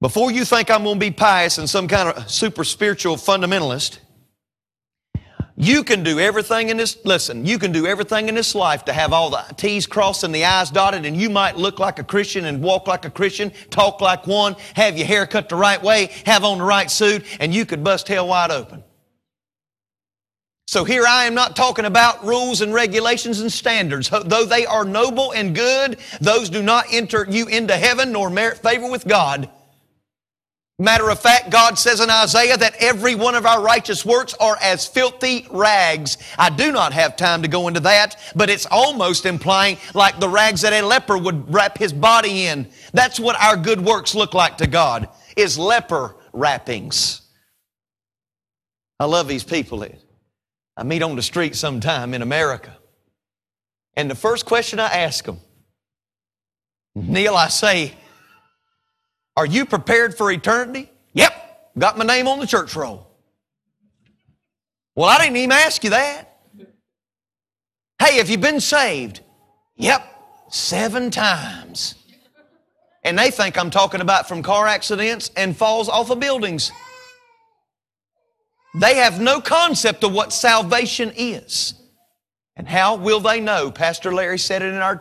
Before 0.00 0.30
you 0.32 0.44
think 0.44 0.68
I'm 0.70 0.82
going 0.82 0.96
to 0.96 1.00
be 1.00 1.12
pious 1.12 1.58
and 1.58 1.70
some 1.70 1.86
kind 1.88 2.08
of 2.10 2.28
super 2.30 2.64
spiritual 2.64 3.16
fundamentalist, 3.16 3.98
you 5.56 5.84
can 5.84 6.02
do 6.02 6.18
everything 6.18 6.70
in 6.70 6.78
this, 6.78 6.96
listen, 7.04 7.44
you 7.44 7.58
can 7.58 7.72
do 7.72 7.86
everything 7.86 8.28
in 8.30 8.34
this 8.34 8.54
life 8.54 8.86
to 8.86 8.92
have 8.92 9.12
all 9.12 9.28
the 9.28 9.44
T's 9.56 9.86
crossed 9.86 10.24
and 10.24 10.34
the 10.34 10.44
I's 10.46 10.70
dotted 10.70 11.04
and 11.04 11.14
you 11.20 11.28
might 11.28 11.56
look 11.56 11.78
like 11.78 11.98
a 11.98 12.04
Christian 12.04 12.46
and 12.46 12.62
walk 12.62 12.86
like 12.86 13.04
a 13.04 13.10
Christian, 13.10 13.52
talk 13.70 14.00
like 14.00 14.26
one, 14.26 14.56
have 14.74 14.96
your 14.96 15.06
hair 15.06 15.26
cut 15.26 15.50
the 15.50 15.56
right 15.56 15.82
way, 15.82 16.10
have 16.24 16.44
on 16.44 16.58
the 16.58 16.64
right 16.64 16.90
suit, 16.90 17.24
and 17.38 17.52
you 17.54 17.66
could 17.66 17.84
bust 17.84 18.08
hell 18.08 18.28
wide 18.28 18.50
open. 18.50 18.82
So 20.68 20.84
here 20.84 21.04
I 21.06 21.24
am 21.24 21.34
not 21.34 21.54
talking 21.54 21.84
about 21.84 22.24
rules 22.24 22.62
and 22.62 22.72
regulations 22.72 23.40
and 23.40 23.52
standards. 23.52 24.08
Though 24.08 24.46
they 24.46 24.64
are 24.64 24.86
noble 24.86 25.32
and 25.32 25.54
good, 25.54 25.98
those 26.22 26.48
do 26.48 26.62
not 26.62 26.86
enter 26.90 27.26
you 27.28 27.46
into 27.48 27.76
heaven 27.76 28.10
nor 28.12 28.30
merit 28.30 28.56
favor 28.58 28.90
with 28.90 29.06
God. 29.06 29.50
Matter 30.82 31.10
of 31.10 31.20
fact, 31.20 31.50
God 31.50 31.78
says 31.78 32.00
in 32.00 32.10
Isaiah 32.10 32.56
that 32.56 32.74
every 32.80 33.14
one 33.14 33.36
of 33.36 33.46
our 33.46 33.60
righteous 33.62 34.04
works 34.04 34.34
are 34.34 34.56
as 34.60 34.84
filthy 34.84 35.46
rags. 35.48 36.18
I 36.36 36.50
do 36.50 36.72
not 36.72 36.92
have 36.92 37.14
time 37.16 37.42
to 37.42 37.48
go 37.48 37.68
into 37.68 37.78
that, 37.80 38.16
but 38.34 38.50
it's 38.50 38.66
almost 38.68 39.24
implying 39.24 39.78
like 39.94 40.18
the 40.18 40.28
rags 40.28 40.62
that 40.62 40.72
a 40.72 40.82
leper 40.84 41.16
would 41.16 41.54
wrap 41.54 41.78
his 41.78 41.92
body 41.92 42.46
in. 42.46 42.66
That's 42.92 43.20
what 43.20 43.40
our 43.40 43.56
good 43.56 43.80
works 43.80 44.16
look 44.16 44.34
like 44.34 44.56
to 44.58 44.66
God, 44.66 45.08
is 45.36 45.56
leper 45.56 46.16
wrappings. 46.32 47.20
I 48.98 49.04
love 49.04 49.28
these 49.28 49.44
people. 49.44 49.86
I 50.76 50.82
meet 50.82 51.04
on 51.04 51.14
the 51.14 51.22
street 51.22 51.54
sometime 51.54 52.12
in 52.12 52.22
America. 52.22 52.76
And 53.94 54.10
the 54.10 54.14
first 54.16 54.46
question 54.46 54.80
I 54.80 54.88
ask 54.88 55.24
them, 55.26 55.38
Neil, 56.96 57.36
I 57.36 57.48
say, 57.48 57.94
are 59.36 59.46
you 59.46 59.64
prepared 59.64 60.16
for 60.16 60.30
eternity? 60.30 60.90
Yep, 61.14 61.70
got 61.78 61.96
my 61.98 62.04
name 62.04 62.28
on 62.28 62.38
the 62.38 62.46
church 62.46 62.74
roll. 62.76 63.06
Well, 64.94 65.08
I 65.08 65.18
didn't 65.18 65.36
even 65.38 65.52
ask 65.52 65.82
you 65.84 65.90
that. 65.90 66.38
Hey, 67.98 68.16
have 68.18 68.28
you 68.28 68.36
been 68.36 68.60
saved? 68.60 69.20
Yep, 69.76 70.06
seven 70.50 71.10
times. 71.10 71.94
And 73.04 73.18
they 73.18 73.30
think 73.30 73.58
I'm 73.58 73.70
talking 73.70 74.00
about 74.00 74.28
from 74.28 74.42
car 74.42 74.66
accidents 74.66 75.30
and 75.36 75.56
falls 75.56 75.88
off 75.88 76.10
of 76.10 76.20
buildings. 76.20 76.70
They 78.78 78.96
have 78.96 79.20
no 79.20 79.40
concept 79.40 80.04
of 80.04 80.12
what 80.12 80.32
salvation 80.32 81.12
is. 81.16 81.74
And 82.54 82.68
how 82.68 82.96
will 82.96 83.20
they 83.20 83.40
know? 83.40 83.70
Pastor 83.70 84.12
Larry 84.12 84.38
said 84.38 84.62
it 84.62 84.66
in 84.66 84.74
our 84.76 84.98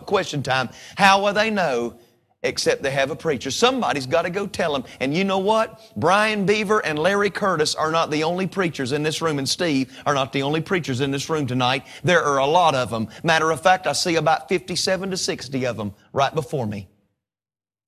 question 0.00 0.42
time. 0.42 0.68
How 0.96 1.22
will 1.24 1.32
they 1.32 1.50
know 1.50 1.98
except 2.42 2.82
they 2.82 2.90
have 2.90 3.10
a 3.10 3.16
preacher. 3.16 3.50
Somebody's 3.50 4.06
got 4.06 4.22
to 4.22 4.30
go 4.30 4.46
tell 4.46 4.72
them. 4.72 4.84
And 5.00 5.14
you 5.14 5.24
know 5.24 5.38
what? 5.38 5.80
Brian 5.96 6.46
Beaver 6.46 6.84
and 6.86 6.98
Larry 6.98 7.28
Curtis 7.30 7.74
are 7.74 7.90
not 7.90 8.10
the 8.10 8.24
only 8.24 8.46
preachers 8.46 8.92
in 8.92 9.02
this 9.02 9.20
room, 9.20 9.38
and 9.38 9.48
Steve 9.48 9.96
are 10.06 10.14
not 10.14 10.32
the 10.32 10.42
only 10.42 10.60
preachers 10.62 11.00
in 11.00 11.10
this 11.10 11.28
room 11.28 11.46
tonight. 11.46 11.86
There 12.02 12.24
are 12.24 12.38
a 12.38 12.46
lot 12.46 12.74
of 12.74 12.88
them. 12.90 13.08
Matter 13.22 13.50
of 13.50 13.60
fact, 13.60 13.86
I 13.86 13.92
see 13.92 14.16
about 14.16 14.48
57 14.48 15.10
to 15.10 15.16
60 15.16 15.66
of 15.66 15.76
them 15.76 15.92
right 16.14 16.34
before 16.34 16.66
me. 16.66 16.88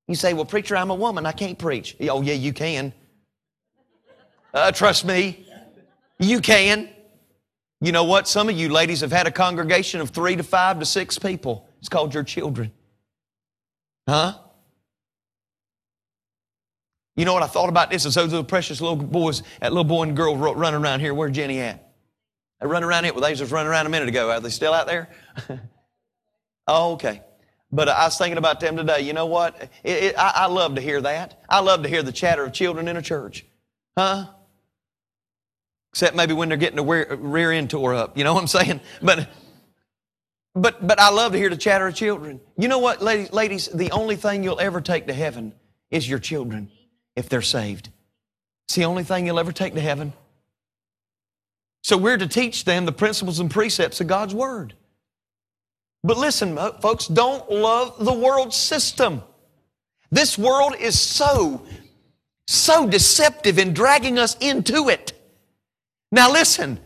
You 0.09 0.15
say, 0.17 0.35
Well, 0.35 0.45
preacher, 0.45 0.77
I'm 0.77 0.91
a 0.91 0.95
woman. 0.95 1.25
I 1.27 1.33
can't 1.33 1.59
preach. 1.59 1.97
Oh, 2.03 2.21
yeah, 2.23 2.35
you 2.35 2.53
can. 2.53 2.93
Uh, 4.53 4.71
trust 4.71 5.07
me, 5.07 5.47
you 6.19 6.41
can. 6.41 6.91
You 7.81 7.91
know 7.93 8.05
what? 8.05 8.29
Some 8.29 8.49
of 8.51 8.57
you 8.57 8.69
ladies 8.69 9.01
have 9.01 9.11
had 9.11 9.27
a 9.27 9.31
congregation 9.31 10.01
of 10.01 10.11
three 10.11 10.37
to 10.37 10.43
five 10.43 10.79
to 10.81 10.85
six 10.85 11.19
people. 11.19 11.69
It's 11.79 11.89
called 11.89 12.13
your 12.13 12.23
children. 12.23 12.71
Huh? 14.09 14.35
You 17.17 17.25
know 17.25 17.35
what 17.35 17.43
I 17.43 17.47
thought 17.47 17.69
about 17.69 17.91
this? 17.91 18.05
Is 18.05 18.15
those 18.15 18.31
little 18.31 18.43
precious 18.45 18.81
little 18.81 18.97
boys, 18.97 19.43
that 19.61 19.71
little 19.73 19.85
boy 19.85 20.05
and 20.05 20.17
girl 20.17 20.37
running 20.37 20.81
around 20.83 21.01
here. 21.01 21.13
Where's 21.15 21.33
Jenny 21.37 21.61
at? 21.61 21.89
They 22.61 22.67
run 22.67 22.85
around 22.85 23.05
here. 23.05 23.13
Well, 23.13 23.23
they 23.23 23.35
just 23.35 23.53
running 23.53 23.71
around 23.71 23.87
a 23.87 23.91
minute 23.91 24.09
ago. 24.09 24.31
Are 24.31 24.41
they 24.41 24.49
still 24.49 24.73
out 24.73 24.87
there? 24.87 25.09
oh, 26.67 26.93
okay. 26.93 27.23
But 27.71 27.89
I 27.89 28.05
was 28.07 28.17
thinking 28.17 28.39
about 28.39 28.61
them 28.61 28.77
today. 28.77 29.03
You 29.03 29.13
know 29.13 29.27
what? 29.27 29.69
It, 29.85 30.03
it, 30.05 30.19
I, 30.19 30.33
I 30.35 30.47
love 30.47 30.75
to 30.77 30.81
hear 30.81 31.01
that. 31.03 31.41
I 31.49 31.61
love 31.61 31.83
to 31.83 31.89
hear 31.89 32.03
the 32.03 32.13
chatter 32.13 32.45
of 32.45 32.53
children 32.53 32.89
in 32.89 32.97
a 32.97 33.03
church. 33.03 33.45
Huh? 33.97 34.27
Except 35.93 36.17
maybe 36.17 36.33
when 36.35 36.49
they're 36.49 36.57
getting 36.59 36.77
the 36.77 36.85
rear, 36.85 37.15
rear 37.17 37.53
end 37.53 37.69
tore 37.71 37.95
up. 37.95 38.17
You 38.17 38.25
know 38.25 38.35
what 38.35 38.41
I'm 38.41 38.47
saying? 38.49 38.81
But 39.03 39.29
but, 40.55 40.87
but 40.87 41.01
I 41.01 41.09
love 41.11 41.33
to 41.33 41.39
hear 41.39 41.49
the 41.49 41.57
chatter 41.57 41.87
of 41.87 41.95
children. 41.95 42.41
You 42.59 42.69
know 42.69 42.79
what, 42.79 43.03
ladies, 43.03 43.33
ladies, 43.33 43.69
the 43.69 43.91
only 43.93 44.17
thing 44.17 44.45
you'll 44.45 44.61
ever 44.61 44.81
take 44.81 45.07
to 45.07 45.15
heaven 45.15 45.55
is 45.91 46.09
your 46.09 46.19
children 46.19 46.71
if 47.17 47.29
they're 47.29 47.41
saved. 47.41 47.89
It's 48.67 48.75
the 48.77 48.85
only 48.85 49.03
thing 49.05 49.27
you'll 49.27 49.41
ever 49.41 49.53
take 49.53 49.75
to 49.75 49.81
heaven. 49.81 50.13
So 51.83 51.97
we're 51.97 52.19
to 52.19 52.27
teach 52.29 52.65
them 52.65 52.85
the 52.85 52.93
principles 52.93 53.41
and 53.41 53.51
precepts 53.51 54.01
of 54.01 54.07
God's 54.07 54.35
Word. 54.35 54.75
But 56.05 56.19
listen, 56.19 56.57
folks, 56.81 57.07
don't 57.07 57.51
love 57.51 58.05
the 58.05 58.13
world 58.13 58.53
system. 58.53 59.23
This 60.11 60.37
world 60.37 60.75
is 60.79 60.99
so, 60.99 61.63
so 62.47 62.87
deceptive 62.87 63.59
in 63.59 63.73
dragging 63.73 64.19
us 64.19 64.37
into 64.41 64.91
it. 64.91 65.13
Now 66.11 66.31
listen, 66.31 66.79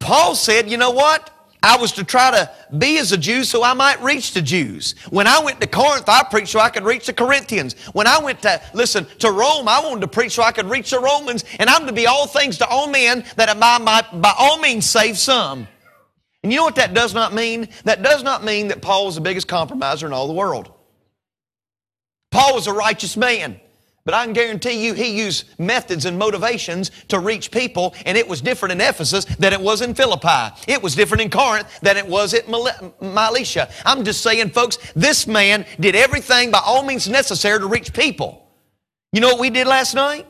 Paul 0.00 0.34
said, 0.34 0.68
you 0.68 0.76
know 0.76 0.90
what? 0.90 1.30
I 1.64 1.76
was 1.78 1.92
to 1.92 2.04
try 2.04 2.30
to 2.30 2.50
be 2.76 2.98
as 2.98 3.12
a 3.12 3.16
Jew 3.16 3.42
so 3.42 3.64
I 3.64 3.72
might 3.72 4.00
reach 4.02 4.32
the 4.34 4.42
Jews. 4.42 4.94
When 5.08 5.26
I 5.26 5.40
went 5.42 5.60
to 5.62 5.66
Corinth, 5.66 6.06
I 6.08 6.22
preached 6.22 6.48
so 6.48 6.60
I 6.60 6.68
could 6.68 6.84
reach 6.84 7.06
the 7.06 7.12
Corinthians. 7.14 7.74
When 7.94 8.06
I 8.06 8.18
went 8.22 8.42
to, 8.42 8.60
listen, 8.74 9.06
to 9.20 9.30
Rome, 9.32 9.66
I 9.66 9.80
wanted 9.82 10.02
to 10.02 10.08
preach 10.08 10.32
so 10.32 10.42
I 10.42 10.52
could 10.52 10.68
reach 10.68 10.90
the 10.90 11.00
Romans. 11.00 11.44
And 11.58 11.70
I'm 11.70 11.86
to 11.86 11.92
be 11.92 12.06
all 12.06 12.26
things 12.26 12.58
to 12.58 12.66
all 12.66 12.86
men 12.86 13.24
that 13.36 13.48
I 13.48 13.54
might 13.78 14.20
by 14.20 14.34
all 14.38 14.58
means 14.58 14.84
save 14.88 15.16
some. 15.18 15.66
And 16.42 16.52
you 16.52 16.58
know 16.58 16.64
what 16.64 16.74
that 16.76 16.92
does 16.92 17.14
not 17.14 17.32
mean? 17.32 17.68
That 17.84 18.02
does 18.02 18.22
not 18.22 18.44
mean 18.44 18.68
that 18.68 18.82
Paul 18.82 19.06
was 19.06 19.14
the 19.14 19.22
biggest 19.22 19.48
compromiser 19.48 20.06
in 20.06 20.12
all 20.12 20.26
the 20.26 20.34
world. 20.34 20.70
Paul 22.30 22.54
was 22.54 22.66
a 22.66 22.72
righteous 22.74 23.16
man. 23.16 23.58
But 24.04 24.12
I 24.12 24.24
can 24.24 24.34
guarantee 24.34 24.84
you 24.84 24.92
he 24.92 25.16
used 25.16 25.44
methods 25.58 26.04
and 26.04 26.18
motivations 26.18 26.90
to 27.08 27.18
reach 27.18 27.50
people, 27.50 27.94
and 28.04 28.18
it 28.18 28.28
was 28.28 28.42
different 28.42 28.72
in 28.72 28.80
Ephesus 28.82 29.24
than 29.24 29.54
it 29.54 29.60
was 29.60 29.80
in 29.80 29.94
Philippi. 29.94 30.54
It 30.68 30.82
was 30.82 30.94
different 30.94 31.22
in 31.22 31.30
Corinth 31.30 31.66
than 31.80 31.96
it 31.96 32.06
was 32.06 32.34
at 32.34 32.46
Miletia. 32.46 33.70
I'm 33.86 34.04
just 34.04 34.20
saying, 34.20 34.50
folks, 34.50 34.76
this 34.94 35.26
man 35.26 35.64
did 35.80 35.96
everything 35.96 36.50
by 36.50 36.60
all 36.64 36.82
means 36.82 37.08
necessary 37.08 37.58
to 37.58 37.66
reach 37.66 37.94
people. 37.94 38.46
You 39.12 39.22
know 39.22 39.28
what 39.28 39.38
we 39.40 39.48
did 39.48 39.66
last 39.66 39.94
night? 39.94 40.26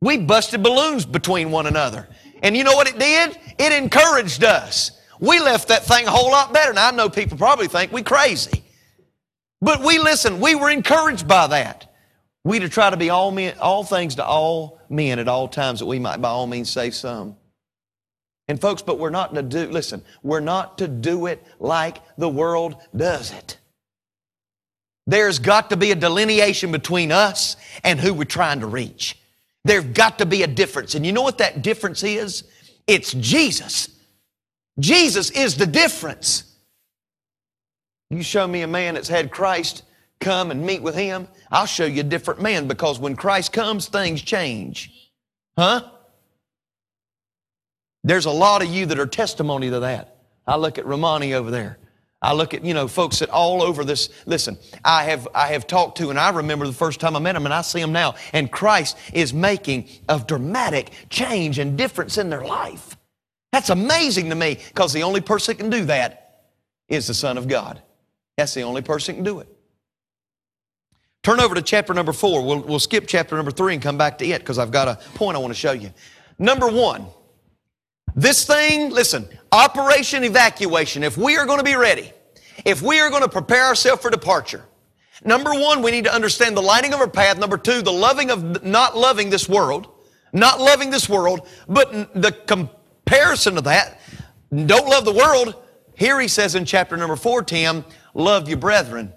We 0.00 0.18
busted 0.18 0.62
balloons 0.64 1.06
between 1.06 1.52
one 1.52 1.66
another. 1.66 2.08
And 2.42 2.56
you 2.56 2.64
know 2.64 2.74
what 2.74 2.88
it 2.88 2.98
did? 2.98 3.38
It 3.56 3.72
encouraged 3.72 4.42
us. 4.42 4.90
We 5.20 5.38
left 5.38 5.68
that 5.68 5.84
thing 5.84 6.08
a 6.08 6.10
whole 6.10 6.30
lot 6.30 6.52
better. 6.52 6.72
Now, 6.72 6.88
I 6.88 6.90
know 6.90 7.08
people 7.08 7.38
probably 7.38 7.68
think 7.68 7.92
we 7.92 8.02
crazy. 8.02 8.64
But 9.62 9.80
we, 9.80 9.98
listen, 10.00 10.40
we 10.40 10.56
were 10.56 10.70
encouraged 10.70 11.28
by 11.28 11.46
that. 11.46 11.88
We 12.44 12.58
to 12.58 12.68
try 12.68 12.90
to 12.90 12.96
be 12.96 13.08
all 13.08 13.30
men, 13.30 13.54
all 13.58 13.84
things 13.84 14.16
to 14.16 14.24
all 14.26 14.78
men 14.90 15.18
at 15.18 15.28
all 15.28 15.48
times 15.48 15.80
that 15.80 15.86
we 15.86 15.98
might 15.98 16.20
by 16.20 16.28
all 16.28 16.46
means 16.46 16.70
save 16.70 16.94
some. 16.94 17.36
And 18.48 18.60
folks, 18.60 18.82
but 18.82 18.98
we're 18.98 19.08
not 19.10 19.34
to 19.34 19.42
do, 19.42 19.70
listen, 19.70 20.02
we're 20.22 20.40
not 20.40 20.76
to 20.78 20.86
do 20.88 21.24
it 21.26 21.42
like 21.58 21.96
the 22.18 22.28
world 22.28 22.76
does 22.94 23.32
it. 23.32 23.56
There's 25.06 25.38
got 25.38 25.70
to 25.70 25.76
be 25.78 25.90
a 25.90 25.94
delineation 25.94 26.70
between 26.70 27.10
us 27.12 27.56
and 27.82 27.98
who 27.98 28.12
we're 28.12 28.24
trying 28.24 28.60
to 28.60 28.66
reach. 28.66 29.18
There's 29.64 29.84
got 29.84 30.18
to 30.18 30.26
be 30.26 30.42
a 30.42 30.46
difference. 30.46 30.94
And 30.94 31.06
you 31.06 31.12
know 31.12 31.22
what 31.22 31.38
that 31.38 31.62
difference 31.62 32.02
is? 32.02 32.44
It's 32.86 33.14
Jesus. 33.14 33.88
Jesus 34.78 35.30
is 35.30 35.56
the 35.56 35.66
difference. 35.66 36.44
You 38.10 38.22
show 38.22 38.46
me 38.46 38.60
a 38.60 38.66
man 38.66 38.94
that's 38.94 39.08
had 39.08 39.30
Christ 39.30 39.84
come 40.24 40.50
and 40.50 40.64
meet 40.64 40.82
with 40.82 40.96
him, 40.96 41.28
I'll 41.52 41.66
show 41.66 41.84
you 41.84 42.00
a 42.00 42.04
different 42.04 42.40
man 42.40 42.66
because 42.66 42.98
when 42.98 43.14
Christ 43.14 43.52
comes, 43.52 43.86
things 43.88 44.22
change. 44.22 44.90
Huh? 45.56 45.88
There's 48.02 48.24
a 48.24 48.30
lot 48.30 48.62
of 48.62 48.68
you 48.68 48.86
that 48.86 48.98
are 48.98 49.06
testimony 49.06 49.70
to 49.70 49.80
that. 49.80 50.16
I 50.46 50.56
look 50.56 50.78
at 50.78 50.86
Romani 50.86 51.34
over 51.34 51.50
there. 51.50 51.78
I 52.20 52.32
look 52.32 52.54
at, 52.54 52.64
you 52.64 52.72
know, 52.72 52.88
folks 52.88 53.18
that 53.18 53.28
all 53.28 53.62
over 53.62 53.84
this, 53.84 54.08
listen, 54.24 54.56
I 54.82 55.04
have, 55.04 55.28
I 55.34 55.48
have 55.48 55.66
talked 55.66 55.98
to 55.98 56.08
and 56.08 56.18
I 56.18 56.30
remember 56.30 56.66
the 56.66 56.72
first 56.72 56.98
time 56.98 57.16
I 57.16 57.18
met 57.18 57.36
him, 57.36 57.44
and 57.44 57.52
I 57.52 57.60
see 57.60 57.80
him 57.80 57.92
now. 57.92 58.14
And 58.32 58.50
Christ 58.50 58.96
is 59.12 59.34
making 59.34 59.88
a 60.08 60.18
dramatic 60.18 60.90
change 61.10 61.58
and 61.58 61.76
difference 61.76 62.16
in 62.16 62.30
their 62.30 62.44
life. 62.44 62.96
That's 63.52 63.68
amazing 63.70 64.30
to 64.30 64.34
me 64.34 64.54
because 64.68 64.94
the 64.94 65.02
only 65.02 65.20
person 65.20 65.52
that 65.56 65.62
can 65.62 65.70
do 65.70 65.84
that 65.84 66.44
is 66.88 67.06
the 67.06 67.14
Son 67.14 67.36
of 67.36 67.46
God. 67.46 67.80
That's 68.36 68.54
the 68.54 68.62
only 68.62 68.82
person 68.82 69.14
that 69.14 69.18
can 69.18 69.24
do 69.24 69.40
it. 69.40 69.53
Turn 71.24 71.40
over 71.40 71.54
to 71.54 71.62
chapter 71.62 71.94
number 71.94 72.12
four. 72.12 72.44
We'll, 72.44 72.60
we'll 72.60 72.78
skip 72.78 73.06
chapter 73.08 73.34
number 73.34 73.50
three 73.50 73.72
and 73.72 73.82
come 73.82 73.96
back 73.96 74.18
to 74.18 74.26
it 74.26 74.40
because 74.40 74.58
I've 74.58 74.70
got 74.70 74.88
a 74.88 74.96
point 75.14 75.36
I 75.36 75.40
want 75.40 75.54
to 75.54 75.58
show 75.58 75.72
you. 75.72 75.90
Number 76.38 76.68
one, 76.68 77.06
this 78.14 78.46
thing, 78.46 78.90
listen, 78.90 79.26
Operation 79.50 80.22
Evacuation. 80.22 81.02
If 81.02 81.16
we 81.16 81.38
are 81.38 81.46
going 81.46 81.58
to 81.58 81.64
be 81.64 81.76
ready, 81.76 82.12
if 82.66 82.82
we 82.82 83.00
are 83.00 83.08
going 83.08 83.22
to 83.22 83.28
prepare 83.30 83.64
ourselves 83.64 84.02
for 84.02 84.10
departure, 84.10 84.66
number 85.24 85.52
one, 85.54 85.80
we 85.80 85.90
need 85.92 86.04
to 86.04 86.14
understand 86.14 86.58
the 86.58 86.62
lighting 86.62 86.92
of 86.92 87.00
our 87.00 87.08
path. 87.08 87.38
Number 87.38 87.56
two, 87.56 87.80
the 87.80 87.90
loving 87.90 88.30
of 88.30 88.62
not 88.62 88.94
loving 88.94 89.30
this 89.30 89.48
world, 89.48 89.86
not 90.34 90.60
loving 90.60 90.90
this 90.90 91.08
world, 91.08 91.48
but 91.66 91.90
the 92.20 92.32
comparison 92.32 93.56
of 93.56 93.64
that, 93.64 93.98
don't 94.54 94.88
love 94.88 95.06
the 95.06 95.12
world. 95.12 95.54
Here 95.96 96.20
he 96.20 96.28
says 96.28 96.54
in 96.54 96.66
chapter 96.66 96.98
number 96.98 97.16
four, 97.16 97.42
Tim, 97.42 97.82
love 98.12 98.46
your 98.46 98.58
brethren 98.58 99.14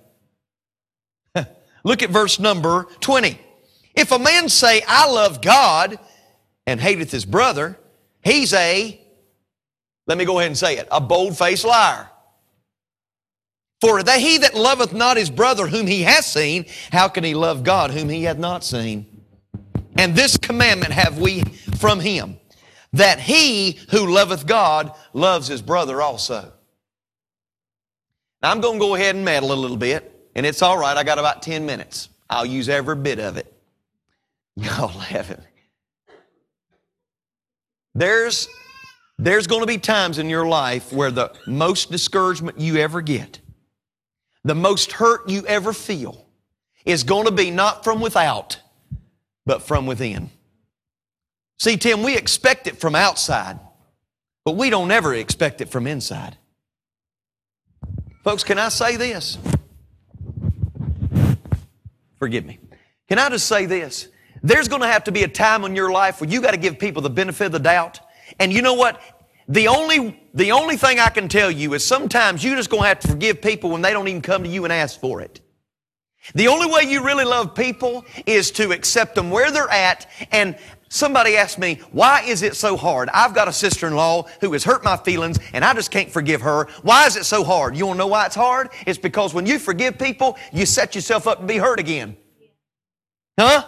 Look 1.88 2.04
at 2.04 2.10
verse 2.10 2.38
number 2.38 2.84
20. 3.00 3.40
If 3.96 4.12
a 4.12 4.20
man 4.20 4.50
say, 4.50 4.82
I 4.86 5.10
love 5.10 5.42
God 5.42 5.98
and 6.66 6.82
hateth 6.82 7.12
his 7.12 7.24
brother, 7.24 7.80
he's 8.22 8.52
a, 8.52 9.00
let 10.06 10.18
me 10.18 10.26
go 10.26 10.38
ahead 10.40 10.48
and 10.52 10.58
say 10.58 10.76
it, 10.80 10.88
a 10.92 11.00
bold 11.00 11.38
faced 11.38 11.64
liar. 11.64 12.10
For 13.80 14.04
that 14.04 14.20
he 14.20 14.38
that 14.40 14.54
loveth 14.54 14.92
not 14.92 15.16
his 15.16 15.30
brother 15.30 15.66
whom 15.68 15.88
he 15.88 16.02
has 16.02 16.26
seen, 16.26 16.66
how 16.92 17.08
can 17.08 17.24
he 17.24 17.34
love 17.34 17.64
God 17.64 17.92
whom 17.92 18.10
he 18.10 18.24
hath 18.26 18.38
not 18.38 18.66
seen? 18.66 19.24
And 19.96 20.14
this 20.14 20.36
commandment 20.36 20.92
have 20.92 21.18
we 21.18 21.40
from 21.80 22.02
him, 22.02 22.38
that 22.92 23.22
he 23.22 23.80
who 23.92 24.14
loveth 24.14 24.46
God 24.46 24.92
loves 25.14 25.48
his 25.48 25.62
brother 25.62 26.02
also. 26.02 26.52
Now 28.44 28.52
I'm 28.52 28.60
going 28.60 28.74
to 28.78 28.86
go 28.86 28.96
ahead 28.96 29.16
and 29.16 29.24
meddle 29.24 29.54
a 29.54 29.54
little 29.54 29.78
bit. 29.78 30.16
And 30.38 30.46
it's 30.46 30.62
all 30.62 30.78
right, 30.78 30.96
I 30.96 31.04
got 31.04 31.18
about 31.18 31.42
10 31.42 31.66
minutes. 31.66 32.10
I'll 32.30 32.46
use 32.46 32.70
every 32.70 32.96
bit 32.96 33.20
of 33.20 33.38
it. 33.38 33.52
Y'all 34.56 34.96
laughing. 34.96 35.42
There's, 37.96 38.48
there's 39.18 39.48
going 39.48 39.62
to 39.62 39.68
be 39.68 39.80
times 39.80 40.20
in 40.20 40.30
your 40.30 40.46
life 40.46 40.94
where 40.94 41.10
the 41.10 41.34
most 41.48 41.90
discouragement 41.92 42.60
you 42.60 42.78
ever 42.78 43.02
get, 43.02 43.40
the 44.44 44.54
most 44.54 44.92
hurt 44.92 45.28
you 45.28 45.44
ever 45.48 45.74
feel, 45.74 46.24
is 46.86 47.04
going 47.04 47.26
to 47.26 47.32
be 47.32 47.50
not 47.50 47.84
from 47.84 48.00
without, 48.00 48.60
but 49.48 49.64
from 49.64 49.88
within. 49.88 50.30
See, 51.58 51.78
Tim, 51.78 52.04
we 52.04 52.16
expect 52.16 52.68
it 52.68 52.78
from 52.78 52.94
outside, 52.94 53.58
but 54.46 54.52
we 54.56 54.70
don't 54.70 54.92
ever 54.92 55.16
expect 55.16 55.62
it 55.62 55.70
from 55.70 55.88
inside. 55.88 56.38
Folks, 58.24 58.44
can 58.44 58.60
I 58.60 58.70
say 58.70 58.98
this? 58.98 59.40
Forgive 62.20 62.46
me. 62.46 62.60
Can 63.10 63.20
I 63.20 63.30
just 63.30 63.48
say 63.48 63.66
this? 63.66 64.08
There's 64.44 64.68
going 64.68 64.82
to 64.82 64.88
have 64.88 65.04
to 65.06 65.12
be 65.12 65.24
a 65.24 65.28
time 65.28 65.64
in 65.64 65.76
your 65.76 65.92
life 65.92 66.20
where 66.22 66.30
you 66.30 66.42
got 66.42 66.52
to 66.52 66.58
give 66.58 66.80
people 66.80 67.02
the 67.02 67.10
benefit 67.10 67.46
of 67.46 67.52
the 67.52 67.60
doubt. 67.60 68.00
And 68.40 68.52
you 68.52 68.62
know 68.62 68.74
what? 68.76 69.02
The 69.48 69.68
only, 69.68 70.22
the 70.34 70.52
only 70.52 70.78
thing 70.78 71.00
I 71.00 71.10
can 71.10 71.28
tell 71.28 71.50
you 71.50 71.74
is 71.74 71.86
sometimes 71.86 72.44
you're 72.44 72.58
just 72.58 72.70
going 72.70 72.84
to 72.84 72.88
have 72.90 73.00
to 73.02 73.08
forgive 73.10 73.42
people 73.42 73.70
when 73.70 73.82
they 73.82 73.92
don't 73.94 74.08
even 74.08 74.22
come 74.22 74.44
to 74.44 74.50
you 74.50 74.64
and 74.64 74.74
ask 74.74 75.00
for 75.00 75.22
it. 75.22 75.42
The 76.36 76.50
only 76.50 76.70
way 76.72 76.84
you 76.84 77.04
really 77.06 77.24
love 77.24 77.56
people 77.56 78.04
is 78.26 78.52
to 78.52 78.72
accept 78.74 79.16
them 79.16 79.32
where 79.32 79.50
they're 79.50 79.70
at. 79.72 80.08
And 80.32 80.58
Somebody 80.90 81.36
asked 81.36 81.60
me, 81.60 81.82
why 81.92 82.22
is 82.26 82.44
it 82.44 82.56
so 82.56 82.78
hard? 82.78 83.10
I've 83.10 83.34
got 83.34 83.48
a 83.50 83.54
sister-in-law 83.54 84.26
who 84.40 84.54
has 84.54 84.64
hurt 84.64 84.86
my 84.86 84.96
feelings 84.96 85.38
and 85.54 85.66
I 85.66 85.74
just 85.74 85.92
can't 85.92 86.10
forgive 86.10 86.42
her. 86.42 86.68
Why 86.82 87.06
is 87.06 87.18
it 87.18 87.26
so 87.26 87.44
hard? 87.44 87.76
You 87.76 87.88
wanna 87.88 87.98
know 87.98 88.08
why 88.08 88.26
it's 88.26 88.36
hard? 88.36 88.70
It's 88.86 88.98
because 88.98 89.34
when 89.34 89.46
you 89.46 89.60
forgive 89.60 89.98
people, 90.00 90.38
you 90.54 90.66
set 90.66 90.96
yourself 90.96 91.28
up 91.28 91.40
to 91.42 91.46
be 91.46 91.58
hurt 91.58 91.80
again. 91.80 92.16
Huh? 93.38 93.66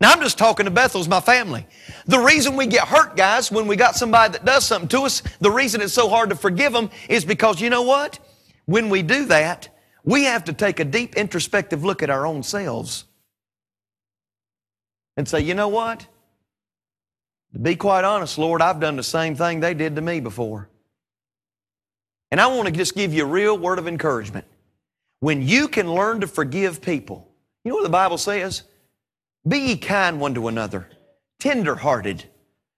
Now 0.00 0.12
I'm 0.12 0.20
just 0.20 0.36
talking 0.38 0.64
to 0.66 0.70
Bethel's 0.70 1.06
my 1.08 1.20
family. 1.20 1.64
The 2.06 2.18
reason 2.18 2.56
we 2.56 2.66
get 2.66 2.88
hurt, 2.88 3.16
guys, 3.16 3.52
when 3.52 3.68
we 3.68 3.76
got 3.76 3.94
somebody 3.94 4.32
that 4.32 4.44
does 4.44 4.66
something 4.66 4.88
to 4.88 5.02
us, 5.02 5.22
the 5.40 5.50
reason 5.50 5.80
it's 5.80 5.94
so 5.94 6.08
hard 6.08 6.30
to 6.30 6.36
forgive 6.36 6.72
them 6.72 6.90
is 7.08 7.24
because 7.24 7.60
you 7.60 7.70
know 7.70 7.82
what? 7.82 8.18
When 8.66 8.90
we 8.90 9.02
do 9.02 9.26
that, 9.26 9.68
we 10.04 10.24
have 10.24 10.44
to 10.44 10.52
take 10.52 10.80
a 10.80 10.84
deep 10.84 11.16
introspective 11.16 11.84
look 11.84 12.02
at 12.02 12.10
our 12.10 12.26
own 12.26 12.42
selves 12.42 13.04
and 15.16 15.26
say, 15.28 15.40
you 15.40 15.54
know 15.54 15.68
what? 15.68 16.06
To 17.52 17.58
be 17.58 17.76
quite 17.76 18.04
honest, 18.04 18.38
Lord, 18.38 18.60
I've 18.60 18.80
done 18.80 18.96
the 18.96 19.02
same 19.02 19.34
thing 19.34 19.60
they 19.60 19.74
did 19.74 19.96
to 19.96 20.02
me 20.02 20.20
before. 20.20 20.68
And 22.30 22.40
I 22.40 22.46
want 22.48 22.66
to 22.66 22.72
just 22.72 22.94
give 22.94 23.14
you 23.14 23.22
a 23.24 23.26
real 23.26 23.56
word 23.56 23.78
of 23.78 23.88
encouragement. 23.88 24.44
When 25.20 25.40
you 25.40 25.66
can 25.66 25.92
learn 25.92 26.20
to 26.20 26.26
forgive 26.26 26.82
people, 26.82 27.26
you 27.64 27.70
know 27.70 27.76
what 27.76 27.84
the 27.84 27.88
Bible 27.88 28.18
says? 28.18 28.62
Be 29.46 29.58
ye 29.58 29.76
kind 29.78 30.20
one 30.20 30.34
to 30.34 30.48
another, 30.48 30.88
tenderhearted. 31.40 32.24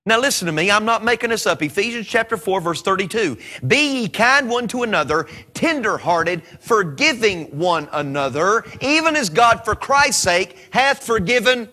Now 0.06 0.20
listen 0.20 0.46
to 0.46 0.52
me, 0.52 0.70
I'm 0.70 0.84
not 0.84 1.04
making 1.04 1.30
this 1.30 1.46
up. 1.46 1.60
Ephesians 1.62 2.06
chapter 2.06 2.36
4 2.36 2.60
verse 2.60 2.80
32. 2.80 3.36
Be 3.66 4.02
ye 4.02 4.08
kind 4.08 4.48
one 4.48 4.68
to 4.68 4.84
another, 4.84 5.26
tenderhearted, 5.52 6.46
forgiving 6.60 7.46
one 7.58 7.88
another, 7.92 8.64
even 8.80 9.16
as 9.16 9.28
God 9.30 9.64
for 9.64 9.74
Christ's 9.74 10.22
sake 10.22 10.68
hath 10.70 11.04
forgiven 11.04 11.68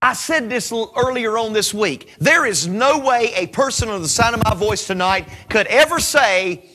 I 0.00 0.12
said 0.12 0.48
this 0.48 0.72
earlier 0.72 1.36
on 1.38 1.52
this 1.52 1.74
week. 1.74 2.14
There 2.20 2.46
is 2.46 2.66
no 2.68 2.98
way 2.98 3.32
a 3.34 3.48
person 3.48 3.88
on 3.88 4.00
the 4.00 4.08
sound 4.08 4.36
of 4.36 4.44
my 4.44 4.54
voice 4.54 4.86
tonight 4.86 5.28
could 5.48 5.66
ever 5.66 5.98
say, 5.98 6.66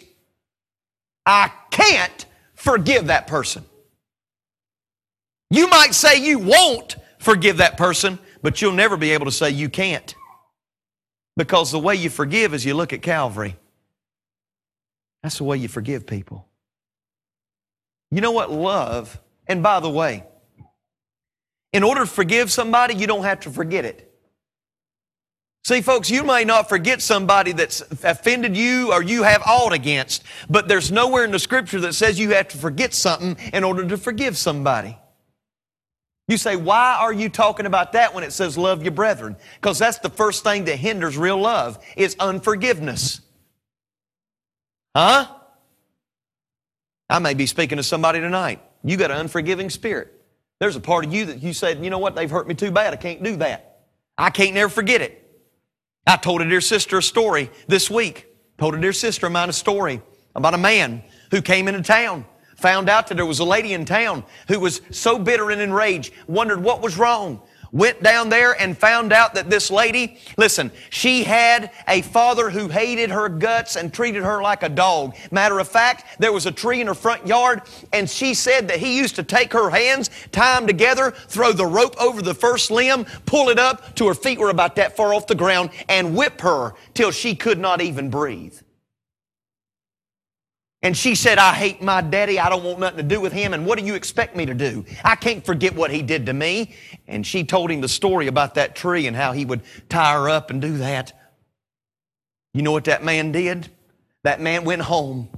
I 1.26 1.52
can't 1.72 2.26
forgive 2.54 3.08
that 3.08 3.28
person. 3.28 3.64
You 5.50 5.70
might 5.70 5.94
say 5.96 6.18
you 6.22 6.40
won't 6.40 6.98
forgive 7.20 7.58
that 7.58 7.78
person, 7.78 8.20
but 8.42 8.62
you'll 8.62 8.74
never 8.74 8.98
be 8.98 9.12
able 9.12 9.26
to 9.26 9.32
say 9.32 9.52
you 9.52 9.70
can't. 9.70 10.14
Because 11.38 11.72
the 11.72 11.80
way 11.80 11.96
you 11.96 12.10
forgive 12.10 12.54
is 12.54 12.66
you 12.66 12.74
look 12.74 12.92
at 12.92 13.02
Calvary. 13.02 13.56
That's 15.22 15.38
the 15.38 15.46
way 15.46 15.58
you 15.58 15.70
forgive 15.70 16.06
people. 16.06 16.48
You 18.12 18.20
know 18.20 18.32
what 18.32 18.52
love, 18.52 19.18
and 19.48 19.64
by 19.64 19.80
the 19.80 19.90
way, 19.90 20.24
in 21.74 21.82
order 21.84 22.02
to 22.02 22.08
forgive 22.08 22.52
somebody, 22.52 22.94
you 22.96 23.08
don't 23.08 23.24
have 23.24 23.42
to 23.42 23.50
forget 23.50 23.84
it. 23.84 24.10
See, 25.66 25.82
folks, 25.82 26.10
you 26.10 26.24
may 26.24 26.44
not 26.44 26.70
forget 26.70 27.02
somebody 27.02 27.52
that's 27.54 27.82
offended 28.04 28.56
you 28.56 28.92
or 28.92 29.02
you 29.02 29.24
have 29.24 29.42
ought 29.48 29.74
against, 29.74 30.24
but 30.50 30.68
there's 30.68 30.92
nowhere 30.92 31.24
in 31.24 31.32
the 31.32 31.40
scripture 31.40 31.80
that 31.82 31.94
says 31.94 32.20
you 32.20 32.32
have 32.32 32.50
to 32.50 32.58
forget 32.58 32.94
something 32.94 33.38
in 33.54 33.64
order 33.64 33.88
to 33.88 33.98
forgive 33.98 34.38
somebody. 34.38 34.98
You 36.28 36.38
say, 36.38 36.56
why 36.56 36.98
are 37.00 37.14
you 37.14 37.28
talking 37.30 37.66
about 37.66 37.94
that 37.94 38.14
when 38.14 38.24
it 38.24 38.34
says 38.34 38.58
love 38.58 38.84
your 38.84 38.92
brethren? 38.92 39.36
Because 39.56 39.80
that's 39.80 40.00
the 40.00 40.10
first 40.10 40.44
thing 40.44 40.66
that 40.66 40.78
hinders 40.78 41.18
real 41.18 41.40
love 41.40 41.84
is 41.98 42.16
unforgiveness. 42.20 43.22
Huh? 44.96 45.28
I 47.10 47.20
may 47.20 47.34
be 47.34 47.46
speaking 47.46 47.78
to 47.78 47.84
somebody 47.84 48.20
tonight. 48.20 48.62
You 48.84 48.98
got 48.98 49.12
an 49.12 49.18
unforgiving 49.18 49.70
spirit. 49.70 50.13
There's 50.64 50.78
a 50.78 50.80
part 50.80 51.04
of 51.06 51.14
you 51.14 51.26
that 51.26 51.44
you 51.44 51.52
said, 51.52 51.84
you 51.84 51.90
know 51.90 51.98
what, 51.98 52.16
they've 52.16 52.30
hurt 52.32 52.48
me 52.48 52.54
too 52.56 52.72
bad. 52.72 52.94
I 52.94 52.96
can't 52.96 53.22
do 53.22 53.36
that. 53.36 53.80
I 54.18 54.30
can't 54.30 54.54
never 54.54 54.70
forget 54.70 55.02
it. 55.02 55.22
I 56.08 56.16
told 56.16 56.40
a 56.40 56.48
dear 56.48 56.62
sister 56.62 57.00
a 57.00 57.04
story 57.04 57.50
this 57.68 57.90
week. 57.92 58.28
Told 58.58 58.74
a 58.74 58.80
dear 58.80 58.94
sister 58.94 59.26
of 59.26 59.34
mine 59.34 59.50
a 59.50 59.52
story 59.52 60.02
about 60.34 60.54
a 60.54 60.58
man 60.58 61.04
who 61.32 61.42
came 61.42 61.68
into 61.68 61.82
town, 61.82 62.24
found 62.56 62.88
out 62.90 63.08
that 63.08 63.16
there 63.16 63.26
was 63.26 63.40
a 63.40 63.44
lady 63.44 63.74
in 63.74 63.84
town 63.84 64.24
who 64.48 64.58
was 64.58 64.80
so 64.90 65.20
bitter 65.20 65.52
and 65.52 65.60
enraged, 65.60 66.14
wondered 66.30 66.64
what 66.64 66.82
was 66.82 66.98
wrong 66.98 67.42
went 67.74 68.02
down 68.04 68.30
there 68.30 68.54
and 68.62 68.78
found 68.78 69.12
out 69.12 69.34
that 69.34 69.50
this 69.50 69.70
lady, 69.70 70.18
listen, 70.38 70.72
she 70.92 71.24
had 71.24 71.72
a 71.88 72.02
father 72.04 72.50
who 72.52 72.70
hated 72.70 73.10
her 73.10 73.28
guts 73.28 73.76
and 73.76 73.92
treated 73.92 74.24
her 74.24 74.42
like 74.42 74.62
a 74.64 74.70
dog. 74.70 75.16
Matter 75.32 75.60
of 75.60 75.68
fact, 75.68 76.20
there 76.20 76.32
was 76.32 76.46
a 76.46 76.52
tree 76.52 76.80
in 76.80 76.88
her 76.88 76.94
front 76.94 77.26
yard, 77.28 77.64
and 77.92 78.08
she 78.10 78.34
said 78.36 78.68
that 78.68 78.78
he 78.80 78.96
used 78.98 79.16
to 79.16 79.24
take 79.24 79.52
her 79.54 79.72
hands, 79.72 80.10
tie 80.32 80.56
them 80.58 80.68
together, 80.68 81.12
throw 81.28 81.52
the 81.52 81.66
rope 81.66 81.96
over 82.00 82.22
the 82.22 82.36
first 82.36 82.70
limb, 82.70 83.06
pull 83.26 83.50
it 83.50 83.60
up 83.60 83.96
to 83.96 84.08
her 84.08 84.14
feet 84.14 84.38
were 84.40 84.50
about 84.52 84.76
that 84.76 84.96
far 84.96 85.14
off 85.14 85.26
the 85.28 85.36
ground, 85.36 85.72
and 85.90 86.16
whip 86.16 86.40
her 86.42 86.74
till 86.94 87.10
she 87.12 87.36
could 87.36 87.58
not 87.58 87.82
even 87.82 88.10
breathe. 88.12 88.54
And 90.84 90.98
she 90.98 91.16
said, 91.16 91.38
I 91.38 91.54
hate 91.54 91.82
my 91.82 92.02
daddy. 92.02 92.40
I 92.40 92.50
don't 92.50 92.64
want 92.66 92.80
nothing 92.82 92.98
to 92.98 93.04
do 93.04 93.22
with 93.22 93.32
him. 93.32 93.54
And 93.54 93.66
what 93.66 93.80
do 93.80 93.86
you 93.86 93.96
expect 93.96 94.36
me 94.36 94.46
to 94.46 94.54
do? 94.54 94.84
I 95.06 95.16
can't 95.16 95.44
forget 95.44 95.74
what 95.74 95.92
he 95.92 96.02
did 96.02 96.26
to 96.26 96.34
me. 96.34 96.76
And 97.08 97.26
she 97.26 97.46
told 97.46 97.72
him 97.72 97.80
the 97.80 97.88
story 97.88 98.28
about 98.28 98.56
that 98.56 98.76
tree 98.76 99.08
and 99.08 99.16
how 99.16 99.32
he 99.32 99.46
would 99.46 99.62
tie 99.88 100.14
her 100.14 100.28
up 100.30 100.50
and 100.50 100.62
do 100.62 100.80
that. 100.80 101.14
You 102.54 102.64
know 102.64 102.74
what 102.74 102.84
that 102.84 103.02
man 103.02 103.32
did? 103.32 103.70
That 104.26 104.42
man 104.42 104.66
went 104.66 104.82
home, 104.82 105.30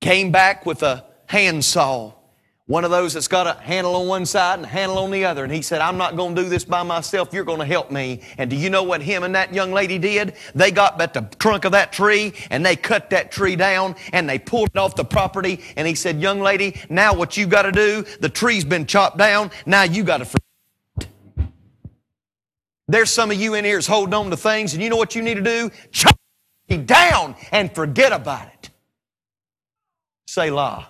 came 0.00 0.32
back 0.32 0.64
with 0.64 0.82
a 0.82 1.04
handsaw, 1.26 2.14
one 2.66 2.84
of 2.84 2.92
those 2.92 3.14
that's 3.14 3.26
got 3.26 3.46
a 3.48 3.60
handle 3.60 3.96
on 3.96 4.06
one 4.06 4.24
side 4.24 4.56
and 4.60 4.64
a 4.64 4.68
handle 4.68 4.98
on 4.98 5.10
the 5.10 5.24
other. 5.24 5.42
And 5.42 5.52
he 5.52 5.62
said, 5.62 5.80
I'm 5.80 5.98
not 5.98 6.16
going 6.16 6.36
to 6.36 6.42
do 6.44 6.48
this 6.48 6.64
by 6.64 6.84
myself. 6.84 7.32
You're 7.32 7.42
going 7.44 7.58
to 7.58 7.64
help 7.64 7.90
me. 7.90 8.22
And 8.38 8.48
do 8.48 8.54
you 8.54 8.70
know 8.70 8.84
what 8.84 9.02
him 9.02 9.24
and 9.24 9.34
that 9.34 9.52
young 9.52 9.72
lady 9.72 9.98
did? 9.98 10.34
They 10.54 10.70
got 10.70 11.00
at 11.00 11.12
the 11.12 11.22
trunk 11.40 11.64
of 11.64 11.72
that 11.72 11.92
tree 11.92 12.32
and 12.50 12.64
they 12.64 12.76
cut 12.76 13.10
that 13.10 13.32
tree 13.32 13.56
down 13.56 13.96
and 14.12 14.28
they 14.28 14.38
pulled 14.38 14.68
it 14.72 14.76
off 14.78 14.94
the 14.94 15.04
property. 15.04 15.60
And 15.76 15.88
he 15.88 15.96
said, 15.96 16.20
Young 16.20 16.40
lady, 16.40 16.80
now 16.88 17.14
what 17.14 17.36
you 17.36 17.46
got 17.46 17.62
to 17.62 17.72
do, 17.72 18.04
the 18.20 18.28
tree's 18.28 18.64
been 18.64 18.86
chopped 18.86 19.16
down. 19.18 19.50
Now 19.66 19.82
you 19.82 20.04
got 20.04 20.18
to 20.18 20.24
forget. 20.24 21.10
There's 22.86 23.10
some 23.10 23.32
of 23.32 23.40
you 23.40 23.54
in 23.54 23.64
here 23.64 23.78
is 23.78 23.86
holding 23.86 24.12
on 24.14 24.28
to 24.30 24.36
things, 24.36 24.74
and 24.74 24.82
you 24.82 24.90
know 24.90 24.96
what 24.98 25.14
you 25.14 25.22
need 25.22 25.36
to 25.36 25.42
do? 25.42 25.70
Chop 25.92 26.14
it 26.68 26.84
down 26.86 27.34
and 27.50 27.74
forget 27.74 28.12
about 28.12 28.46
it. 28.48 28.70
Selah. 30.26 30.88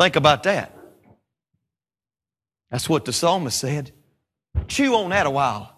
Think 0.00 0.16
about 0.16 0.44
that. 0.44 0.74
That's 2.70 2.88
what 2.88 3.04
the 3.04 3.12
psalmist 3.12 3.58
said. 3.58 3.90
Chew 4.68 4.94
on 4.94 5.10
that 5.10 5.26
a 5.26 5.30
while. 5.30 5.74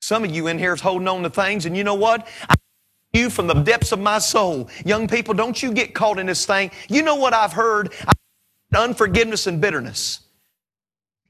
Some 0.00 0.24
of 0.24 0.30
you 0.30 0.46
in 0.46 0.58
here 0.58 0.72
is 0.74 0.80
holding 0.80 1.08
on 1.08 1.22
to 1.24 1.30
things, 1.30 1.66
and 1.66 1.76
you 1.76 1.84
know 1.84 1.94
what? 1.94 2.26
I 2.48 2.54
you 3.12 3.30
from 3.30 3.46
the 3.46 3.54
depths 3.54 3.92
of 3.92 3.98
my 3.98 4.18
soul. 4.18 4.68
Young 4.84 5.08
people, 5.08 5.32
don't 5.32 5.60
you 5.62 5.72
get 5.72 5.94
caught 5.94 6.18
in 6.18 6.26
this 6.26 6.44
thing. 6.44 6.70
You 6.88 7.02
know 7.02 7.14
what 7.14 7.32
I've 7.32 7.52
heard? 7.52 7.94
Unforgiveness 8.76 9.46
and 9.46 9.58
bitterness. 9.60 10.20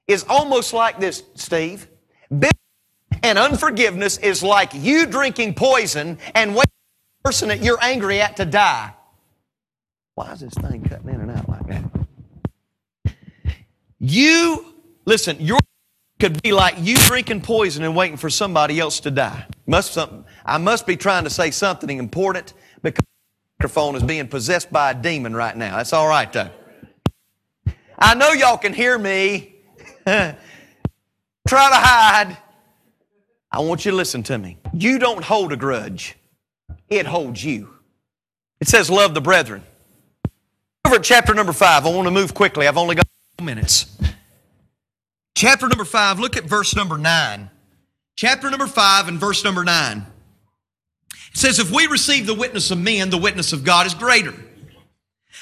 is 0.09 0.25
almost 0.29 0.73
like 0.73 0.99
this, 0.99 1.23
Steve. 1.35 1.87
Bitterness 2.29 2.53
and 3.23 3.39
unforgiveness 3.39 4.19
is 4.19 4.43
like 4.43 4.71
you 4.75 5.07
drinking 5.07 5.55
poison 5.55 6.19
and 6.35 6.53
waiting 6.57 6.65
for 6.65 6.65
the 6.65 7.23
person 7.29 7.49
that 7.51 7.63
you're 7.63 7.79
angry 7.83 8.21
at 8.21 8.37
to 8.39 8.45
die. 8.45 8.93
Why 10.17 10.33
is 10.33 10.41
this 10.41 10.55
thing 10.55 10.83
cutting 10.83 11.11
in 11.11 11.21
and 11.21 11.31
out 11.31 11.47
like 11.47 11.67
that? 11.67 13.13
You, 14.01 14.65
listen, 15.05 15.37
your 15.41 15.59
could 16.19 16.43
be 16.43 16.53
like 16.53 16.77
you 16.79 16.97
drinking 16.97 17.43
poison 17.43 17.85
and 17.85 17.95
waiting 17.95 18.17
for 18.17 18.31
somebody 18.31 18.81
else 18.81 19.01
to 19.01 19.11
die. 19.11 19.45
Must 19.67 19.93
something, 19.93 20.25
I 20.47 20.57
must 20.57 20.87
be 20.87 20.97
trying 20.97 21.25
to 21.25 21.31
say 21.31 21.51
something 21.51 21.99
important 21.99 22.55
because 22.83 23.05
the 23.05 23.57
microphone 23.65 23.95
is 23.95 24.03
being 24.03 24.27
possessed 24.27 24.73
by 24.73 24.93
a 24.93 24.95
demon 24.95 25.37
right 25.37 25.55
now. 25.55 25.77
That's 25.77 25.93
all 25.93 26.09
right, 26.09 26.33
though. 26.33 26.49
I 27.99 28.15
know 28.15 28.33
y'all 28.33 28.57
can 28.57 28.73
hear 28.73 28.97
me. 28.99 29.57
Try 30.07 30.39
to 31.49 31.77
hide. 31.77 32.39
I 33.53 33.59
want 33.61 33.85
you 33.85 33.91
to 33.91 33.97
listen 33.97 34.23
to 34.25 34.39
me. 34.39 34.57
You 34.73 34.99
don't 34.99 35.23
hold 35.23 35.53
a 35.53 35.57
grudge, 35.57 36.17
it 36.89 37.05
holds 37.05 37.45
you. 37.45 37.69
It 38.61 38.69
says, 38.69 38.89
Love 38.89 39.13
the 39.13 39.21
brethren 39.21 39.63
over 40.87 40.99
chapter 41.01 41.35
number 41.35 41.53
five. 41.53 41.85
I 41.87 41.91
want 41.91 42.07
to 42.07 42.11
move 42.13 42.33
quickly. 42.35 42.67
I've 42.69 42.79
only 42.79 42.95
got 42.95 43.05
minutes. 43.43 43.99
Chapter 45.37 45.67
number 45.67 45.85
five, 45.85 46.19
look 46.21 46.37
at 46.37 46.45
verse 46.45 46.75
number 46.77 46.97
nine. 46.97 47.51
Chapter 48.17 48.49
number 48.51 48.67
five 48.69 49.09
and 49.09 49.19
verse 49.19 49.43
number 49.45 49.65
nine. 49.65 50.07
It 51.33 51.37
says, 51.39 51.59
If 51.59 51.71
we 51.73 51.87
receive 51.89 52.27
the 52.27 52.35
witness 52.35 52.71
of 52.71 52.79
men, 52.79 53.11
the 53.11 53.19
witness 53.19 53.53
of 53.53 53.63
God 53.65 53.87
is 53.87 53.95
greater. 53.95 54.33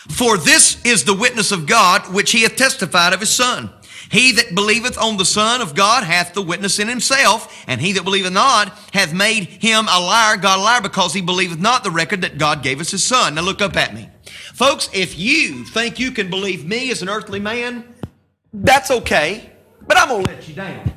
For 0.09 0.37
this 0.39 0.83
is 0.85 1.05
the 1.05 1.15
witness 1.15 1.53
of 1.53 1.67
God 1.67 2.13
which 2.13 2.33
he 2.33 2.43
hath 2.43 2.57
testified 2.57 3.13
of 3.13 3.21
his 3.21 3.31
Son. 3.31 3.71
He 4.11 4.33
that 4.33 4.55
believeth 4.55 4.99
on 4.99 5.17
the 5.19 5.25
Son 5.25 5.61
of 5.63 5.75
God 5.75 6.05
hath 6.05 6.33
the 6.35 6.43
witness 6.43 6.79
in 6.79 6.89
himself, 6.89 7.65
and 7.67 7.81
he 7.81 7.93
that 7.93 8.05
believeth 8.05 8.33
not 8.33 8.71
hath 8.93 9.13
made 9.15 9.45
him 9.45 9.87
a 9.91 10.01
liar, 10.01 10.37
God 10.39 10.59
a 10.59 10.63
liar, 10.63 10.81
because 10.81 11.13
he 11.15 11.23
believeth 11.23 11.59
not 11.59 11.85
the 11.85 11.91
record 11.91 12.23
that 12.23 12.39
God 12.39 12.63
gave 12.63 12.81
us 12.81 12.91
his 12.91 13.05
Son. 13.07 13.35
Now 13.37 13.43
look 13.43 13.63
up 13.63 13.77
at 13.77 13.95
me. 13.95 14.09
Folks, 14.53 14.89
if 14.93 15.19
you 15.19 15.65
think 15.65 15.99
you 15.99 16.11
can 16.13 16.29
believe 16.29 16.67
me 16.67 16.91
as 16.91 17.01
an 17.01 17.09
earthly 17.09 17.41
man, 17.41 17.83
that's 18.53 18.91
okay, 18.91 19.51
but 19.87 19.97
I'm 19.97 20.09
going 20.09 20.23
to 20.25 20.31
let 20.31 20.47
you 20.47 20.55
down. 20.55 20.93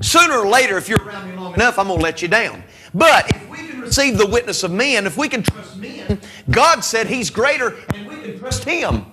Sooner 0.00 0.38
or 0.38 0.46
later, 0.46 0.78
if 0.78 0.88
you're 0.88 1.02
around 1.04 1.28
me 1.30 1.36
long 1.36 1.52
enough, 1.54 1.78
I'm 1.78 1.88
going 1.88 1.98
to 1.98 2.02
let 2.02 2.22
you 2.22 2.28
down. 2.28 2.62
But 2.94 3.28
if 3.30 3.48
we 3.50 3.58
can 3.58 3.80
receive 3.82 4.16
the 4.16 4.26
witness 4.26 4.62
of 4.64 4.70
men, 4.72 5.06
if 5.06 5.18
we 5.18 5.28
can 5.28 5.42
trust 5.42 5.76
men, 5.76 6.18
God 6.50 6.80
said 6.80 7.06
He's 7.08 7.28
greater 7.30 7.74
and 7.94 8.08
we 8.08 8.16
can 8.22 8.38
trust 8.38 8.64
Him. 8.64 9.04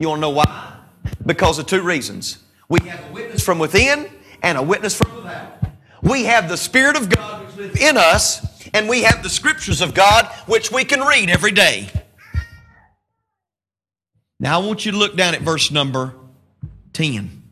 You 0.00 0.08
want 0.08 0.18
to 0.18 0.20
know 0.22 0.30
why? 0.30 0.78
Because 1.24 1.58
of 1.58 1.66
two 1.66 1.82
reasons. 1.82 2.38
We 2.68 2.80
have 2.88 3.08
a 3.08 3.12
witness 3.12 3.44
from 3.44 3.58
within 3.60 4.10
and 4.42 4.58
a 4.58 4.62
witness 4.62 4.98
from 4.98 5.14
without. 5.14 5.52
We 6.02 6.24
have 6.24 6.48
the 6.48 6.56
Spirit 6.56 6.96
of 6.96 7.08
God 7.08 7.46
which 7.46 7.56
lives 7.56 7.80
in 7.80 7.96
us, 7.96 8.68
and 8.74 8.88
we 8.88 9.02
have 9.04 9.22
the 9.22 9.28
Scriptures 9.30 9.80
of 9.80 9.94
God 9.94 10.26
which 10.46 10.72
we 10.72 10.84
can 10.84 11.00
read 11.00 11.30
every 11.30 11.52
day. 11.52 11.88
Now 14.44 14.60
I 14.60 14.66
want 14.66 14.84
you 14.84 14.92
to 14.92 14.98
look 14.98 15.16
down 15.16 15.34
at 15.34 15.40
verse 15.40 15.70
number 15.70 16.12
10. 16.92 17.44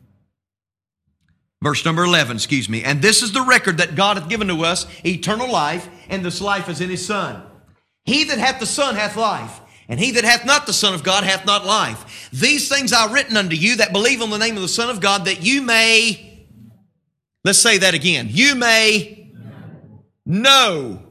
Verse 1.59 1.83
number 1.85 2.03
11, 2.03 2.37
excuse 2.37 2.69
me. 2.69 2.83
And 2.83 3.01
this 3.01 3.23
is 3.23 3.31
the 3.31 3.41
record 3.41 3.77
that 3.79 3.95
God 3.95 4.15
hath 4.17 4.29
given 4.29 4.47
to 4.49 4.63
us 4.63 4.85
eternal 5.03 5.51
life, 5.51 5.89
and 6.07 6.23
this 6.23 6.39
life 6.39 6.69
is 6.69 6.81
in 6.81 6.91
his 6.91 7.03
Son. 7.03 7.41
He 8.05 8.25
that 8.25 8.37
hath 8.37 8.59
the 8.59 8.67
Son 8.67 8.93
hath 8.93 9.17
life, 9.17 9.59
and 9.87 9.99
he 9.99 10.11
that 10.11 10.23
hath 10.23 10.45
not 10.45 10.67
the 10.67 10.73
Son 10.73 10.93
of 10.93 11.01
God 11.01 11.23
hath 11.23 11.47
not 11.47 11.65
life. 11.65 12.29
These 12.31 12.69
things 12.69 12.93
I 12.93 13.11
written 13.11 13.37
unto 13.37 13.55
you 13.55 13.77
that 13.77 13.91
believe 13.91 14.21
on 14.21 14.29
the 14.29 14.37
name 14.37 14.55
of 14.55 14.61
the 14.61 14.67
Son 14.67 14.91
of 14.91 15.01
God, 15.01 15.25
that 15.25 15.41
you 15.43 15.63
may, 15.63 16.45
let's 17.43 17.57
say 17.57 17.79
that 17.79 17.95
again, 17.95 18.27
you 18.29 18.53
may 18.53 19.31
know 20.27 21.01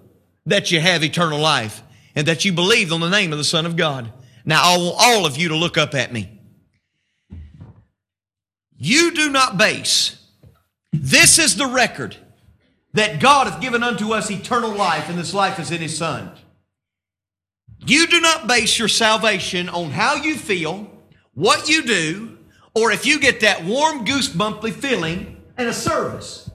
that 0.46 0.70
you 0.70 0.78
have 0.78 1.02
eternal 1.02 1.40
life, 1.40 1.82
and 2.14 2.28
that 2.28 2.44
you 2.44 2.52
believe 2.52 2.92
on 2.92 3.00
the 3.00 3.10
name 3.10 3.32
of 3.32 3.38
the 3.38 3.42
Son 3.44 3.66
of 3.66 3.74
God. 3.74 4.12
Now, 4.44 4.62
I 4.64 4.76
want 4.76 4.96
all 4.98 5.26
of 5.26 5.36
you 5.38 5.48
to 5.48 5.56
look 5.56 5.78
up 5.78 5.94
at 5.94 6.12
me. 6.12 6.40
You 8.76 9.12
do 9.12 9.30
not 9.30 9.56
base. 9.56 10.18
This 10.92 11.38
is 11.38 11.56
the 11.56 11.66
record 11.66 12.16
that 12.92 13.20
God 13.20 13.46
hath 13.46 13.60
given 13.60 13.82
unto 13.82 14.12
us 14.12 14.30
eternal 14.30 14.74
life, 14.74 15.08
and 15.08 15.18
this 15.18 15.32
life 15.32 15.58
is 15.58 15.70
in 15.70 15.80
his 15.80 15.96
Son. 15.96 16.32
You 17.86 18.06
do 18.06 18.20
not 18.20 18.46
base 18.46 18.78
your 18.78 18.88
salvation 18.88 19.68
on 19.68 19.90
how 19.90 20.14
you 20.16 20.36
feel, 20.36 20.90
what 21.34 21.68
you 21.68 21.84
do, 21.84 22.38
or 22.74 22.90
if 22.90 23.06
you 23.06 23.18
get 23.20 23.40
that 23.40 23.64
warm 23.64 24.04
goosebumply 24.04 24.72
feeling 24.72 25.42
in 25.58 25.66
a 25.68 25.72
service. 25.72 26.50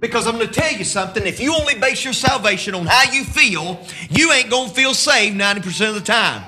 Because 0.00 0.26
I'm 0.26 0.36
going 0.36 0.48
to 0.48 0.52
tell 0.52 0.72
you 0.72 0.84
something. 0.84 1.26
If 1.26 1.40
you 1.40 1.54
only 1.54 1.76
base 1.76 2.04
your 2.04 2.12
salvation 2.12 2.74
on 2.74 2.86
how 2.86 3.10
you 3.10 3.24
feel, 3.24 3.84
you 4.10 4.32
ain't 4.32 4.50
going 4.50 4.68
to 4.68 4.74
feel 4.74 4.94
saved 4.94 5.36
90% 5.40 5.88
of 5.90 5.94
the 5.94 6.00
time. 6.00 6.42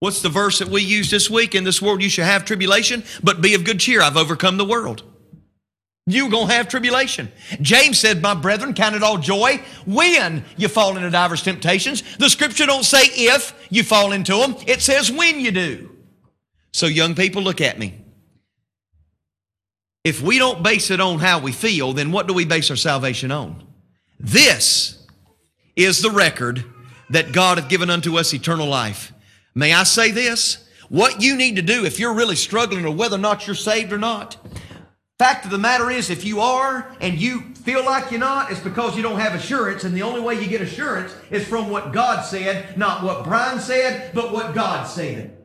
What's 0.00 0.22
the 0.22 0.28
verse 0.28 0.60
that 0.60 0.68
we 0.68 0.82
use 0.82 1.10
this 1.10 1.28
week? 1.28 1.54
In 1.54 1.64
this 1.64 1.82
world 1.82 2.02
you 2.02 2.08
shall 2.08 2.24
have 2.26 2.44
tribulation, 2.44 3.02
but 3.22 3.40
be 3.40 3.54
of 3.54 3.64
good 3.64 3.80
cheer. 3.80 4.00
I've 4.00 4.16
overcome 4.16 4.56
the 4.56 4.64
world. 4.64 5.02
You're 6.06 6.30
going 6.30 6.46
to 6.48 6.54
have 6.54 6.68
tribulation. 6.68 7.30
James 7.60 7.98
said, 7.98 8.22
My 8.22 8.32
brethren, 8.34 8.72
count 8.74 8.94
it 8.94 9.02
all 9.02 9.18
joy 9.18 9.60
when 9.84 10.44
you 10.56 10.68
fall 10.68 10.96
into 10.96 11.10
divers 11.10 11.42
temptations. 11.42 12.02
The 12.16 12.30
scripture 12.30 12.64
don't 12.64 12.84
say 12.84 13.02
if 13.02 13.52
you 13.70 13.82
fall 13.82 14.12
into 14.12 14.36
them, 14.38 14.54
it 14.66 14.80
says 14.80 15.12
when 15.12 15.40
you 15.40 15.50
do. 15.50 15.90
So, 16.72 16.86
young 16.86 17.14
people, 17.14 17.42
look 17.42 17.60
at 17.60 17.78
me. 17.78 17.94
If 20.04 20.22
we 20.22 20.38
don't 20.38 20.62
base 20.62 20.90
it 20.90 21.00
on 21.00 21.18
how 21.18 21.40
we 21.40 21.52
feel, 21.52 21.92
then 21.92 22.10
what 22.12 22.26
do 22.26 22.32
we 22.32 22.44
base 22.46 22.70
our 22.70 22.76
salvation 22.76 23.30
on? 23.30 23.66
This 24.18 25.06
is 25.76 26.00
the 26.00 26.10
record 26.10 26.64
that 27.10 27.32
God 27.32 27.58
hath 27.58 27.68
given 27.68 27.90
unto 27.90 28.16
us 28.16 28.32
eternal 28.32 28.66
life 28.66 29.12
May 29.58 29.72
I 29.74 29.82
say 29.82 30.12
this? 30.12 30.64
What 30.88 31.20
you 31.20 31.34
need 31.34 31.56
to 31.56 31.62
do 31.62 31.84
if 31.84 31.98
you're 31.98 32.14
really 32.14 32.36
struggling 32.36 32.84
or 32.84 32.92
whether 32.94 33.16
or 33.16 33.18
not 33.18 33.44
you're 33.44 33.56
saved 33.56 33.92
or 33.92 33.98
not, 33.98 34.36
fact 35.18 35.44
of 35.46 35.50
the 35.50 35.58
matter 35.58 35.90
is 35.90 36.10
if 36.10 36.24
you 36.24 36.38
are 36.40 36.96
and 37.00 37.18
you 37.18 37.40
feel 37.56 37.84
like 37.84 38.12
you're 38.12 38.20
not, 38.20 38.52
it's 38.52 38.60
because 38.60 38.96
you 38.96 39.02
don't 39.02 39.18
have 39.18 39.34
assurance. 39.34 39.82
And 39.82 39.96
the 39.96 40.02
only 40.02 40.20
way 40.20 40.40
you 40.40 40.46
get 40.46 40.60
assurance 40.60 41.12
is 41.32 41.44
from 41.44 41.70
what 41.70 41.92
God 41.92 42.22
said, 42.24 42.78
not 42.78 43.02
what 43.02 43.24
Brian 43.24 43.58
said, 43.58 44.14
but 44.14 44.32
what 44.32 44.54
God 44.54 44.84
said. 44.86 45.36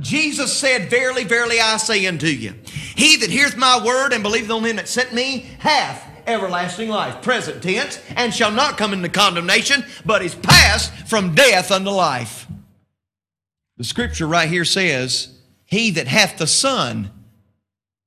Jesus 0.00 0.52
said, 0.52 0.90
Verily, 0.90 1.22
verily, 1.22 1.60
I 1.60 1.76
say 1.76 2.04
unto 2.06 2.26
you, 2.26 2.54
he 2.96 3.16
that 3.18 3.30
heareth 3.30 3.56
my 3.56 3.80
word 3.86 4.12
and 4.12 4.24
believeth 4.24 4.50
on 4.50 4.64
him 4.64 4.74
that 4.74 4.88
sent 4.88 5.14
me 5.14 5.46
hath 5.60 6.04
everlasting 6.26 6.88
life, 6.88 7.22
present 7.22 7.62
tense, 7.62 8.00
and 8.16 8.34
shall 8.34 8.50
not 8.50 8.76
come 8.76 8.92
into 8.92 9.08
condemnation, 9.08 9.84
but 10.04 10.20
is 10.20 10.34
passed 10.34 10.92
from 11.06 11.36
death 11.36 11.70
unto 11.70 11.90
life. 11.90 12.48
The 13.78 13.84
scripture 13.84 14.26
right 14.26 14.48
here 14.48 14.64
says, 14.64 15.34
He 15.64 15.90
that 15.92 16.06
hath 16.06 16.38
the 16.38 16.46
Son 16.46 17.10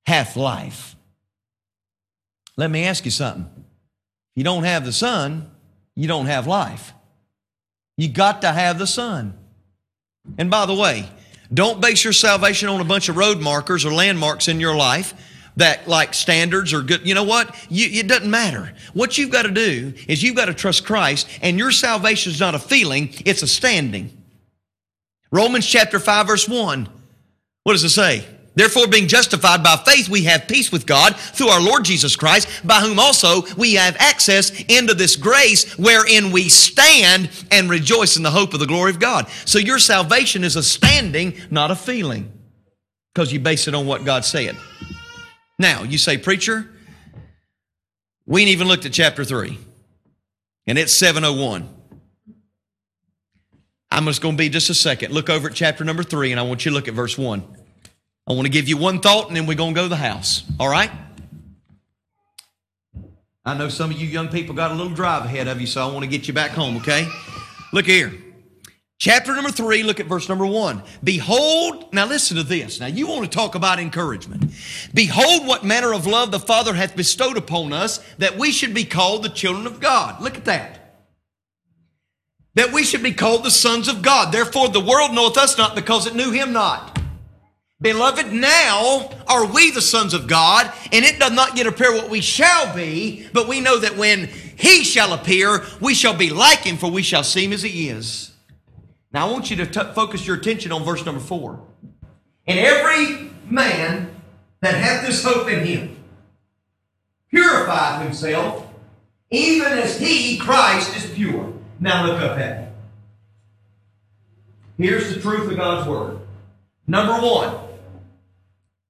hath 0.05 0.35
life. 0.35 0.95
Let 2.57 2.69
me 2.69 2.83
ask 2.85 3.03
you 3.05 3.11
something. 3.11 3.47
If 3.47 4.37
you 4.37 4.43
don't 4.43 4.63
have 4.63 4.85
the 4.85 4.93
Son, 4.93 5.49
you 5.95 6.07
don't 6.07 6.27
have 6.27 6.47
life. 6.47 6.93
You 7.97 8.09
got 8.09 8.41
to 8.41 8.51
have 8.51 8.77
the 8.77 8.87
Son. 8.87 9.37
And 10.37 10.51
by 10.51 10.65
the 10.65 10.73
way, 10.73 11.09
don't 11.53 11.81
base 11.81 12.03
your 12.03 12.13
salvation 12.13 12.69
on 12.69 12.79
a 12.81 12.85
bunch 12.85 13.09
of 13.09 13.17
road 13.17 13.39
markers 13.39 13.85
or 13.85 13.93
landmarks 13.93 14.47
in 14.47 14.59
your 14.59 14.75
life 14.75 15.13
that 15.57 15.87
like 15.87 16.13
standards 16.13 16.73
or 16.73 16.81
good. 16.81 17.07
You 17.07 17.15
know 17.15 17.23
what? 17.23 17.55
You, 17.69 17.87
it 17.99 18.07
doesn't 18.07 18.29
matter. 18.29 18.73
What 18.93 19.17
you've 19.17 19.31
got 19.31 19.43
to 19.43 19.51
do 19.51 19.93
is 20.07 20.21
you've 20.21 20.35
got 20.35 20.45
to 20.45 20.53
trust 20.53 20.85
Christ, 20.85 21.27
and 21.41 21.57
your 21.57 21.71
salvation 21.71 22.31
is 22.31 22.39
not 22.39 22.55
a 22.55 22.59
feeling, 22.59 23.09
it's 23.25 23.41
a 23.41 23.47
standing. 23.47 24.14
Romans 25.31 25.65
chapter 25.65 25.99
5, 25.99 26.27
verse 26.27 26.47
1. 26.47 26.87
What 27.63 27.73
does 27.73 27.83
it 27.83 27.89
say? 27.89 28.23
Therefore, 28.53 28.87
being 28.87 29.07
justified 29.09 29.63
by 29.63 29.75
faith, 29.75 30.07
we 30.07 30.23
have 30.25 30.47
peace 30.47 30.71
with 30.71 30.85
God 30.85 31.15
through 31.17 31.49
our 31.49 31.59
Lord 31.61 31.83
Jesus 31.83 32.15
Christ, 32.15 32.47
by 32.65 32.79
whom 32.79 32.99
also 32.99 33.41
we 33.55 33.73
have 33.73 33.97
access 33.99 34.51
into 34.65 34.93
this 34.93 35.17
grace 35.17 35.73
wherein 35.77 36.31
we 36.31 36.47
stand 36.47 37.29
and 37.51 37.69
rejoice 37.69 38.15
in 38.15 38.23
the 38.23 38.31
hope 38.31 38.53
of 38.53 38.61
the 38.61 38.65
glory 38.67 38.91
of 38.91 38.99
God. 38.99 39.27
So 39.43 39.59
your 39.59 39.77
salvation 39.79 40.45
is 40.45 40.55
a 40.55 40.63
standing, 40.63 41.33
not 41.51 41.69
a 41.71 41.75
feeling, 41.75 42.31
because 43.13 43.33
you 43.33 43.41
base 43.41 43.67
it 43.67 43.75
on 43.75 43.87
what 43.87 44.05
God 44.05 44.23
said. 44.23 44.55
Now, 45.59 45.83
you 45.83 45.97
say, 45.97 46.17
Preacher, 46.17 46.69
we 48.25 48.41
ain't 48.41 48.51
even 48.51 48.69
looked 48.69 48.85
at 48.85 48.93
chapter 48.93 49.25
3, 49.25 49.57
and 50.67 50.77
it's 50.77 50.93
701. 50.95 51.74
I'm 53.91 54.05
just 54.05 54.21
going 54.21 54.35
to 54.35 54.37
be 54.37 54.49
just 54.49 54.69
a 54.69 54.73
second. 54.73 55.13
Look 55.13 55.29
over 55.29 55.47
at 55.49 55.53
chapter 55.55 55.83
number 55.83 56.03
three, 56.03 56.31
and 56.31 56.39
I 56.39 56.43
want 56.43 56.65
you 56.65 56.71
to 56.71 56.75
look 56.75 56.87
at 56.87 56.93
verse 56.93 57.17
one. 57.17 57.43
I 58.27 58.33
want 58.33 58.45
to 58.45 58.49
give 58.51 58.67
you 58.67 58.77
one 58.77 58.99
thought, 58.99 59.27
and 59.27 59.35
then 59.35 59.45
we're 59.45 59.55
going 59.55 59.73
to 59.75 59.79
go 59.79 59.83
to 59.83 59.89
the 59.89 59.95
house. 59.95 60.43
All 60.59 60.69
right? 60.69 60.89
I 63.45 63.55
know 63.55 63.69
some 63.69 63.91
of 63.91 63.97
you 63.99 64.07
young 64.07 64.29
people 64.29 64.55
got 64.55 64.71
a 64.71 64.73
little 64.73 64.93
drive 64.93 65.25
ahead 65.25 65.47
of 65.47 65.61
you, 65.61 65.67
so 65.67 65.83
I 65.87 65.91
want 65.91 66.01
to 66.03 66.09
get 66.09 66.27
you 66.27 66.33
back 66.33 66.51
home, 66.51 66.77
okay? 66.77 67.07
Look 67.71 67.85
here. 67.85 68.11
Chapter 68.97 69.35
number 69.35 69.51
three, 69.51 69.83
look 69.83 69.99
at 69.99 70.07
verse 70.07 70.27
number 70.27 70.45
one. 70.47 70.81
Behold, 71.03 71.93
now 71.93 72.05
listen 72.07 72.37
to 72.37 72.43
this. 72.43 72.79
Now 72.79 72.85
you 72.87 73.05
want 73.05 73.29
to 73.29 73.29
talk 73.29 73.53
about 73.53 73.77
encouragement. 73.77 74.51
Behold, 74.93 75.45
what 75.45 75.63
manner 75.63 75.93
of 75.93 76.07
love 76.07 76.31
the 76.31 76.39
Father 76.39 76.73
hath 76.73 76.95
bestowed 76.95 77.37
upon 77.37 77.71
us 77.73 77.99
that 78.17 78.37
we 78.37 78.51
should 78.51 78.73
be 78.73 78.85
called 78.85 79.21
the 79.21 79.29
children 79.29 79.67
of 79.67 79.79
God. 79.79 80.21
Look 80.23 80.37
at 80.37 80.45
that 80.45 80.84
that 82.55 82.71
we 82.73 82.83
should 82.83 83.03
be 83.03 83.13
called 83.13 83.43
the 83.43 83.51
sons 83.51 83.87
of 83.87 84.01
God. 84.01 84.33
Therefore, 84.33 84.69
the 84.69 84.79
world 84.79 85.13
knoweth 85.13 85.37
us 85.37 85.57
not 85.57 85.75
because 85.75 86.07
it 86.07 86.15
knew 86.15 86.31
him 86.31 86.51
not. 86.53 86.99
Beloved, 87.81 88.31
now 88.31 89.09
are 89.27 89.45
we 89.45 89.69
the 89.71 89.81
sons 89.81 90.13
of 90.13 90.27
God, 90.27 90.71
and 90.91 91.03
it 91.05 91.19
does 91.19 91.33
not 91.33 91.57
yet 91.57 91.67
appear 91.67 91.93
what 91.93 92.09
we 92.09 92.21
shall 92.21 92.73
be, 92.73 93.27
but 93.33 93.47
we 93.49 93.59
know 93.59 93.77
that 93.77 93.97
when 93.97 94.27
he 94.55 94.83
shall 94.85 95.11
appear, 95.13 95.63
we 95.81 95.93
shall 95.93 96.15
be 96.15 96.29
like 96.29 96.59
him, 96.59 96.77
for 96.77 96.89
we 96.89 97.03
shall 97.03 97.23
see 97.23 97.45
him 97.45 97.53
as 97.53 97.61
he 97.63 97.89
is. 97.89 98.31
Now, 99.11 99.27
I 99.27 99.31
want 99.31 99.51
you 99.51 99.57
to 99.57 99.65
t- 99.65 99.93
focus 99.93 100.25
your 100.25 100.37
attention 100.37 100.71
on 100.71 100.83
verse 100.85 101.05
number 101.05 101.21
four. 101.21 101.61
And 102.47 102.57
every 102.57 103.31
man 103.49 104.15
that 104.61 104.75
hath 104.75 105.05
this 105.05 105.23
hope 105.23 105.49
in 105.49 105.65
him 105.65 105.97
purifieth 107.29 108.03
himself, 108.03 108.65
even 109.29 109.73
as 109.77 109.99
he, 109.99 110.37
Christ, 110.37 110.95
is 110.95 111.11
pure. 111.11 111.54
Now 111.79 112.05
look 112.05 112.21
up 112.21 112.37
at 112.37 112.61
me. 112.61 112.67
Here's 114.87 115.13
the 115.13 115.19
truth 115.19 115.49
of 115.51 115.57
God's 115.57 115.87
Word. 115.87 116.19
Number 116.87 117.13
one, 117.13 117.57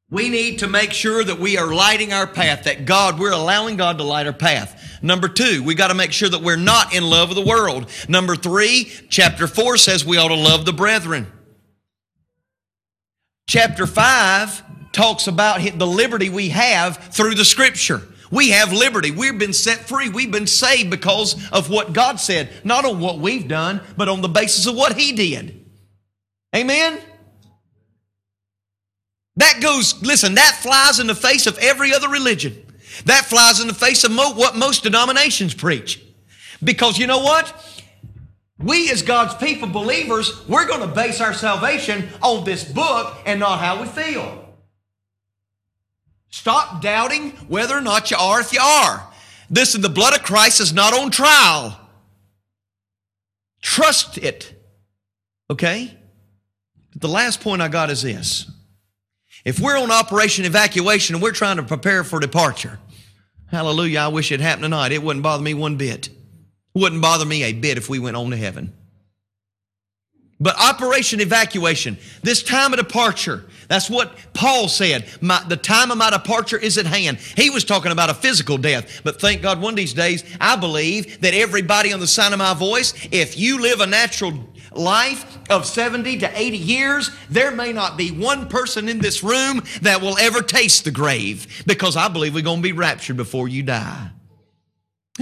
we 0.09 0.29
need 0.29 0.59
to 0.59 0.67
make 0.67 0.91
sure 0.91 1.23
that 1.23 1.39
we 1.39 1.57
are 1.57 1.73
lighting 1.73 2.13
our 2.13 2.27
path, 2.27 2.63
that 2.65 2.85
God, 2.85 3.19
we're 3.19 3.31
allowing 3.31 3.77
God 3.77 3.97
to 3.99 4.03
light 4.03 4.27
our 4.27 4.33
path. 4.33 4.99
Number 5.01 5.27
two, 5.27 5.63
we 5.63 5.75
got 5.75 5.87
to 5.87 5.93
make 5.93 6.11
sure 6.11 6.29
that 6.29 6.41
we're 6.41 6.57
not 6.57 6.93
in 6.95 7.03
love 7.03 7.29
of 7.29 7.35
the 7.35 7.45
world. 7.45 7.89
Number 8.07 8.35
three, 8.35 8.85
chapter 9.09 9.47
four 9.47 9.77
says 9.77 10.05
we 10.05 10.17
ought 10.17 10.29
to 10.29 10.35
love 10.35 10.65
the 10.65 10.73
brethren. 10.73 11.27
Chapter 13.47 13.85
five 13.85 14.63
talks 14.91 15.27
about 15.27 15.61
the 15.77 15.87
liberty 15.87 16.29
we 16.29 16.49
have 16.49 16.97
through 16.97 17.35
the 17.35 17.45
scripture. 17.45 18.01
We 18.31 18.49
have 18.49 18.71
liberty. 18.73 19.11
We've 19.11 19.37
been 19.37 19.53
set 19.53 19.87
free. 19.87 20.09
We've 20.09 20.31
been 20.31 20.47
saved 20.47 20.89
because 20.89 21.49
of 21.51 21.69
what 21.69 21.93
God 21.93 22.19
said, 22.19 22.49
not 22.63 22.85
on 22.85 22.99
what 22.99 23.19
we've 23.19 23.47
done, 23.47 23.81
but 23.97 24.09
on 24.09 24.21
the 24.21 24.29
basis 24.29 24.65
of 24.65 24.75
what 24.75 24.95
He 24.97 25.11
did. 25.11 25.65
Amen? 26.55 26.99
That 29.37 29.59
goes, 29.61 30.01
listen, 30.01 30.35
that 30.35 30.55
flies 30.61 30.99
in 30.99 31.07
the 31.07 31.15
face 31.15 31.45
of 31.47 31.57
every 31.59 31.93
other 31.93 32.09
religion. 32.09 32.61
That 33.05 33.25
flies 33.25 33.59
in 33.59 33.67
the 33.67 33.73
face 33.73 34.03
of 34.05 34.11
mo- 34.11 34.33
what 34.33 34.55
most 34.55 34.83
denominations 34.83 35.53
preach. 35.53 36.01
Because 36.63 36.97
you 36.97 37.05
know 37.05 37.19
what? 37.19 37.53
We, 38.57 38.89
as 38.89 39.01
God's 39.01 39.35
people, 39.35 39.67
believers, 39.67 40.47
we're 40.47 40.65
going 40.65 40.79
to 40.87 40.87
base 40.87 41.19
our 41.19 41.33
salvation 41.33 42.07
on 42.21 42.45
this 42.45 42.63
book 42.63 43.13
and 43.25 43.41
not 43.41 43.59
how 43.59 43.81
we 43.81 43.87
feel. 43.89 44.44
Stop 46.35 46.81
doubting 46.81 47.29
whether 47.47 47.77
or 47.77 47.81
not 47.81 48.11
you 48.11 48.17
are 48.17 48.41
if 48.41 48.51
you 48.51 48.59
are. 48.61 49.07
This 49.49 49.71
the 49.71 49.87
blood 49.87 50.13
of 50.13 50.23
Christ 50.25 50.59
is 50.59 50.73
not 50.73 50.93
on 50.93 51.09
trial. 51.09 51.79
Trust 53.61 54.17
it. 54.17 54.53
Okay? 55.49 55.97
The 56.93 57.07
last 57.07 57.39
point 57.39 57.61
I 57.61 57.69
got 57.69 57.89
is 57.89 58.01
this. 58.01 58.51
If 59.45 59.61
we're 59.61 59.79
on 59.79 59.91
operation 59.91 60.43
evacuation 60.43 61.15
and 61.15 61.23
we're 61.23 61.31
trying 61.31 61.55
to 61.55 61.63
prepare 61.63 62.03
for 62.03 62.19
departure, 62.19 62.79
hallelujah, 63.49 63.99
I 64.01 64.07
wish 64.09 64.29
it 64.33 64.41
happened 64.41 64.63
tonight. 64.63 64.91
It 64.91 65.01
wouldn't 65.01 65.23
bother 65.23 65.41
me 65.41 65.53
one 65.53 65.77
bit. 65.77 66.09
wouldn't 66.73 67.01
bother 67.01 67.25
me 67.25 67.43
a 67.43 67.53
bit 67.53 67.77
if 67.77 67.87
we 67.89 67.97
went 67.97 68.17
on 68.17 68.31
to 68.31 68.35
heaven. 68.37 68.73
But 70.39 70.55
Operation 70.59 71.21
Evacuation, 71.21 71.97
this 72.21 72.43
time 72.43 72.73
of 72.73 72.79
departure, 72.79 73.45
that's 73.69 73.89
what 73.89 74.13
Paul 74.33 74.67
said. 74.67 75.05
My, 75.21 75.41
the 75.47 75.55
time 75.55 75.91
of 75.91 75.97
my 75.97 76.09
departure 76.09 76.57
is 76.57 76.77
at 76.77 76.85
hand. 76.85 77.17
He 77.37 77.49
was 77.49 77.63
talking 77.63 77.91
about 77.93 78.09
a 78.09 78.13
physical 78.13 78.57
death. 78.57 79.01
But 79.03 79.19
thank 79.19 79.41
God, 79.41 79.61
one 79.61 79.73
of 79.73 79.77
these 79.77 79.93
days, 79.93 80.23
I 80.41 80.57
believe 80.57 81.21
that 81.21 81.33
everybody 81.33 81.93
on 81.93 81.99
the 82.01 82.07
sign 82.07 82.33
of 82.33 82.39
my 82.39 82.53
voice, 82.53 82.93
if 83.11 83.39
you 83.39 83.61
live 83.61 83.79
a 83.79 83.87
natural 83.87 84.33
life 84.73 85.37
of 85.49 85.65
70 85.65 86.19
to 86.19 86.39
80 86.39 86.57
years, 86.57 87.11
there 87.29 87.51
may 87.51 87.71
not 87.71 87.95
be 87.95 88.11
one 88.11 88.49
person 88.49 88.89
in 88.89 88.99
this 88.99 89.23
room 89.23 89.63
that 89.83 90.01
will 90.01 90.17
ever 90.17 90.41
taste 90.41 90.83
the 90.83 90.91
grave 90.91 91.63
because 91.65 91.95
I 91.95 92.09
believe 92.09 92.35
we're 92.35 92.43
going 92.43 92.61
to 92.61 92.63
be 92.63 92.73
raptured 92.73 93.15
before 93.15 93.47
you 93.47 93.63
die. 93.63 94.09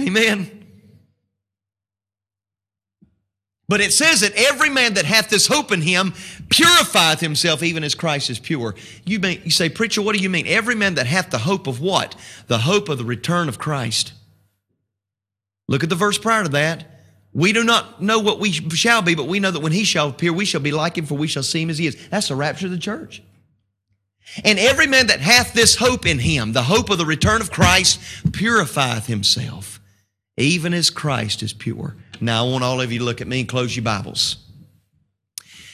Amen. 0.00 0.63
But 3.66 3.80
it 3.80 3.92
says 3.92 4.20
that 4.20 4.32
every 4.36 4.68
man 4.68 4.94
that 4.94 5.06
hath 5.06 5.30
this 5.30 5.46
hope 5.46 5.72
in 5.72 5.80
him 5.80 6.12
purifieth 6.50 7.20
himself 7.20 7.62
even 7.62 7.82
as 7.82 7.94
Christ 7.94 8.28
is 8.28 8.38
pure. 8.38 8.74
You, 9.04 9.18
may, 9.18 9.40
you 9.42 9.50
say, 9.50 9.70
Preacher, 9.70 10.02
what 10.02 10.14
do 10.14 10.22
you 10.22 10.28
mean? 10.28 10.46
Every 10.46 10.74
man 10.74 10.94
that 10.96 11.06
hath 11.06 11.30
the 11.30 11.38
hope 11.38 11.66
of 11.66 11.80
what? 11.80 12.14
The 12.46 12.58
hope 12.58 12.88
of 12.90 12.98
the 12.98 13.04
return 13.04 13.48
of 13.48 13.58
Christ. 13.58 14.12
Look 15.66 15.82
at 15.82 15.88
the 15.88 15.94
verse 15.94 16.18
prior 16.18 16.42
to 16.42 16.50
that. 16.50 16.84
We 17.32 17.52
do 17.52 17.64
not 17.64 18.02
know 18.02 18.18
what 18.18 18.38
we 18.38 18.52
shall 18.52 19.00
be, 19.00 19.14
but 19.14 19.26
we 19.28 19.40
know 19.40 19.50
that 19.50 19.62
when 19.62 19.72
he 19.72 19.84
shall 19.84 20.10
appear, 20.10 20.32
we 20.32 20.44
shall 20.44 20.60
be 20.60 20.70
like 20.70 20.96
him, 20.98 21.06
for 21.06 21.14
we 21.16 21.26
shall 21.26 21.42
see 21.42 21.62
him 21.62 21.70
as 21.70 21.78
he 21.78 21.86
is. 21.86 21.96
That's 22.10 22.28
the 22.28 22.36
rapture 22.36 22.66
of 22.66 22.72
the 22.72 22.78
church. 22.78 23.22
And 24.44 24.58
every 24.58 24.86
man 24.86 25.08
that 25.08 25.20
hath 25.20 25.52
this 25.54 25.74
hope 25.76 26.06
in 26.06 26.18
him, 26.18 26.52
the 26.52 26.62
hope 26.62 26.90
of 26.90 26.98
the 26.98 27.06
return 27.06 27.40
of 27.40 27.50
Christ, 27.50 27.98
purifieth 28.32 29.06
himself, 29.06 29.80
even 30.36 30.74
as 30.74 30.90
Christ 30.90 31.42
is 31.42 31.52
pure. 31.52 31.96
Now, 32.20 32.46
I 32.46 32.50
want 32.50 32.64
all 32.64 32.80
of 32.80 32.92
you 32.92 33.00
to 33.00 33.04
look 33.04 33.20
at 33.20 33.28
me 33.28 33.40
and 33.40 33.48
close 33.48 33.74
your 33.74 33.82
Bibles. 33.84 34.36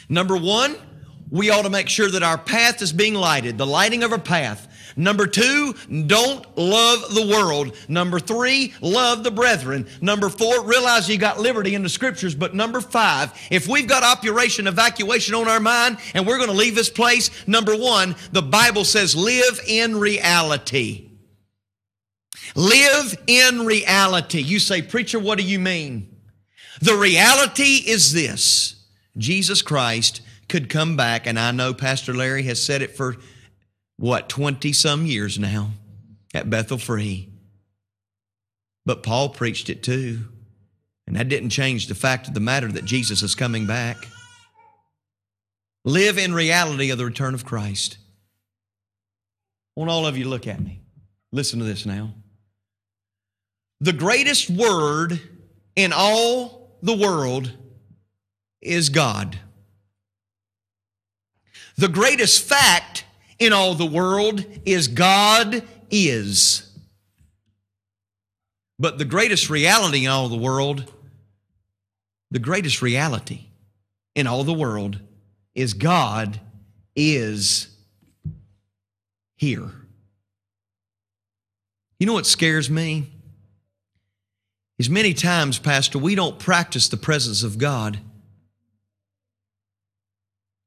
Number 0.09 0.37
one, 0.37 0.77
we 1.31 1.51
ought 1.51 1.63
to 1.63 1.71
make 1.71 1.89
sure 1.89 2.11
that 2.11 2.23
our 2.23 2.39
path 2.39 2.83
is 2.83 2.93
being 2.93 3.15
lighted, 3.15 3.59
the 3.59 3.67
lighting 3.67 4.03
of 4.03 4.13
our 4.13 4.19
path. 4.19 4.67
Number 4.97 5.29
two, 5.29 5.73
don't 6.09 6.59
love 6.59 7.15
the 7.15 7.29
world. 7.31 7.77
Number 7.89 8.19
three, 8.19 8.75
love 8.81 9.23
the 9.23 9.31
brethren. 9.31 9.87
Number 10.01 10.29
four, 10.29 10.65
realize 10.65 11.09
you 11.09 11.17
got 11.17 11.39
liberty 11.39 11.77
in 11.77 11.85
the 11.85 11.89
scriptures. 11.89 12.35
But 12.35 12.55
number 12.57 12.81
five, 12.81 13.33
if 13.53 13.69
we've 13.69 13.87
got 13.87 14.03
operation, 14.03 14.67
evacuation 14.67 15.37
on 15.37 15.47
our 15.47 15.61
mind, 15.61 15.99
and 16.15 16.27
we're 16.27 16.39
going 16.39 16.51
to 16.51 16.57
leave 16.57 16.75
this 16.75 16.91
place, 16.91 17.31
number 17.47 17.77
one, 17.77 18.17
the 18.33 18.43
Bible 18.43 18.85
says 18.85 19.15
live 19.15 19.61
in 19.69 19.97
reality. 19.97 21.09
Live 22.57 23.15
in 23.29 23.65
reality. 23.65 24.41
You 24.43 24.59
say, 24.59 24.83
Preacher, 24.83 25.21
what 25.21 25.39
do 25.39 25.45
you 25.45 25.61
mean? 25.61 26.10
The 26.81 26.97
reality 26.97 27.81
is 27.87 28.13
this 28.15 28.75
Jesus 29.19 29.61
Christ 29.63 30.23
could 30.49 30.69
come 30.71 30.97
back, 30.97 31.27
and 31.27 31.39
I 31.39 31.51
know 31.53 31.75
Pastor 31.75 32.15
Larry 32.15 32.43
has 32.45 32.63
said 32.63 32.81
it 32.83 32.97
for 32.97 33.17
what, 33.99 34.31
20 34.31 34.73
some 34.73 35.05
years 35.05 35.39
now 35.39 35.73
at 36.33 36.49
Bethel 36.49 36.79
Free. 36.79 37.29
But 38.87 39.03
Paul 39.03 39.29
preached 39.29 39.69
it 39.69 39.83
too. 39.83 40.21
And 41.07 41.17
that 41.17 41.29
didn't 41.29 41.51
change 41.51 41.87
the 41.87 41.95
fact 41.95 42.27
of 42.29 42.33
the 42.35 42.41
matter 42.41 42.69
that 42.71 42.85
Jesus 42.87 43.23
is 43.23 43.35
coming 43.35 43.67
back. 43.67 43.97
Live 45.85 46.17
in 46.19 46.33
reality 46.33 46.91
of 46.91 46.97
the 46.99 47.05
return 47.05 47.35
of 47.35 47.45
Christ. 47.45 47.99
I 49.77 49.81
want 49.81 49.91
all 49.91 50.07
of 50.07 50.17
you 50.17 50.29
look 50.29 50.47
at 50.47 50.61
me. 50.61 50.81
Listen 51.33 51.59
to 51.59 51.65
this 51.67 51.85
now. 51.85 52.15
The 53.81 53.93
greatest 53.93 54.49
word 54.49 55.21
in 55.77 55.93
all 55.95 56.60
the 56.83 56.95
world 56.97 57.53
is 58.61 58.89
God. 58.89 59.39
The 61.77 61.89
greatest 61.89 62.43
fact 62.47 63.05
in 63.39 63.53
all 63.53 63.75
the 63.75 63.87
world 63.87 64.45
is 64.67 64.89
God 64.89 65.63
is. 65.91 66.67
But 68.79 68.99
the 68.99 69.05
greatest 69.05 69.51
reality 69.51 70.05
in 70.05 70.11
all 70.11 70.29
the 70.29 70.37
world, 70.37 70.91
the 72.31 72.39
greatest 72.39 72.83
reality 72.83 73.47
in 74.15 74.27
all 74.27 74.45
the 74.45 74.53
world 74.55 75.01
is 75.55 75.75
God 75.75 76.41
is 76.97 77.69
here. 79.37 79.71
You 81.99 82.07
know 82.07 82.15
what 82.15 82.27
scares 82.27 82.69
me? 82.71 83.11
is 84.81 84.89
many 84.89 85.13
times, 85.13 85.59
Pastor, 85.59 85.99
we 85.99 86.15
don't 86.15 86.39
practice 86.39 86.89
the 86.89 86.97
presence 86.97 87.43
of 87.43 87.59
God. 87.59 88.01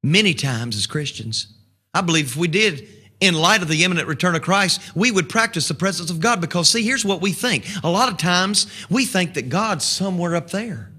Many 0.04 0.34
times 0.34 0.76
as 0.76 0.86
Christians. 0.86 1.48
I 1.92 2.00
believe 2.00 2.26
if 2.26 2.36
we 2.36 2.46
did, 2.46 2.86
in 3.18 3.34
light 3.34 3.60
of 3.60 3.66
the 3.66 3.82
imminent 3.82 4.06
return 4.06 4.36
of 4.36 4.42
Christ, 4.42 4.94
we 4.94 5.10
would 5.10 5.28
practice 5.28 5.66
the 5.66 5.74
presence 5.74 6.10
of 6.12 6.20
God 6.20 6.40
because, 6.40 6.68
see, 6.70 6.84
here's 6.84 7.04
what 7.04 7.20
we 7.22 7.32
think. 7.32 7.64
A 7.82 7.90
lot 7.90 8.08
of 8.08 8.16
times 8.16 8.68
we 8.88 9.04
think 9.04 9.34
that 9.34 9.48
God's 9.48 9.84
somewhere 9.84 10.36
up 10.36 10.50
there. 10.50 10.92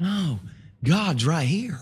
No, 0.00 0.40
God's 0.82 1.24
right 1.24 1.46
here. 1.46 1.78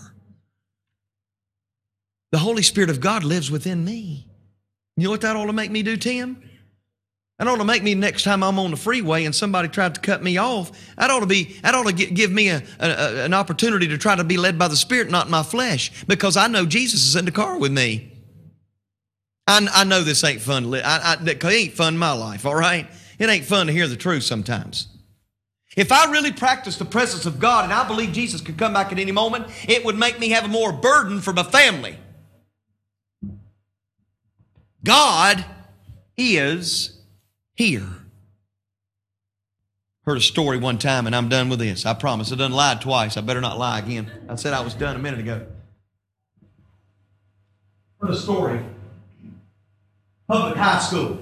The 2.31 2.37
Holy 2.37 2.61
Spirit 2.61 2.91
of 2.91 2.99
God 3.01 3.23
lives 3.23 3.49
within 3.49 3.83
me. 3.83 4.27
You 4.97 5.05
know 5.05 5.09
what 5.09 5.21
that 5.21 5.35
ought 5.35 5.47
to 5.47 5.53
make 5.53 5.71
me 5.71 5.81
do, 5.81 5.97
Tim? 5.97 6.37
That 7.41 7.47
ought 7.47 7.55
to 7.57 7.65
make 7.65 7.81
me 7.81 7.95
next 7.95 8.21
time 8.21 8.43
I'm 8.43 8.59
on 8.59 8.69
the 8.69 8.77
freeway 8.77 9.25
and 9.25 9.33
somebody 9.33 9.67
tried 9.67 9.95
to 9.95 10.01
cut 10.01 10.21
me 10.21 10.37
off. 10.37 10.71
That 10.95 11.09
ought 11.09 11.21
to 11.21 11.25
be. 11.25 11.55
That 11.63 11.73
ought 11.73 11.87
to 11.87 11.91
give 11.91 12.29
me 12.29 12.49
a, 12.49 12.61
a, 12.79 12.87
a, 12.87 13.25
an 13.25 13.33
opportunity 13.33 13.87
to 13.87 13.97
try 13.97 14.15
to 14.15 14.23
be 14.23 14.37
led 14.37 14.59
by 14.59 14.67
the 14.67 14.75
Spirit, 14.77 15.09
not 15.09 15.27
my 15.27 15.41
flesh, 15.41 16.03
because 16.03 16.37
I 16.37 16.45
know 16.45 16.67
Jesus 16.67 17.03
is 17.03 17.15
in 17.15 17.25
the 17.25 17.31
car 17.31 17.57
with 17.57 17.71
me. 17.71 18.11
I, 19.47 19.67
I 19.73 19.85
know 19.85 20.03
this 20.03 20.23
ain't 20.23 20.39
fun. 20.39 20.71
I, 20.71 20.81
I, 20.83 21.17
it 21.25 21.43
ain't 21.43 21.73
fun 21.73 21.97
my 21.97 22.11
life. 22.11 22.45
All 22.45 22.53
right, 22.53 22.87
it 23.17 23.27
ain't 23.27 23.45
fun 23.45 23.65
to 23.65 23.73
hear 23.73 23.87
the 23.87 23.95
truth 23.97 24.21
sometimes. 24.21 24.89
If 25.75 25.91
I 25.91 26.11
really 26.11 26.31
practiced 26.31 26.77
the 26.77 26.85
presence 26.85 27.25
of 27.25 27.39
God 27.39 27.63
and 27.63 27.73
I 27.73 27.87
believe 27.87 28.11
Jesus 28.11 28.39
could 28.41 28.59
come 28.59 28.73
back 28.73 28.91
at 28.91 28.99
any 28.99 29.11
moment, 29.11 29.47
it 29.67 29.83
would 29.83 29.97
make 29.97 30.19
me 30.19 30.29
have 30.29 30.45
a 30.45 30.47
more 30.47 30.71
burden 30.71 31.21
for 31.21 31.33
my 31.33 31.41
family. 31.41 31.97
God 34.83 35.43
is 36.15 36.99
here. 37.61 37.85
Heard 40.07 40.17
a 40.17 40.21
story 40.21 40.57
one 40.57 40.79
time, 40.79 41.05
and 41.05 41.15
I'm 41.15 41.29
done 41.29 41.47
with 41.47 41.59
this. 41.59 41.85
I 41.85 41.93
promise. 41.93 42.31
I 42.31 42.35
done 42.35 42.51
lied 42.51 42.81
twice. 42.81 43.17
I 43.17 43.21
better 43.21 43.39
not 43.39 43.59
lie 43.59 43.77
again. 43.79 44.09
I 44.27 44.33
said 44.35 44.51
I 44.53 44.61
was 44.61 44.73
done 44.73 44.95
a 44.95 44.99
minute 44.99 45.19
ago. 45.19 45.45
Heard 48.01 48.09
a 48.11 48.17
story. 48.17 48.59
Public 50.27 50.57
high 50.57 50.79
school. 50.79 51.19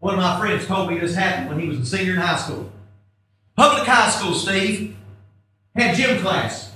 One 0.00 0.12
of 0.14 0.20
my 0.20 0.38
friends 0.38 0.66
told 0.66 0.90
me 0.90 0.98
this 0.98 1.14
happened 1.14 1.48
when 1.48 1.58
he 1.58 1.68
was 1.68 1.78
a 1.78 1.86
senior 1.96 2.12
in 2.12 2.18
high 2.18 2.36
school. 2.36 2.70
Public 3.56 3.88
high 3.88 4.10
school, 4.10 4.34
Steve, 4.34 4.94
had 5.74 5.96
gym 5.96 6.20
class. 6.20 6.70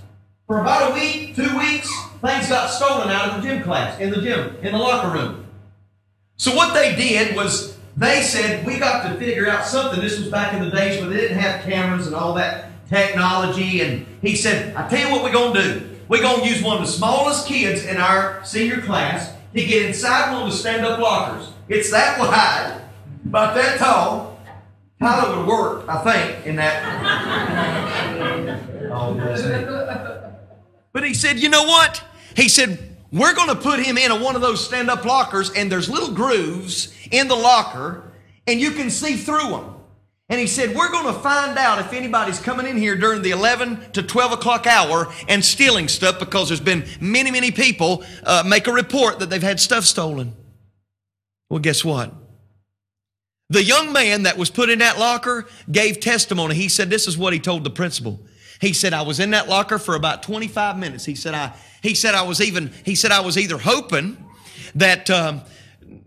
For 0.46 0.60
about 0.62 0.90
a 0.90 0.94
week, 0.94 1.36
two 1.36 1.54
weeks, 1.58 1.88
things 2.22 2.48
got 2.48 2.68
stolen 2.68 3.10
out 3.10 3.30
of 3.36 3.42
the 3.42 3.48
gym 3.48 3.62
class, 3.62 4.00
in 4.00 4.08
the 4.10 4.22
gym, 4.22 4.56
in 4.62 4.72
the 4.72 4.78
locker 4.78 5.10
room. 5.10 5.46
So 6.36 6.56
what 6.56 6.72
they 6.72 6.96
did 6.96 7.36
was 7.36 7.72
they 7.97 8.22
said, 8.22 8.66
we 8.66 8.78
got 8.78 9.07
to 9.09 9.14
figure 9.18 9.49
out 9.49 9.66
something. 9.66 10.01
This 10.01 10.18
was 10.18 10.28
back 10.28 10.55
in 10.55 10.64
the 10.64 10.70
days 10.70 11.01
when 11.01 11.11
they 11.11 11.16
didn't 11.18 11.38
have 11.38 11.62
cameras 11.62 12.07
and 12.07 12.16
all 12.16 12.34
that 12.34 12.70
technology. 12.88 13.82
And 13.82 14.07
he 14.22 14.34
said, 14.34 14.74
I 14.74 14.88
tell 14.88 15.07
you 15.07 15.12
what 15.14 15.22
we're 15.22 15.32
going 15.32 15.55
to 15.55 15.62
do. 15.62 15.88
We're 16.09 16.22
going 16.22 16.40
to 16.43 16.47
use 16.49 16.62
one 16.62 16.76
of 16.78 16.82
the 16.86 16.90
smallest 16.93 17.47
kids 17.47 17.84
in 17.84 17.99
our 17.99 18.43
senior 18.45 18.80
class 18.80 19.32
to 19.55 19.64
get 19.64 19.84
inside 19.86 20.32
one 20.32 20.45
of 20.45 20.51
the 20.51 20.57
stand-up 20.57 20.99
lockers. 21.01 21.51
It's 21.68 21.90
that 21.90 22.18
wide, 22.18 22.80
about 23.26 23.55
that 23.55 23.78
tall. 23.78 24.38
Tyler 24.99 25.36
would 25.38 25.47
work, 25.47 25.88
I 25.88 26.12
think, 26.32 26.47
in 26.47 26.57
that. 26.57 26.84
oh, 28.93 30.32
but 30.93 31.05
he 31.05 31.12
said, 31.12 31.38
you 31.38 31.49
know 31.49 31.64
what? 31.64 32.03
He 32.36 32.49
said, 32.49 32.91
we're 33.12 33.34
going 33.34 33.48
to 33.50 33.56
put 33.56 33.80
him 33.80 33.98
in 33.98 34.10
a, 34.10 34.18
one 34.24 34.36
of 34.36 34.40
those 34.40 34.64
stand 34.64 34.88
up 34.88 35.04
lockers, 35.04 35.50
and 35.50 35.70
there's 35.70 35.88
little 35.88 36.12
grooves 36.14 36.92
in 37.10 37.28
the 37.28 37.34
locker, 37.36 38.10
and 38.46 38.58
you 38.58 38.70
can 38.70 38.88
see 38.90 39.16
through 39.16 39.50
them. 39.50 39.74
And 40.30 40.40
he 40.40 40.46
said, 40.46 40.74
We're 40.74 40.90
going 40.90 41.12
to 41.14 41.20
find 41.20 41.58
out 41.58 41.78
if 41.78 41.92
anybody's 41.92 42.40
coming 42.40 42.66
in 42.66 42.78
here 42.78 42.96
during 42.96 43.20
the 43.20 43.32
11 43.32 43.92
to 43.92 44.02
12 44.02 44.32
o'clock 44.32 44.66
hour 44.66 45.08
and 45.28 45.44
stealing 45.44 45.88
stuff 45.88 46.18
because 46.18 46.48
there's 46.48 46.60
been 46.60 46.86
many, 47.02 47.30
many 47.30 47.50
people 47.50 48.02
uh, 48.24 48.42
make 48.46 48.66
a 48.66 48.72
report 48.72 49.18
that 49.18 49.28
they've 49.28 49.42
had 49.42 49.60
stuff 49.60 49.84
stolen. 49.84 50.34
Well, 51.50 51.60
guess 51.60 51.84
what? 51.84 52.14
The 53.50 53.62
young 53.62 53.92
man 53.92 54.22
that 54.22 54.38
was 54.38 54.48
put 54.48 54.70
in 54.70 54.78
that 54.78 54.98
locker 54.98 55.46
gave 55.70 56.00
testimony. 56.00 56.54
He 56.54 56.70
said, 56.70 56.88
This 56.88 57.06
is 57.06 57.18
what 57.18 57.34
he 57.34 57.40
told 57.40 57.62
the 57.64 57.70
principal. 57.70 58.20
He 58.62 58.72
said, 58.74 58.94
I 58.94 59.02
was 59.02 59.18
in 59.18 59.30
that 59.30 59.48
locker 59.48 59.76
for 59.76 59.96
about 59.96 60.22
25 60.22 60.78
minutes. 60.78 61.04
He 61.04 61.16
said, 61.16 61.34
I, 61.34 61.52
he 61.82 61.96
said, 61.96 62.14
I 62.14 62.22
was 62.22 62.40
even, 62.40 62.72
he 62.84 62.94
said, 62.94 63.10
I 63.10 63.18
was 63.18 63.36
either 63.36 63.58
hoping 63.58 64.16
that 64.76 65.10
um, 65.10 65.40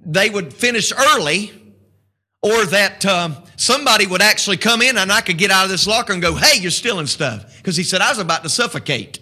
they 0.06 0.30
would 0.30 0.54
finish 0.54 0.94
early 0.94 1.52
or 2.42 2.66
that 2.68 3.06
um, 3.06 3.36
somebody 3.58 4.08
would 4.08 4.22
actually 4.22 4.56
come 4.56 4.82
in 4.82 4.98
and 4.98 5.12
I 5.12 5.20
could 5.20 5.38
get 5.38 5.52
out 5.52 5.66
of 5.66 5.70
this 5.70 5.86
locker 5.86 6.14
and 6.14 6.22
go, 6.22 6.34
hey, 6.34 6.58
you're 6.62 6.72
stealing 6.72 7.08
stuff. 7.08 7.58
Because 7.58 7.76
he 7.76 7.84
said, 7.84 8.00
I 8.00 8.08
was 8.10 8.20
about 8.20 8.44
to 8.44 8.50
suffocate. 8.50 9.20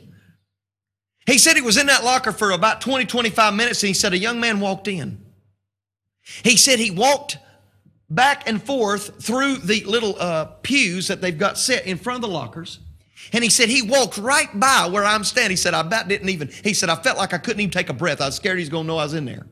He 1.25 1.39
said 1.39 1.55
he 1.55 1.61
was 1.63 1.77
in 1.77 1.87
that 1.87 2.03
locker 2.03 2.33
for 2.33 2.51
about 2.51 2.81
20, 2.81 3.05
25 3.05 3.55
minutes 3.55 3.81
and 3.81 3.87
he 3.87 3.95
said 3.95 4.13
a 4.13 4.17
young 4.17 4.39
man 4.41 4.59
walked 4.59 4.87
in. 4.87 5.19
He 6.43 6.55
said 6.55 6.77
he 6.77 6.91
walked 6.91 7.39
back 8.11 8.47
and 8.47 8.61
forth 8.61 9.25
through 9.25 9.55
the 9.55 9.83
little 9.85 10.17
uh, 10.19 10.45
pews 10.61 11.07
that 11.07 11.19
they've 11.19 11.35
got 11.35 11.57
set 11.57 11.87
in 11.87 11.97
front 11.97 12.17
of 12.17 12.21
the 12.21 12.27
lockers. 12.31 12.77
And 13.31 13.43
he 13.43 13.49
said, 13.49 13.69
he 13.69 13.81
walked 13.81 14.17
right 14.17 14.49
by 14.59 14.87
where 14.91 15.05
I'm 15.05 15.23
standing. 15.23 15.51
He 15.51 15.55
said, 15.55 15.73
I 15.73 15.81
about 15.81 16.07
didn't 16.07 16.29
even, 16.29 16.49
he 16.63 16.73
said, 16.73 16.89
I 16.89 16.95
felt 16.95 17.17
like 17.17 17.33
I 17.33 17.37
couldn't 17.37 17.61
even 17.61 17.71
take 17.71 17.89
a 17.89 17.93
breath. 17.93 18.19
I 18.19 18.25
was 18.25 18.35
scared 18.35 18.59
he's 18.59 18.69
going 18.69 18.83
to 18.83 18.87
know 18.87 18.97
I 18.97 19.03
was 19.03 19.13
in 19.13 19.25
there. 19.25 19.47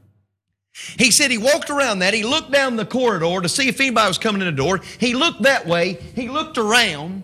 He 0.98 1.12
said 1.12 1.32
he 1.32 1.38
walked 1.38 1.70
around 1.70 2.00
that. 2.00 2.14
He 2.14 2.24
looked 2.24 2.52
down 2.52 2.76
the 2.76 2.86
corridor 2.86 3.42
to 3.42 3.50
see 3.50 3.68
if 3.68 3.80
anybody 3.80 4.08
was 4.08 4.18
coming 4.18 4.42
in 4.42 4.48
the 4.48 4.52
door. 4.52 4.82
He 5.00 5.14
looked 5.14 5.44
that 5.44 5.68
way. 5.68 5.94
He 6.16 6.30
looked 6.30 6.58
around 6.58 7.24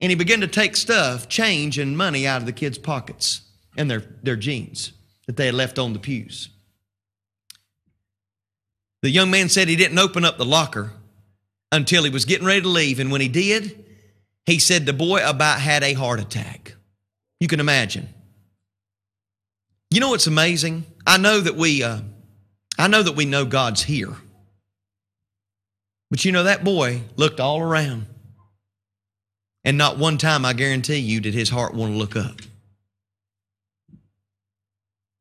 and 0.00 0.10
he 0.10 0.16
began 0.16 0.40
to 0.42 0.48
take 0.48 0.76
stuff, 0.76 1.28
change, 1.28 1.78
and 1.78 1.96
money 1.96 2.26
out 2.26 2.40
of 2.42 2.46
the 2.46 2.52
kids' 2.52 2.78
pockets 2.78 3.42
and 3.76 3.90
their, 3.90 4.00
their 4.22 4.36
jeans 4.36 4.92
that 5.26 5.36
they 5.36 5.46
had 5.46 5.54
left 5.54 5.78
on 5.78 5.92
the 5.92 5.98
pews. 5.98 6.48
The 9.02 9.10
young 9.10 9.30
man 9.30 9.48
said 9.48 9.68
he 9.68 9.76
didn't 9.76 9.98
open 9.98 10.24
up 10.24 10.36
the 10.36 10.44
locker 10.44 10.92
until 11.70 12.02
he 12.02 12.10
was 12.10 12.24
getting 12.24 12.46
ready 12.46 12.62
to 12.62 12.68
leave. 12.68 12.98
And 12.98 13.12
when 13.12 13.20
he 13.20 13.28
did, 13.28 13.84
he 14.48 14.58
said 14.60 14.86
the 14.86 14.94
boy 14.94 15.20
about 15.28 15.60
had 15.60 15.82
a 15.84 15.92
heart 15.92 16.20
attack. 16.20 16.74
You 17.38 17.48
can 17.48 17.60
imagine. 17.60 18.08
You 19.90 20.00
know 20.00 20.08
what's 20.08 20.26
amazing? 20.26 20.86
I 21.06 21.18
know 21.18 21.38
that 21.38 21.54
we, 21.54 21.82
uh, 21.82 21.98
I 22.78 22.88
know 22.88 23.02
that 23.02 23.12
we 23.14 23.26
know 23.26 23.44
God's 23.44 23.82
here. 23.82 24.14
But 26.10 26.24
you 26.24 26.32
know, 26.32 26.44
that 26.44 26.64
boy 26.64 27.02
looked 27.16 27.40
all 27.40 27.60
around. 27.60 28.06
And 29.66 29.76
not 29.76 29.98
one 29.98 30.16
time, 30.16 30.46
I 30.46 30.54
guarantee 30.54 30.96
you, 30.96 31.20
did 31.20 31.34
his 31.34 31.50
heart 31.50 31.74
want 31.74 31.92
to 31.92 31.98
look 31.98 32.16
up. 32.16 32.40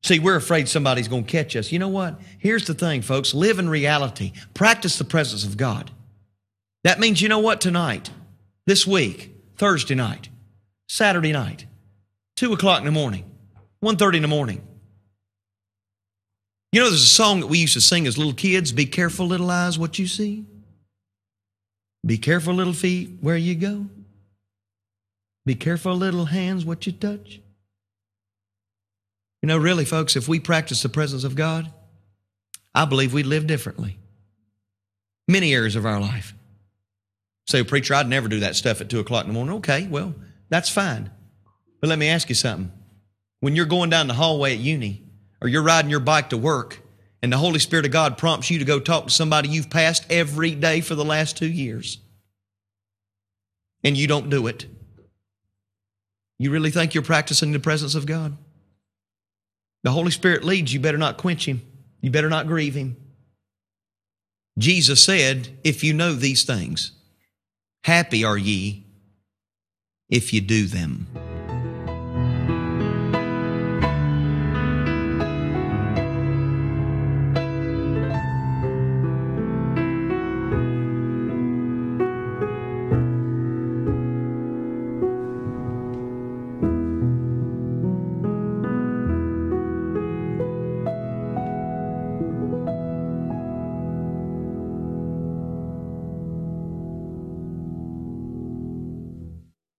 See, 0.04 0.20
we're 0.20 0.38
afraid 0.38 0.70
somebody's 0.70 1.10
going 1.10 1.26
to 1.26 1.30
catch 1.30 1.54
us. 1.58 1.74
You 1.74 1.80
know 1.80 1.90
what? 1.90 2.18
Here's 2.40 2.66
the 2.66 2.74
thing, 2.74 3.02
folks 3.02 3.34
live 3.34 3.60
in 3.60 3.68
reality, 3.68 4.32
practice 4.54 4.98
the 4.98 5.04
presence 5.04 5.44
of 5.44 5.58
God. 5.58 5.92
That 6.86 7.02
means, 7.02 7.22
you 7.22 7.28
know 7.28 7.40
what, 7.40 7.60
tonight? 7.60 8.10
this 8.68 8.86
week, 8.86 9.34
Thursday 9.56 9.96
night, 9.96 10.30
Saturday 10.88 11.32
night, 11.32 11.66
2 12.36 12.54
o'clock 12.54 12.80
in 12.80 12.86
the 12.86 12.92
morning, 12.92 13.24
1.30 13.82 14.18
in 14.18 14.22
the 14.22 14.28
morning. 14.28 14.62
You 16.74 16.82
know, 16.82 16.90
there's 16.90 17.02
a 17.02 17.08
song 17.08 17.40
that 17.40 17.48
we 17.48 17.60
used 17.60 17.74
to 17.74 17.82
sing 17.82 18.06
as 18.06 18.18
little 18.18 18.34
kids, 18.34 18.74
Be 18.74 18.86
careful, 18.86 19.26
little 19.26 19.50
eyes, 19.50 19.80
what 19.80 19.98
you 19.98 20.06
see. 20.06 20.46
Be 22.06 22.18
careful, 22.18 22.54
little 22.54 22.74
feet, 22.74 23.12
where 23.22 23.38
you 23.38 23.56
go. 23.56 23.88
Be 25.46 25.56
careful, 25.56 25.96
little 25.96 26.26
hands, 26.26 26.66
what 26.66 26.86
you 26.86 26.92
touch. 26.92 27.40
You 29.42 29.48
know, 29.48 29.58
really, 29.58 29.86
folks, 29.86 30.18
if 30.18 30.28
we 30.28 30.40
practice 30.42 30.84
the 30.84 30.90
presence 30.90 31.24
of 31.24 31.36
God, 31.36 31.72
I 32.76 32.84
believe 32.84 33.14
we'd 33.14 33.26
live 33.26 33.48
differently. 33.48 33.98
Many 35.30 35.54
areas 35.54 35.78
of 35.78 35.86
our 35.86 36.02
life. 36.02 36.34
Say, 37.48 37.64
preacher, 37.64 37.94
I'd 37.94 38.10
never 38.10 38.28
do 38.28 38.42
that 38.42 38.58
stuff 38.58 38.82
at 38.82 38.90
two 38.90 39.00
o'clock 39.00 39.24
in 39.24 39.30
the 39.30 39.34
morning. 39.34 39.56
Okay, 39.56 39.88
well, 39.88 40.14
that's 40.50 40.70
fine. 40.70 41.10
But 41.80 41.90
let 41.90 41.98
me 41.98 42.08
ask 42.08 42.28
you 42.28 42.36
something. 42.36 42.72
When 43.40 43.56
you're 43.56 43.66
going 43.66 43.90
down 43.90 44.08
the 44.08 44.14
hallway 44.16 44.54
at 44.54 44.60
uni, 44.60 45.04
or 45.42 45.48
you're 45.48 45.64
riding 45.64 45.90
your 45.90 46.02
bike 46.02 46.30
to 46.32 46.38
work, 46.38 46.82
and 47.22 47.32
the 47.32 47.38
Holy 47.38 47.60
Spirit 47.60 47.86
of 47.86 47.92
God 47.92 48.18
prompts 48.18 48.50
you 48.52 48.60
to 48.60 48.66
go 48.66 48.80
talk 48.80 49.06
to 49.06 49.12
somebody 49.14 49.48
you've 49.50 49.70
passed 49.70 50.06
every 50.10 50.56
day 50.56 50.82
for 50.82 50.94
the 50.96 51.06
last 51.06 51.38
two 51.38 51.48
years, 51.50 52.00
and 53.84 53.96
you 53.96 54.08
don't 54.08 54.30
do 54.30 54.48
it, 54.48 54.66
you 56.40 56.52
really 56.52 56.70
think 56.72 56.94
you're 56.94 57.04
practicing 57.04 57.52
the 57.54 57.60
presence 57.60 57.96
of 57.96 58.06
God? 58.06 58.38
The 59.84 59.92
Holy 59.92 60.12
Spirit 60.12 60.44
leads, 60.44 60.74
you 60.74 60.80
better 60.82 60.98
not 60.98 61.18
quench 61.18 61.48
him. 61.48 61.62
You 62.02 62.12
better 62.12 62.30
not 62.30 62.46
grieve 62.46 62.76
him. 62.76 62.98
Jesus 64.58 65.04
said, 65.04 65.50
if 65.64 65.84
you 65.84 65.94
know 65.94 66.14
these 66.14 66.44
things, 66.44 66.92
Happy 67.84 68.24
are 68.24 68.38
ye 68.38 68.86
if 70.10 70.34
you 70.34 70.42
do 70.42 70.68
them. 70.68 71.37